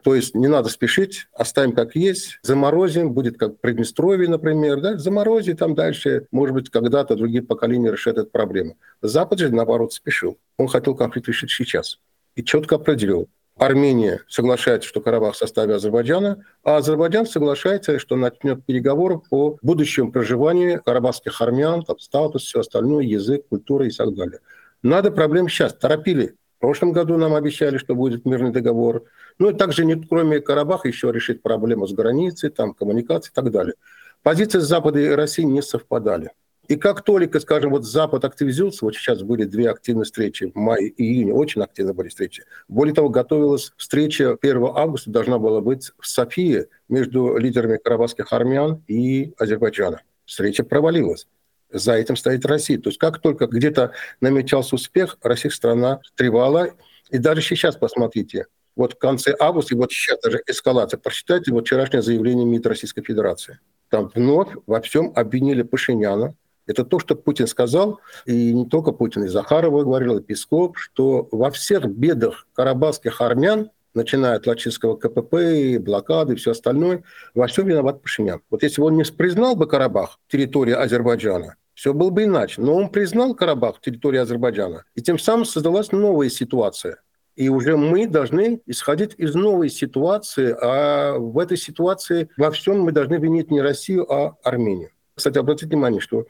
То 0.04 0.14
есть 0.14 0.34
не 0.34 0.46
надо 0.46 0.68
спешить, 0.68 1.26
оставим 1.32 1.72
как 1.72 1.96
есть, 1.96 2.38
заморозим, 2.42 3.14
будет 3.14 3.38
как 3.38 3.58
Приднестровье, 3.60 4.28
например, 4.28 4.82
да, 4.82 4.98
заморозим 4.98 5.56
там 5.56 5.74
дальше, 5.74 6.26
может 6.30 6.52
быть, 6.52 6.68
когда-то 6.68 7.16
другие 7.16 7.42
поколения 7.42 7.90
решат 7.90 8.18
эту 8.18 8.28
проблему. 8.28 8.76
Запад 9.00 9.38
же, 9.38 9.48
наоборот, 9.48 9.94
спешил. 9.94 10.36
Он 10.58 10.68
хотел 10.68 10.94
конфликт 10.94 11.28
решить 11.28 11.50
сейчас. 11.50 11.98
И 12.34 12.44
четко 12.44 12.74
определил, 12.74 13.30
Армения 13.58 14.20
соглашается, 14.28 14.86
что 14.86 15.00
Карабах 15.00 15.34
в 15.34 15.38
составе 15.38 15.74
Азербайджана, 15.74 16.44
а 16.62 16.76
Азербайджан 16.76 17.26
соглашается, 17.26 17.98
что 17.98 18.14
начнет 18.14 18.64
переговоры 18.66 19.18
по 19.18 19.56
будущему 19.62 20.12
проживанию 20.12 20.82
карабахских 20.82 21.40
армян, 21.40 21.82
там, 21.82 21.98
статус, 21.98 22.42
все 22.42 22.60
остальное, 22.60 23.04
язык, 23.04 23.48
культура 23.48 23.86
и 23.86 23.90
так 23.90 24.14
далее. 24.14 24.40
Надо 24.82 25.10
проблем 25.10 25.48
сейчас. 25.48 25.72
Торопили. 25.72 26.36
В 26.58 26.60
прошлом 26.60 26.92
году 26.92 27.16
нам 27.16 27.34
обещали, 27.34 27.78
что 27.78 27.94
будет 27.94 28.26
мирный 28.26 28.50
договор. 28.50 29.04
Ну 29.38 29.50
и 29.50 29.54
также, 29.54 29.86
не, 29.86 29.94
кроме 29.94 30.40
Карабаха, 30.40 30.88
еще 30.88 31.10
решить 31.10 31.40
проблему 31.40 31.86
с 31.86 31.94
границей, 31.94 32.50
там, 32.50 32.74
коммуникацией 32.74 33.32
и 33.32 33.34
так 33.34 33.50
далее. 33.50 33.74
Позиции 34.22 34.58
Запада 34.58 34.98
и 34.98 35.08
России 35.08 35.42
не 35.42 35.62
совпадали. 35.62 36.30
И 36.68 36.76
как 36.76 37.02
только, 37.02 37.38
скажем, 37.40 37.70
вот 37.70 37.84
Запад 37.84 38.24
активизируется, 38.24 38.84
вот 38.84 38.94
сейчас 38.94 39.22
были 39.22 39.44
две 39.44 39.70
активные 39.70 40.04
встречи 40.04 40.50
в 40.50 40.56
мае 40.56 40.88
и 40.88 41.02
июне, 41.02 41.32
очень 41.32 41.62
активно 41.62 41.94
были 41.94 42.08
встречи. 42.08 42.44
Более 42.68 42.94
того, 42.94 43.08
готовилась 43.08 43.72
встреча 43.76 44.36
1 44.40 44.64
августа, 44.74 45.10
должна 45.10 45.38
была 45.38 45.60
быть 45.60 45.92
в 45.98 46.06
Софии 46.06 46.66
между 46.88 47.36
лидерами 47.36 47.76
карабахских 47.76 48.32
армян 48.32 48.82
и 48.88 49.32
Азербайджана. 49.38 50.02
Встреча 50.24 50.64
провалилась. 50.64 51.28
За 51.70 51.92
этим 51.94 52.16
стоит 52.16 52.44
Россия. 52.46 52.78
То 52.80 52.90
есть 52.90 52.98
как 52.98 53.20
только 53.20 53.46
где-то 53.46 53.92
намечался 54.20 54.74
успех, 54.74 55.18
Россия 55.22 55.50
страна 55.50 56.00
тревала. 56.16 56.70
И 57.10 57.18
даже 57.18 57.42
сейчас 57.42 57.76
посмотрите, 57.76 58.46
вот 58.74 58.94
в 58.94 58.98
конце 58.98 59.34
августа, 59.38 59.74
и 59.74 59.78
вот 59.78 59.92
сейчас 59.92 60.20
даже 60.20 60.42
эскалация. 60.46 60.98
Прочитайте 60.98 61.52
вот 61.52 61.66
вчерашнее 61.66 62.02
заявление 62.02 62.46
МИД 62.46 62.66
Российской 62.66 63.02
Федерации. 63.02 63.60
Там 63.88 64.10
вновь 64.14 64.48
во 64.66 64.80
всем 64.80 65.12
обвинили 65.14 65.62
Пашиняна, 65.62 66.34
это 66.66 66.84
то, 66.84 66.98
что 66.98 67.14
Путин 67.14 67.46
сказал, 67.46 68.00
и 68.24 68.52
не 68.52 68.66
только 68.66 68.92
Путин, 68.92 69.24
и 69.24 69.28
Захарова 69.28 69.82
говорил, 69.82 70.18
и 70.18 70.22
Песков, 70.22 70.78
что 70.78 71.28
во 71.30 71.50
всех 71.50 71.86
бедах 71.86 72.46
карабахских 72.54 73.20
армян, 73.20 73.70
начиная 73.94 74.36
от 74.36 74.46
Лачинского 74.46 74.96
КПП, 74.96 75.78
блокады 75.80 76.34
и 76.34 76.36
все 76.36 76.50
остальное, 76.50 77.02
во 77.34 77.46
всем 77.46 77.66
виноват 77.66 78.02
Пашинян. 78.02 78.42
Вот 78.50 78.62
если 78.62 78.80
бы 78.80 78.88
он 78.88 78.96
не 78.96 79.04
признал 79.04 79.56
бы 79.56 79.66
Карабах 79.66 80.18
территорией 80.28 80.76
Азербайджана, 80.76 81.56
все 81.74 81.92
было 81.92 82.10
бы 82.10 82.24
иначе. 82.24 82.60
Но 82.60 82.74
он 82.74 82.88
признал 82.90 83.34
Карабах 83.34 83.80
территорией 83.80 84.22
Азербайджана, 84.22 84.84
и 84.94 85.02
тем 85.02 85.18
самым 85.18 85.44
создалась 85.44 85.92
новая 85.92 86.28
ситуация. 86.28 86.98
И 87.36 87.50
уже 87.50 87.76
мы 87.76 88.06
должны 88.06 88.62
исходить 88.64 89.14
из 89.18 89.34
новой 89.34 89.68
ситуации, 89.68 90.56
а 90.58 91.18
в 91.18 91.38
этой 91.38 91.58
ситуации 91.58 92.30
во 92.38 92.50
всем 92.50 92.80
мы 92.80 92.92
должны 92.92 93.16
винить 93.16 93.50
не 93.50 93.60
Россию, 93.60 94.10
а 94.10 94.36
Армению. 94.42 94.90
Кстати, 95.14 95.38
обратите 95.38 95.66
внимание, 95.66 96.00
что 96.00 96.26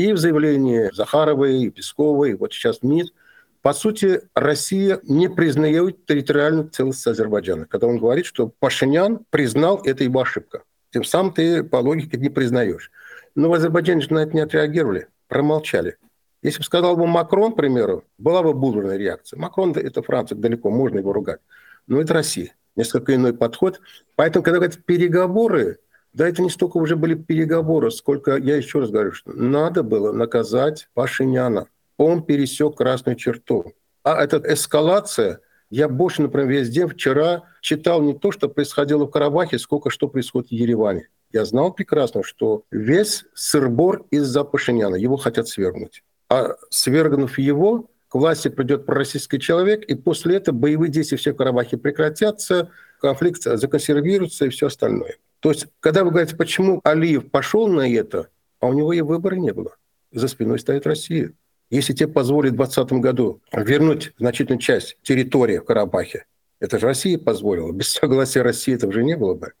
и 0.00 0.12
в 0.12 0.18
заявлении 0.18 0.90
Захаровой, 0.94 1.64
и 1.64 1.70
Песковой, 1.70 2.34
вот 2.34 2.52
сейчас 2.52 2.82
МИД, 2.82 3.12
по 3.60 3.74
сути, 3.74 4.22
Россия 4.34 5.00
не 5.02 5.28
признает 5.28 6.06
территориальную 6.06 6.70
целостность 6.70 7.06
Азербайджана, 7.06 7.66
когда 7.66 7.86
он 7.86 7.98
говорит, 7.98 8.24
что 8.24 8.50
Пашинян 8.58 9.20
признал, 9.28 9.82
это 9.84 10.02
его 10.04 10.20
ошибка. 10.20 10.62
Тем 10.92 11.04
самым 11.04 11.34
ты 11.34 11.62
по 11.62 11.76
логике 11.76 12.16
не 12.16 12.30
признаешь. 12.30 12.90
Но 13.34 13.50
в 13.50 13.52
Азербайджане 13.52 14.00
же 14.00 14.12
на 14.14 14.20
это 14.20 14.32
не 14.32 14.40
отреагировали, 14.40 15.08
промолчали. 15.28 15.98
Если 16.42 16.60
бы 16.60 16.64
сказал 16.64 16.96
бы 16.96 17.06
Макрон, 17.06 17.52
к 17.52 17.56
примеру, 17.56 18.04
была 18.16 18.42
бы 18.42 18.54
бурная 18.54 18.96
реакция. 18.96 19.38
Макрон– 19.38 19.72
это 19.76 20.02
Франция, 20.02 20.36
далеко, 20.36 20.70
можно 20.70 20.98
его 20.98 21.12
ругать. 21.12 21.40
Но 21.86 22.00
это 22.00 22.14
Россия. 22.14 22.54
Несколько 22.76 23.14
иной 23.14 23.34
подход. 23.34 23.80
Поэтому, 24.16 24.42
когда 24.42 24.58
говорят 24.58 24.82
переговоры, 24.86 25.80
да, 26.12 26.28
это 26.28 26.42
не 26.42 26.50
столько 26.50 26.78
уже 26.78 26.96
были 26.96 27.14
переговоры, 27.14 27.90
сколько, 27.90 28.36
я 28.36 28.56
еще 28.56 28.80
раз 28.80 28.90
говорю, 28.90 29.12
что 29.12 29.32
надо 29.32 29.82
было 29.82 30.12
наказать 30.12 30.88
Пашиняна. 30.94 31.68
Он 31.96 32.22
пересек 32.22 32.76
красную 32.76 33.16
черту. 33.16 33.74
А 34.02 34.22
эта 34.22 34.42
эскалация, 34.52 35.40
я 35.68 35.88
больше, 35.88 36.22
например, 36.22 36.48
весь 36.48 36.70
день 36.70 36.88
вчера 36.88 37.44
читал 37.60 38.02
не 38.02 38.14
то, 38.14 38.32
что 38.32 38.48
происходило 38.48 39.04
в 39.04 39.10
Карабахе, 39.10 39.58
сколько 39.58 39.90
что 39.90 40.08
происходит 40.08 40.48
в 40.48 40.52
Ереване. 40.52 41.08
Я 41.32 41.44
знал 41.44 41.72
прекрасно, 41.72 42.24
что 42.24 42.64
весь 42.72 43.24
сырбор 43.34 44.04
из-за 44.10 44.42
Пашиняна, 44.42 44.96
его 44.96 45.16
хотят 45.16 45.46
свергнуть. 45.46 46.02
А 46.28 46.56
свергнув 46.70 47.38
его, 47.38 47.88
к 48.08 48.16
власти 48.16 48.48
придет 48.48 48.84
пророссийский 48.84 49.38
человек, 49.38 49.84
и 49.84 49.94
после 49.94 50.36
этого 50.36 50.56
боевые 50.56 50.90
действия 50.90 51.18
все 51.18 51.32
в 51.32 51.36
Карабахе 51.36 51.76
прекратятся, 51.76 52.70
конфликт 53.00 53.42
законсервируется 53.42 54.46
и 54.46 54.48
все 54.48 54.66
остальное. 54.66 55.16
То 55.40 55.50
есть, 55.50 55.66
когда 55.80 56.04
вы 56.04 56.10
говорите, 56.10 56.36
почему 56.36 56.80
Алиев 56.84 57.30
пошел 57.30 57.66
на 57.66 57.90
это, 57.90 58.28
а 58.60 58.66
у 58.66 58.74
него 58.74 58.92
и 58.92 59.00
выбора 59.00 59.36
не 59.36 59.52
было. 59.52 59.76
За 60.12 60.28
спиной 60.28 60.58
стоит 60.58 60.86
Россия. 60.86 61.32
Если 61.70 61.92
тебе 61.92 62.08
позволит 62.08 62.52
в 62.52 62.56
2020 62.56 62.92
году 63.00 63.40
вернуть 63.52 64.12
значительную 64.18 64.60
часть 64.60 64.98
территории 65.02 65.58
в 65.58 65.64
Карабахе, 65.64 66.26
это 66.58 66.78
же 66.78 66.86
Россия 66.86 67.16
позволила. 67.16 67.72
Без 67.72 67.88
согласия 67.88 68.42
России 68.42 68.74
это 68.74 68.86
уже 68.86 69.02
не 69.02 69.16
было 69.16 69.34
бы. 69.34 69.52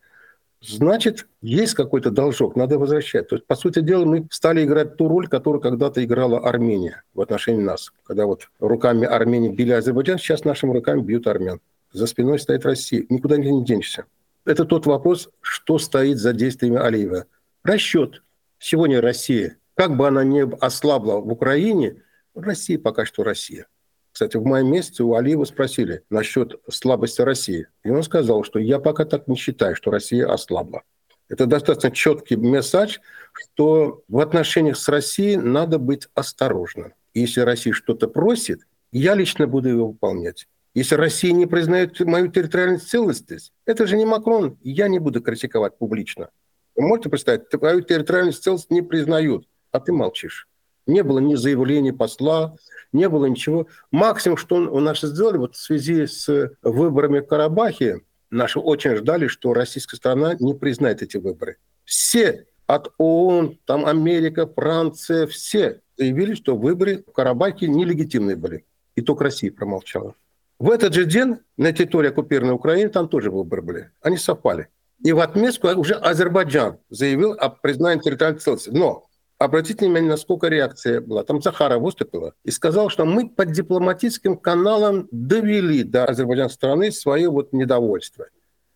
значит, 0.60 1.26
есть 1.40 1.74
какой-то 1.74 2.10
должок, 2.10 2.56
надо 2.56 2.78
возвращать. 2.78 3.28
То 3.28 3.36
есть, 3.36 3.46
по 3.46 3.54
сути 3.54 3.80
дела, 3.80 4.04
мы 4.04 4.26
стали 4.30 4.64
играть 4.64 4.96
ту 4.96 5.08
роль, 5.08 5.28
которую 5.28 5.62
когда-то 5.62 6.04
играла 6.04 6.40
Армения 6.40 7.04
в 7.14 7.22
отношении 7.22 7.62
нас. 7.62 7.92
Когда 8.04 8.26
вот 8.26 8.50
руками 8.58 9.06
Армении 9.06 9.48
били 9.48 9.72
Азербайджан, 9.72 10.18
сейчас 10.18 10.44
нашими 10.44 10.74
руками 10.74 11.00
бьют 11.00 11.26
армян. 11.26 11.60
За 11.92 12.06
спиной 12.06 12.38
стоит 12.38 12.66
Россия. 12.66 13.06
Никуда 13.08 13.38
не 13.38 13.64
денешься. 13.64 14.04
Это 14.50 14.64
тот 14.64 14.84
вопрос, 14.84 15.30
что 15.40 15.78
стоит 15.78 16.18
за 16.18 16.32
действиями 16.32 16.76
Алиева. 16.76 17.26
Расчет. 17.62 18.24
Сегодня 18.58 19.00
Россия, 19.00 19.58
как 19.74 19.96
бы 19.96 20.08
она 20.08 20.24
ни 20.24 20.40
ослабла 20.60 21.20
в 21.20 21.28
Украине, 21.30 22.02
Россия 22.34 22.76
пока 22.76 23.06
что 23.06 23.22
Россия. 23.22 23.68
Кстати, 24.10 24.36
в 24.38 24.44
мае 24.44 24.64
месяце 24.64 25.04
у 25.04 25.14
Алиева 25.14 25.44
спросили 25.44 26.02
насчет 26.10 26.60
слабости 26.68 27.20
России. 27.20 27.68
И 27.84 27.90
он 27.90 28.02
сказал, 28.02 28.42
что 28.42 28.58
я 28.58 28.80
пока 28.80 29.04
так 29.04 29.28
не 29.28 29.36
считаю, 29.36 29.76
что 29.76 29.92
Россия 29.92 30.26
ослабла. 30.26 30.82
Это 31.28 31.46
достаточно 31.46 31.92
четкий 31.92 32.34
месседж, 32.34 32.98
что 33.32 34.02
в 34.08 34.18
отношениях 34.18 34.78
с 34.78 34.88
Россией 34.88 35.36
надо 35.36 35.78
быть 35.78 36.08
осторожным. 36.14 36.92
если 37.14 37.42
Россия 37.42 37.72
что-то 37.72 38.08
просит, 38.08 38.66
я 38.90 39.14
лично 39.14 39.46
буду 39.46 39.68
его 39.68 39.86
выполнять. 39.86 40.48
Если 40.72 40.94
Россия 40.94 41.32
не 41.32 41.46
признает 41.46 41.98
мою 42.00 42.28
территориальную 42.28 42.80
целостность, 42.80 43.52
это 43.66 43.86
же 43.86 43.96
не 43.96 44.04
Макрон, 44.04 44.56
я 44.62 44.86
не 44.86 45.00
буду 45.00 45.20
критиковать 45.20 45.76
публично. 45.78 46.30
Вы 46.76 46.86
можете 46.86 47.08
представить, 47.08 47.48
твою 47.48 47.80
территориальную 47.80 48.32
целостность 48.32 48.70
не 48.70 48.82
признают, 48.82 49.48
а 49.72 49.80
ты 49.80 49.92
молчишь. 49.92 50.48
Не 50.86 51.02
было 51.02 51.18
ни 51.18 51.34
заявления 51.34 51.92
посла, 51.92 52.56
не 52.92 53.08
было 53.08 53.26
ничего. 53.26 53.66
Максимум, 53.90 54.36
что 54.36 54.56
у 54.56 54.80
нас 54.80 55.00
сделали 55.00 55.38
вот 55.38 55.56
в 55.56 55.60
связи 55.60 56.06
с 56.06 56.50
выборами 56.62 57.18
в 57.20 57.26
Карабахе, 57.26 58.02
наши 58.30 58.60
очень 58.60 58.96
ждали, 58.96 59.26
что 59.26 59.52
российская 59.52 59.96
страна 59.96 60.36
не 60.38 60.54
признает 60.54 61.02
эти 61.02 61.16
выборы. 61.16 61.56
Все 61.84 62.46
от 62.66 62.92
ООН, 62.98 63.58
там 63.66 63.84
Америка, 63.86 64.46
Франция, 64.46 65.26
все 65.26 65.80
заявили, 65.96 66.34
что 66.34 66.56
выборы 66.56 67.02
в 67.06 67.12
Карабахе 67.12 67.66
нелегитимные 67.66 68.36
были. 68.36 68.64
И 68.94 69.02
только 69.02 69.24
Россия 69.24 69.50
промолчала. 69.50 70.14
В 70.60 70.70
этот 70.70 70.92
же 70.92 71.06
день 71.06 71.38
на 71.56 71.72
территории 71.72 72.10
оккупированной 72.10 72.54
Украины 72.54 72.90
там 72.90 73.08
тоже 73.08 73.30
выборы 73.30 73.62
были. 73.62 73.90
Они 74.02 74.18
совпали. 74.18 74.68
И 75.02 75.10
в 75.12 75.20
отместку 75.20 75.68
уже 75.68 75.94
Азербайджан 75.94 76.76
заявил 76.90 77.32
о 77.32 77.48
признании 77.48 78.02
территориальной 78.02 78.40
целостности. 78.40 78.78
Но 78.78 79.06
обратите 79.38 79.86
внимание, 79.86 80.10
насколько 80.10 80.48
реакция 80.48 81.00
была. 81.00 81.24
Там 81.24 81.40
Захара 81.40 81.78
выступила 81.78 82.34
и 82.44 82.50
сказал, 82.50 82.90
что 82.90 83.06
мы 83.06 83.30
под 83.30 83.52
дипломатическим 83.52 84.36
каналом 84.36 85.08
довели 85.10 85.82
до 85.82 86.04
азербайджанской 86.04 86.56
страны 86.56 86.92
свое 86.92 87.30
вот 87.30 87.54
недовольство. 87.54 88.26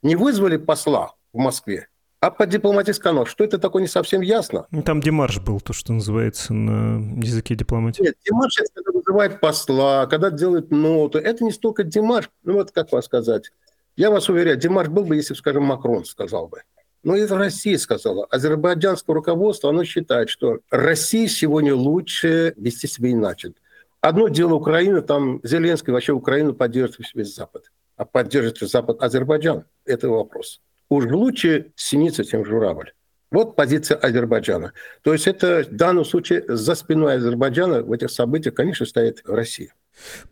Не 0.00 0.16
вызвали 0.16 0.56
посла 0.56 1.12
в 1.34 1.38
Москве, 1.38 1.88
а 2.24 2.30
под 2.30 2.48
дипломатический 2.48 3.02
канал. 3.02 3.26
Что 3.26 3.44
это 3.44 3.58
такое, 3.58 3.82
не 3.82 3.88
совсем 3.88 4.22
ясно. 4.22 4.66
Ну, 4.70 4.82
там 4.82 5.02
Демарш 5.02 5.40
был, 5.40 5.60
то, 5.60 5.74
что 5.74 5.92
называется 5.92 6.54
на 6.54 7.20
языке 7.22 7.54
дипломатии. 7.54 8.02
Нет, 8.02 8.16
Демарш, 8.24 8.60
это 8.60 8.70
когда 8.76 8.98
вызывает 8.98 9.40
посла, 9.40 10.06
когда 10.06 10.30
делает 10.30 10.70
ноту. 10.70 11.18
Это 11.18 11.44
не 11.44 11.52
столько 11.52 11.84
Демарш, 11.84 12.30
ну 12.42 12.54
вот 12.54 12.70
как 12.70 12.92
вам 12.92 13.02
сказать. 13.02 13.50
Я 13.96 14.10
вас 14.10 14.30
уверяю, 14.30 14.56
Демарш 14.56 14.88
был 14.88 15.04
бы, 15.04 15.16
если, 15.16 15.34
скажем, 15.34 15.64
Макрон 15.64 16.06
сказал 16.06 16.48
бы. 16.48 16.62
Но 17.02 17.14
это 17.14 17.36
Россия 17.36 17.76
сказала. 17.76 18.24
Азербайджанское 18.30 19.12
руководство, 19.12 19.68
оно 19.68 19.84
считает, 19.84 20.30
что 20.30 20.60
Россия 20.70 21.28
сегодня 21.28 21.74
лучше 21.74 22.54
вести 22.56 22.86
себя 22.86 23.12
иначе. 23.12 23.52
Одно 24.00 24.28
дело 24.28 24.54
Украина, 24.54 25.02
там 25.02 25.40
Зеленский 25.42 25.92
вообще 25.92 26.12
Украину 26.12 26.54
поддерживает 26.54 27.14
весь 27.14 27.34
Запад. 27.34 27.70
А 27.98 28.06
поддерживает 28.06 28.70
Запад 28.70 29.02
Азербайджан? 29.02 29.64
Это 29.84 30.08
вопрос. 30.08 30.62
Уж 30.88 31.06
лучше 31.06 31.72
синица, 31.76 32.24
чем 32.24 32.44
журавль. 32.44 32.92
Вот 33.30 33.56
позиция 33.56 33.96
Азербайджана. 33.96 34.72
То 35.02 35.12
есть 35.12 35.26
это 35.26 35.64
в 35.68 35.74
данном 35.74 36.04
случае 36.04 36.44
за 36.46 36.74
спиной 36.74 37.16
Азербайджана 37.16 37.82
в 37.82 37.90
этих 37.92 38.10
событиях, 38.10 38.54
конечно, 38.54 38.86
стоит 38.86 39.22
Россия. 39.26 39.74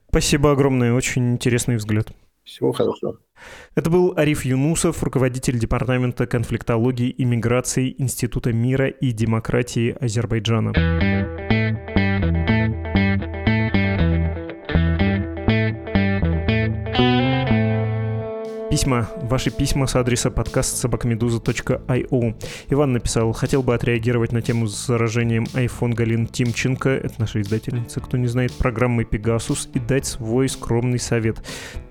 Спасибо 0.09 0.53
огромное, 0.53 0.93
очень 0.93 1.33
интересный 1.33 1.77
взгляд. 1.77 2.09
Всего 2.45 2.73
хорошего. 2.73 3.19
Это 3.75 3.91
был 3.91 4.15
Ариф 4.17 4.45
Юнусов, 4.45 5.03
руководитель 5.03 5.59
Департамента 5.59 6.27
конфликтологии 6.27 7.09
и 7.09 7.25
миграции 7.25 7.95
Института 7.99 8.53
мира 8.53 8.89
и 8.89 9.13
демократии 9.13 9.97
Азербайджана. 10.01 10.73
Письма. 18.73 19.07
Ваши 19.20 19.51
письма 19.51 19.87
с 19.87 19.97
адреса 19.97 20.31
подкаст 20.31 20.79
собакамедуза.io. 20.79 22.35
Иван 22.70 22.93
написал, 22.95 23.31
хотел 23.33 23.62
бы 23.62 23.75
отреагировать 23.75 24.33
на 24.33 24.41
тему 24.41 24.66
с 24.66 24.87
заражением 24.87 25.45
iPhone 25.53 25.93
Галин 25.93 26.27
Тимченко, 26.27 26.89
это 26.89 27.12
наша 27.18 27.43
издательница, 27.43 28.01
кто 28.01 28.16
не 28.16 28.29
знает, 28.29 28.55
программы 28.55 29.03
Pegasus, 29.03 29.68
и 29.75 29.79
дать 29.79 30.07
свой 30.07 30.49
скромный 30.49 30.99
совет. 30.99 31.43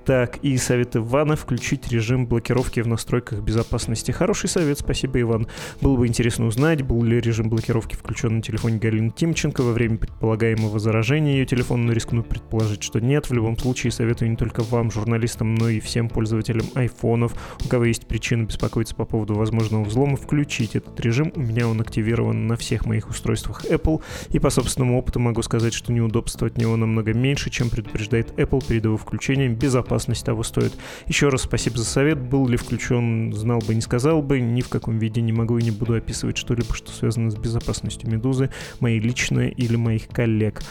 Так, 0.05 0.37
и 0.37 0.57
совет 0.57 0.95
Ивана 0.95 1.35
включить 1.35 1.91
режим 1.91 2.25
блокировки 2.25 2.79
в 2.79 2.87
настройках 2.87 3.39
безопасности. 3.41 4.11
Хороший 4.11 4.49
совет, 4.49 4.79
спасибо, 4.79 5.21
Иван. 5.21 5.47
Было 5.79 5.95
бы 5.95 6.07
интересно 6.07 6.47
узнать, 6.47 6.81
был 6.81 7.03
ли 7.03 7.21
режим 7.21 7.49
блокировки 7.49 7.95
включен 7.95 8.37
на 8.37 8.41
телефоне 8.41 8.79
Галины 8.79 9.11
Тимченко 9.11 9.61
во 9.61 9.73
время 9.73 9.97
предполагаемого 9.97 10.79
заражения 10.79 11.33
ее 11.33 11.45
телефона, 11.45 11.83
но 11.83 11.93
рискну 11.93 12.23
предположить, 12.23 12.81
что 12.81 12.99
нет. 12.99 13.29
В 13.29 13.33
любом 13.33 13.57
случае, 13.57 13.91
советую 13.91 14.31
не 14.31 14.37
только 14.37 14.63
вам, 14.63 14.91
журналистам, 14.91 15.53
но 15.53 15.69
и 15.69 15.79
всем 15.79 16.09
пользователям 16.09 16.65
айфонов, 16.73 17.33
у 17.63 17.67
кого 17.67 17.85
есть 17.85 18.07
причина 18.07 18.43
беспокоиться 18.43 18.95
по 18.95 19.05
поводу 19.05 19.35
возможного 19.35 19.83
взлома, 19.83 20.17
включить 20.17 20.75
этот 20.75 20.99
режим. 20.99 21.31
У 21.35 21.41
меня 21.41 21.67
он 21.67 21.79
активирован 21.79 22.47
на 22.47 22.55
всех 22.55 22.87
моих 22.87 23.09
устройствах 23.09 23.65
Apple, 23.65 24.01
и 24.29 24.39
по 24.39 24.49
собственному 24.49 24.97
опыту 24.97 25.19
могу 25.19 25.43
сказать, 25.43 25.73
что 25.73 25.93
неудобства 25.93 26.47
от 26.47 26.57
него 26.57 26.75
намного 26.75 27.13
меньше, 27.13 27.51
чем 27.51 27.69
предупреждает 27.69 28.31
Apple 28.31 28.65
перед 28.67 28.85
его 28.85 28.97
включением. 28.97 29.53
Безопасно 29.53 29.91
безопасность 30.01 30.25
того 30.25 30.43
стоит. 30.43 30.73
Еще 31.07 31.29
раз 31.29 31.43
спасибо 31.43 31.77
за 31.77 31.85
совет. 31.85 32.19
Был 32.19 32.47
ли 32.47 32.57
включен, 32.57 33.33
знал 33.33 33.59
бы, 33.59 33.75
не 33.75 33.81
сказал 33.81 34.21
бы. 34.21 34.39
Ни 34.39 34.61
в 34.61 34.69
каком 34.69 34.97
виде 34.97 35.21
не 35.21 35.31
могу 35.31 35.57
и 35.57 35.63
не 35.63 35.71
буду 35.71 35.93
описывать 35.93 36.37
что-либо, 36.37 36.73
что 36.73 36.91
связано 36.91 37.29
с 37.29 37.35
безопасностью 37.35 38.09
Медузы, 38.09 38.49
моей 38.79 38.99
личной 38.99 39.49
или 39.49 39.75
моих 39.75 40.07
коллег. 40.07 40.61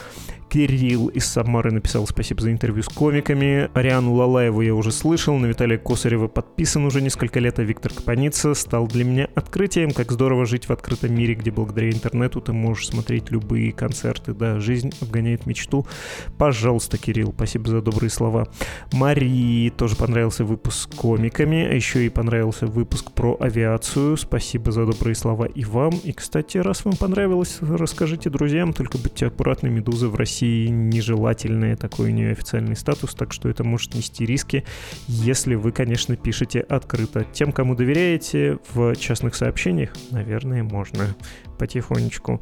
Кирилл 0.51 1.07
из 1.07 1.27
Самары 1.27 1.71
написал 1.71 2.09
спасибо 2.09 2.43
за 2.43 2.51
интервью 2.51 2.83
с 2.83 2.89
комиками. 2.89 3.71
Ариану 3.73 4.15
Лалаеву 4.15 4.63
я 4.63 4.75
уже 4.75 4.91
слышал, 4.91 5.39
на 5.39 5.47
Виталия 5.47 5.79
Косарева 5.79 6.27
подписан 6.27 6.85
уже 6.85 7.01
несколько 7.01 7.39
лет, 7.39 7.61
а 7.61 7.63
Виктор 7.63 7.93
Капаница 7.93 8.55
стал 8.55 8.89
для 8.89 9.05
меня 9.05 9.29
открытием, 9.37 9.93
как 9.93 10.11
здорово 10.11 10.47
жить 10.47 10.69
в 10.69 10.73
открытом 10.73 11.15
мире, 11.15 11.35
где 11.35 11.53
благодаря 11.53 11.91
интернету 11.91 12.41
ты 12.41 12.53
можешь 12.53 12.89
смотреть 12.89 13.31
любые 13.31 13.71
концерты. 13.71 14.35
Да, 14.35 14.59
жизнь 14.59 14.93
обгоняет 15.01 15.47
мечту. 15.47 15.87
Пожалуйста, 16.37 16.99
Кирилл, 16.99 17.33
спасибо 17.33 17.69
за 17.69 17.81
добрые 17.81 18.11
слова. 18.11 18.49
Марии 19.11 19.71
тоже 19.71 19.97
понравился 19.97 20.45
выпуск 20.45 20.79
с 20.79 20.87
комиками, 20.87 21.67
а 21.67 21.75
еще 21.75 22.07
и 22.07 22.09
понравился 22.09 22.69
выпуск 22.69 23.11
про 23.11 23.37
авиацию. 23.41 24.17
Спасибо 24.17 24.71
за 24.71 24.87
добрые 24.87 25.17
слова 25.17 25.47
и 25.47 25.65
вам. 25.65 25.91
И, 26.05 26.13
кстати, 26.13 26.59
раз 26.59 26.85
вам 26.85 26.95
понравилось, 26.95 27.59
расскажите 27.61 28.31
друзьям, 28.31 28.73
только 28.73 28.99
будьте 28.99 29.27
аккуратны, 29.27 29.69
медузы 29.69 30.07
в 30.07 30.15
России 30.15 30.69
нежелательный 30.69 31.75
такой 31.75 32.13
неофициальный 32.13 32.77
статус, 32.77 33.15
так 33.15 33.33
что 33.33 33.49
это 33.49 33.65
может 33.65 33.97
нести 33.97 34.25
риски, 34.25 34.65
если 35.09 35.57
вы, 35.57 35.73
конечно, 35.73 36.15
пишете 36.15 36.61
открыто. 36.61 37.27
Тем, 37.33 37.51
кому 37.51 37.75
доверяете, 37.75 38.59
в 38.73 38.95
частных 38.95 39.35
сообщениях, 39.35 39.91
наверное, 40.13 40.63
можно 40.63 41.17
потихонечку. 41.59 42.41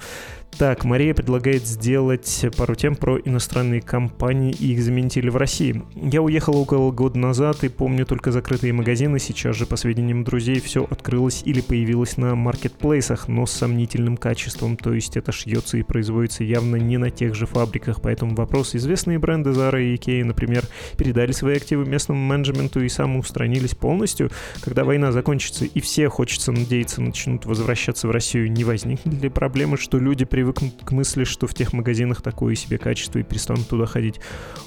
Так, 0.57 0.85
Мария 0.85 1.15
предлагает 1.15 1.65
сделать 1.67 2.45
пару 2.57 2.75
тем 2.75 2.97
про 2.97 3.17
иностранные 3.19 3.81
компании 3.81 4.53
и 4.59 4.73
их 4.73 4.83
заменители 4.83 5.31
в 5.31 5.37
России. 5.37 5.85
Я 5.95 6.21
уехал 6.21 6.57
около 6.57 6.91
года 6.91 7.17
назад 7.17 7.63
и 7.63 7.69
помню 7.69 8.05
только 8.05 8.33
закрытые 8.33 8.73
магазины. 8.73 9.21
Сейчас 9.21 9.55
же, 9.55 9.67
по 9.67 9.77
сведениям 9.77 10.25
друзей, 10.25 10.59
все 10.59 10.85
открылось 10.91 11.43
или 11.45 11.61
появилось 11.61 12.17
на 12.17 12.35
маркетплейсах, 12.35 13.29
но 13.29 13.47
с 13.47 13.53
сомнительным 13.53 14.17
качеством. 14.17 14.77
То 14.77 14.93
есть 14.95 15.17
это 15.17 15.31
шьется 15.31 15.79
и 15.79 15.85
производится 15.85 16.43
явно 16.43 16.75
не 16.75 16.99
на 16.99 17.11
тех 17.11 17.37
же 17.37 17.47
фабриках. 17.47 18.01
Поэтому 18.03 18.35
вопрос. 18.35 18.75
Известные 18.75 19.21
бренды 19.21 19.51
Zara 19.51 19.81
и 19.81 19.95
Ikea, 19.95 20.25
например, 20.25 20.65
передали 20.97 21.31
свои 21.31 21.57
активы 21.57 21.87
местному 21.87 22.21
менеджменту 22.21 22.83
и 22.83 22.89
самоустранились 22.89 23.77
полностью. 23.77 24.33
Когда 24.61 24.83
война 24.83 25.13
закончится 25.13 25.67
и 25.67 25.81
все, 25.81 26.09
хочется 26.09 26.51
надеяться, 26.51 27.01
начнут 27.01 27.47
возвращаться 27.47 28.09
в 28.09 28.11
Россию, 28.11 28.51
не 28.51 28.65
возникнет 28.65 29.23
ли 29.23 29.29
проблемы, 29.29 29.77
что 29.77 29.99
люди 29.99 30.25
привыкли 30.25 30.38
привыкнут 30.39 30.85
к 30.85 30.93
мысли, 30.93 31.25
что 31.25 31.49
в 31.49 31.55
тех 31.55 31.73
магазинах 31.73 32.23
такое 32.23 32.55
себе 32.55 32.79
качество 32.79 33.19
и 33.19 33.25
перестанут 33.25 33.67
туда 33.67 33.87
ходить. 33.87 34.21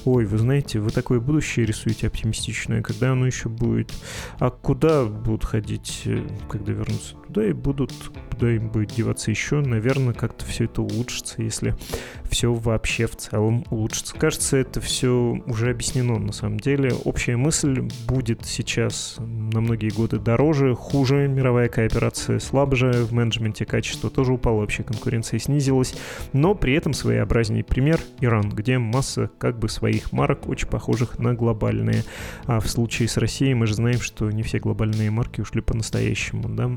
Ой, 0.04 0.26
вы 0.26 0.38
знаете, 0.38 0.80
вы 0.80 0.92
такое 0.92 1.22
будущее 1.22 1.66
рисуете 1.66 2.08
оптимистичное, 2.08 2.82
когда 2.82 3.14
оно 3.14 3.26
еще 3.26 3.48
будет? 3.48 3.94
А 4.38 4.50
куда 4.50 5.06
будут 5.06 5.46
ходить, 5.46 6.02
э, 6.04 6.28
когда 6.50 6.74
вернутся? 6.74 7.16
Туда 7.26 7.46
и 7.46 7.54
будут, 7.54 7.94
куда 8.42 8.54
им 8.54 8.70
будет 8.70 8.90
деваться 8.96 9.30
еще, 9.30 9.62
наверное, 9.62 10.16
как-то 10.16 10.46
все 10.46 10.66
это 10.66 10.82
улучшится, 10.82 11.44
если 11.44 11.76
все 12.28 12.52
вообще 12.52 13.06
в 13.06 13.16
целом 13.16 13.64
улучшится. 13.70 14.16
Кажется, 14.16 14.58
это 14.58 14.82
все 14.82 15.40
уже 15.46 15.70
объяснено 15.70 16.18
на 16.18 16.32
самом 16.32 16.60
деле. 16.60 16.92
Общая 17.04 17.38
мысль 17.38 17.88
будет 18.08 18.44
сейчас 18.46 19.18
на 19.20 19.62
многие 19.62 19.90
годы 19.90 20.18
дороже, 20.18 20.74
хуже, 20.74 21.28
мировая 21.28 21.70
кооперация 21.70 22.40
слабже, 22.40 22.92
в 22.92 23.14
менеджменте 23.14 23.66
качество 23.66 24.10
тоже 24.10 24.34
упало, 24.34 24.62
вообще 24.62 24.82
конкуренция 24.82 25.40
снизилась, 25.40 25.94
но 26.34 26.56
при 26.56 26.74
этом 26.74 26.96
своеобразней 26.96 27.64
пример 27.64 28.00
Иран, 28.22 28.50
где 28.50 28.80
масса 28.80 29.30
как 29.38 29.60
бы 29.60 29.70
своих 29.70 30.12
марок, 30.14 30.50
очень 30.50 30.68
похожих 30.68 31.20
на 31.20 31.36
глобальные. 31.36 32.06
А 32.46 32.60
в 32.60 32.68
случае 32.68 33.08
с 33.08 33.18
Россией 33.18 33.54
мы 33.54 33.68
же 33.68 33.76
знаем, 33.76 34.02
что 34.02 34.32
не 34.32 34.42
все 34.42 34.58
глобальные 34.58 35.12
марки 35.12 35.42
ушли 35.42 35.62
по-настоящему, 35.62 36.50
да. 36.50 36.72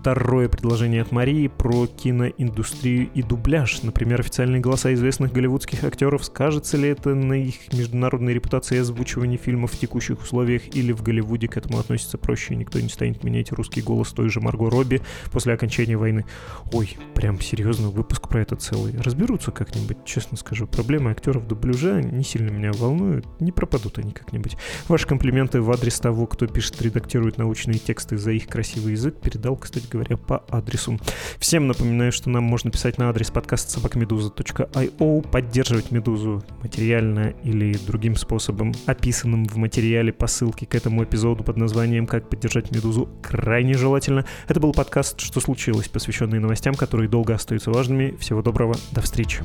Второе 0.00 0.48
предложение 0.48 1.02
от 1.02 1.10
Марии 1.10 1.48
про 1.48 1.88
киноиндустрию 1.88 3.10
и 3.14 3.22
дубляж. 3.22 3.82
Например, 3.82 4.20
официальные 4.20 4.60
голоса 4.60 4.94
известных 4.94 5.32
голливудских 5.32 5.82
актеров. 5.82 6.24
Скажется 6.24 6.76
ли 6.76 6.88
это 6.88 7.16
на 7.16 7.32
их 7.32 7.72
международной 7.72 8.32
репутации 8.32 8.78
озвучивания 8.78 9.38
фильмов 9.38 9.72
в 9.72 9.78
текущих 9.78 10.22
условиях 10.22 10.74
или 10.74 10.92
в 10.92 11.02
Голливуде 11.02 11.48
к 11.48 11.56
этому 11.56 11.80
относится 11.80 12.16
проще, 12.16 12.54
и 12.54 12.56
никто 12.56 12.78
не 12.78 12.88
станет 12.88 13.24
менять 13.24 13.50
русский 13.50 13.82
голос 13.82 14.12
той 14.12 14.28
же 14.28 14.40
Марго 14.40 14.70
Робби 14.70 15.02
после 15.32 15.52
окончания 15.52 15.96
войны. 15.96 16.24
Ой, 16.72 16.96
прям 17.16 17.40
серьезно, 17.40 17.88
выпуск 17.88 18.28
про 18.28 18.42
это 18.42 18.54
целый. 18.54 18.96
Разберутся 18.96 19.50
как-нибудь, 19.50 20.04
честно 20.04 20.36
скажу. 20.36 20.68
Проблемы 20.68 21.10
актеров 21.10 21.48
дубляжа 21.48 22.00
не 22.00 22.22
сильно 22.22 22.50
меня 22.50 22.70
волнуют, 22.72 23.26
не 23.40 23.50
пропадут 23.50 23.98
они 23.98 24.12
как-нибудь. 24.12 24.56
Ваши 24.86 25.08
комплименты 25.08 25.60
в 25.60 25.72
адрес 25.72 25.98
того, 25.98 26.28
кто 26.28 26.46
пишет, 26.46 26.80
редактирует 26.80 27.36
научные 27.36 27.80
тексты 27.80 28.16
за 28.16 28.30
их 28.30 28.46
красивый 28.46 28.92
язык, 28.92 29.20
передал, 29.20 29.56
кстати 29.56 29.87
говоря, 29.88 30.16
по 30.16 30.44
адресу. 30.50 30.98
Всем 31.38 31.66
напоминаю, 31.66 32.12
что 32.12 32.30
нам 32.30 32.44
можно 32.44 32.70
писать 32.70 32.98
на 32.98 33.08
адрес 33.08 33.30
подкаста 33.30 33.70
собакамедуза.io, 33.72 35.28
поддерживать 35.28 35.90
Медузу 35.90 36.42
материально 36.62 37.34
или 37.42 37.76
другим 37.76 38.16
способом, 38.16 38.74
описанным 38.86 39.46
в 39.46 39.56
материале 39.56 40.12
по 40.12 40.26
ссылке 40.26 40.66
к 40.66 40.74
этому 40.74 41.04
эпизоду 41.04 41.44
под 41.44 41.56
названием 41.56 42.06
«Как 42.06 42.28
поддержать 42.28 42.70
Медузу» 42.70 43.08
крайне 43.22 43.74
желательно. 43.74 44.24
Это 44.46 44.60
был 44.60 44.72
подкаст 44.72 45.20
«Что 45.20 45.40
случилось?», 45.40 45.88
посвященный 45.88 46.38
новостям, 46.38 46.74
которые 46.74 47.08
долго 47.08 47.34
остаются 47.34 47.70
важными. 47.70 48.16
Всего 48.16 48.42
доброго, 48.42 48.76
до 48.92 49.00
встречи. 49.00 49.42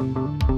thank 0.00 0.42
you 0.42 0.49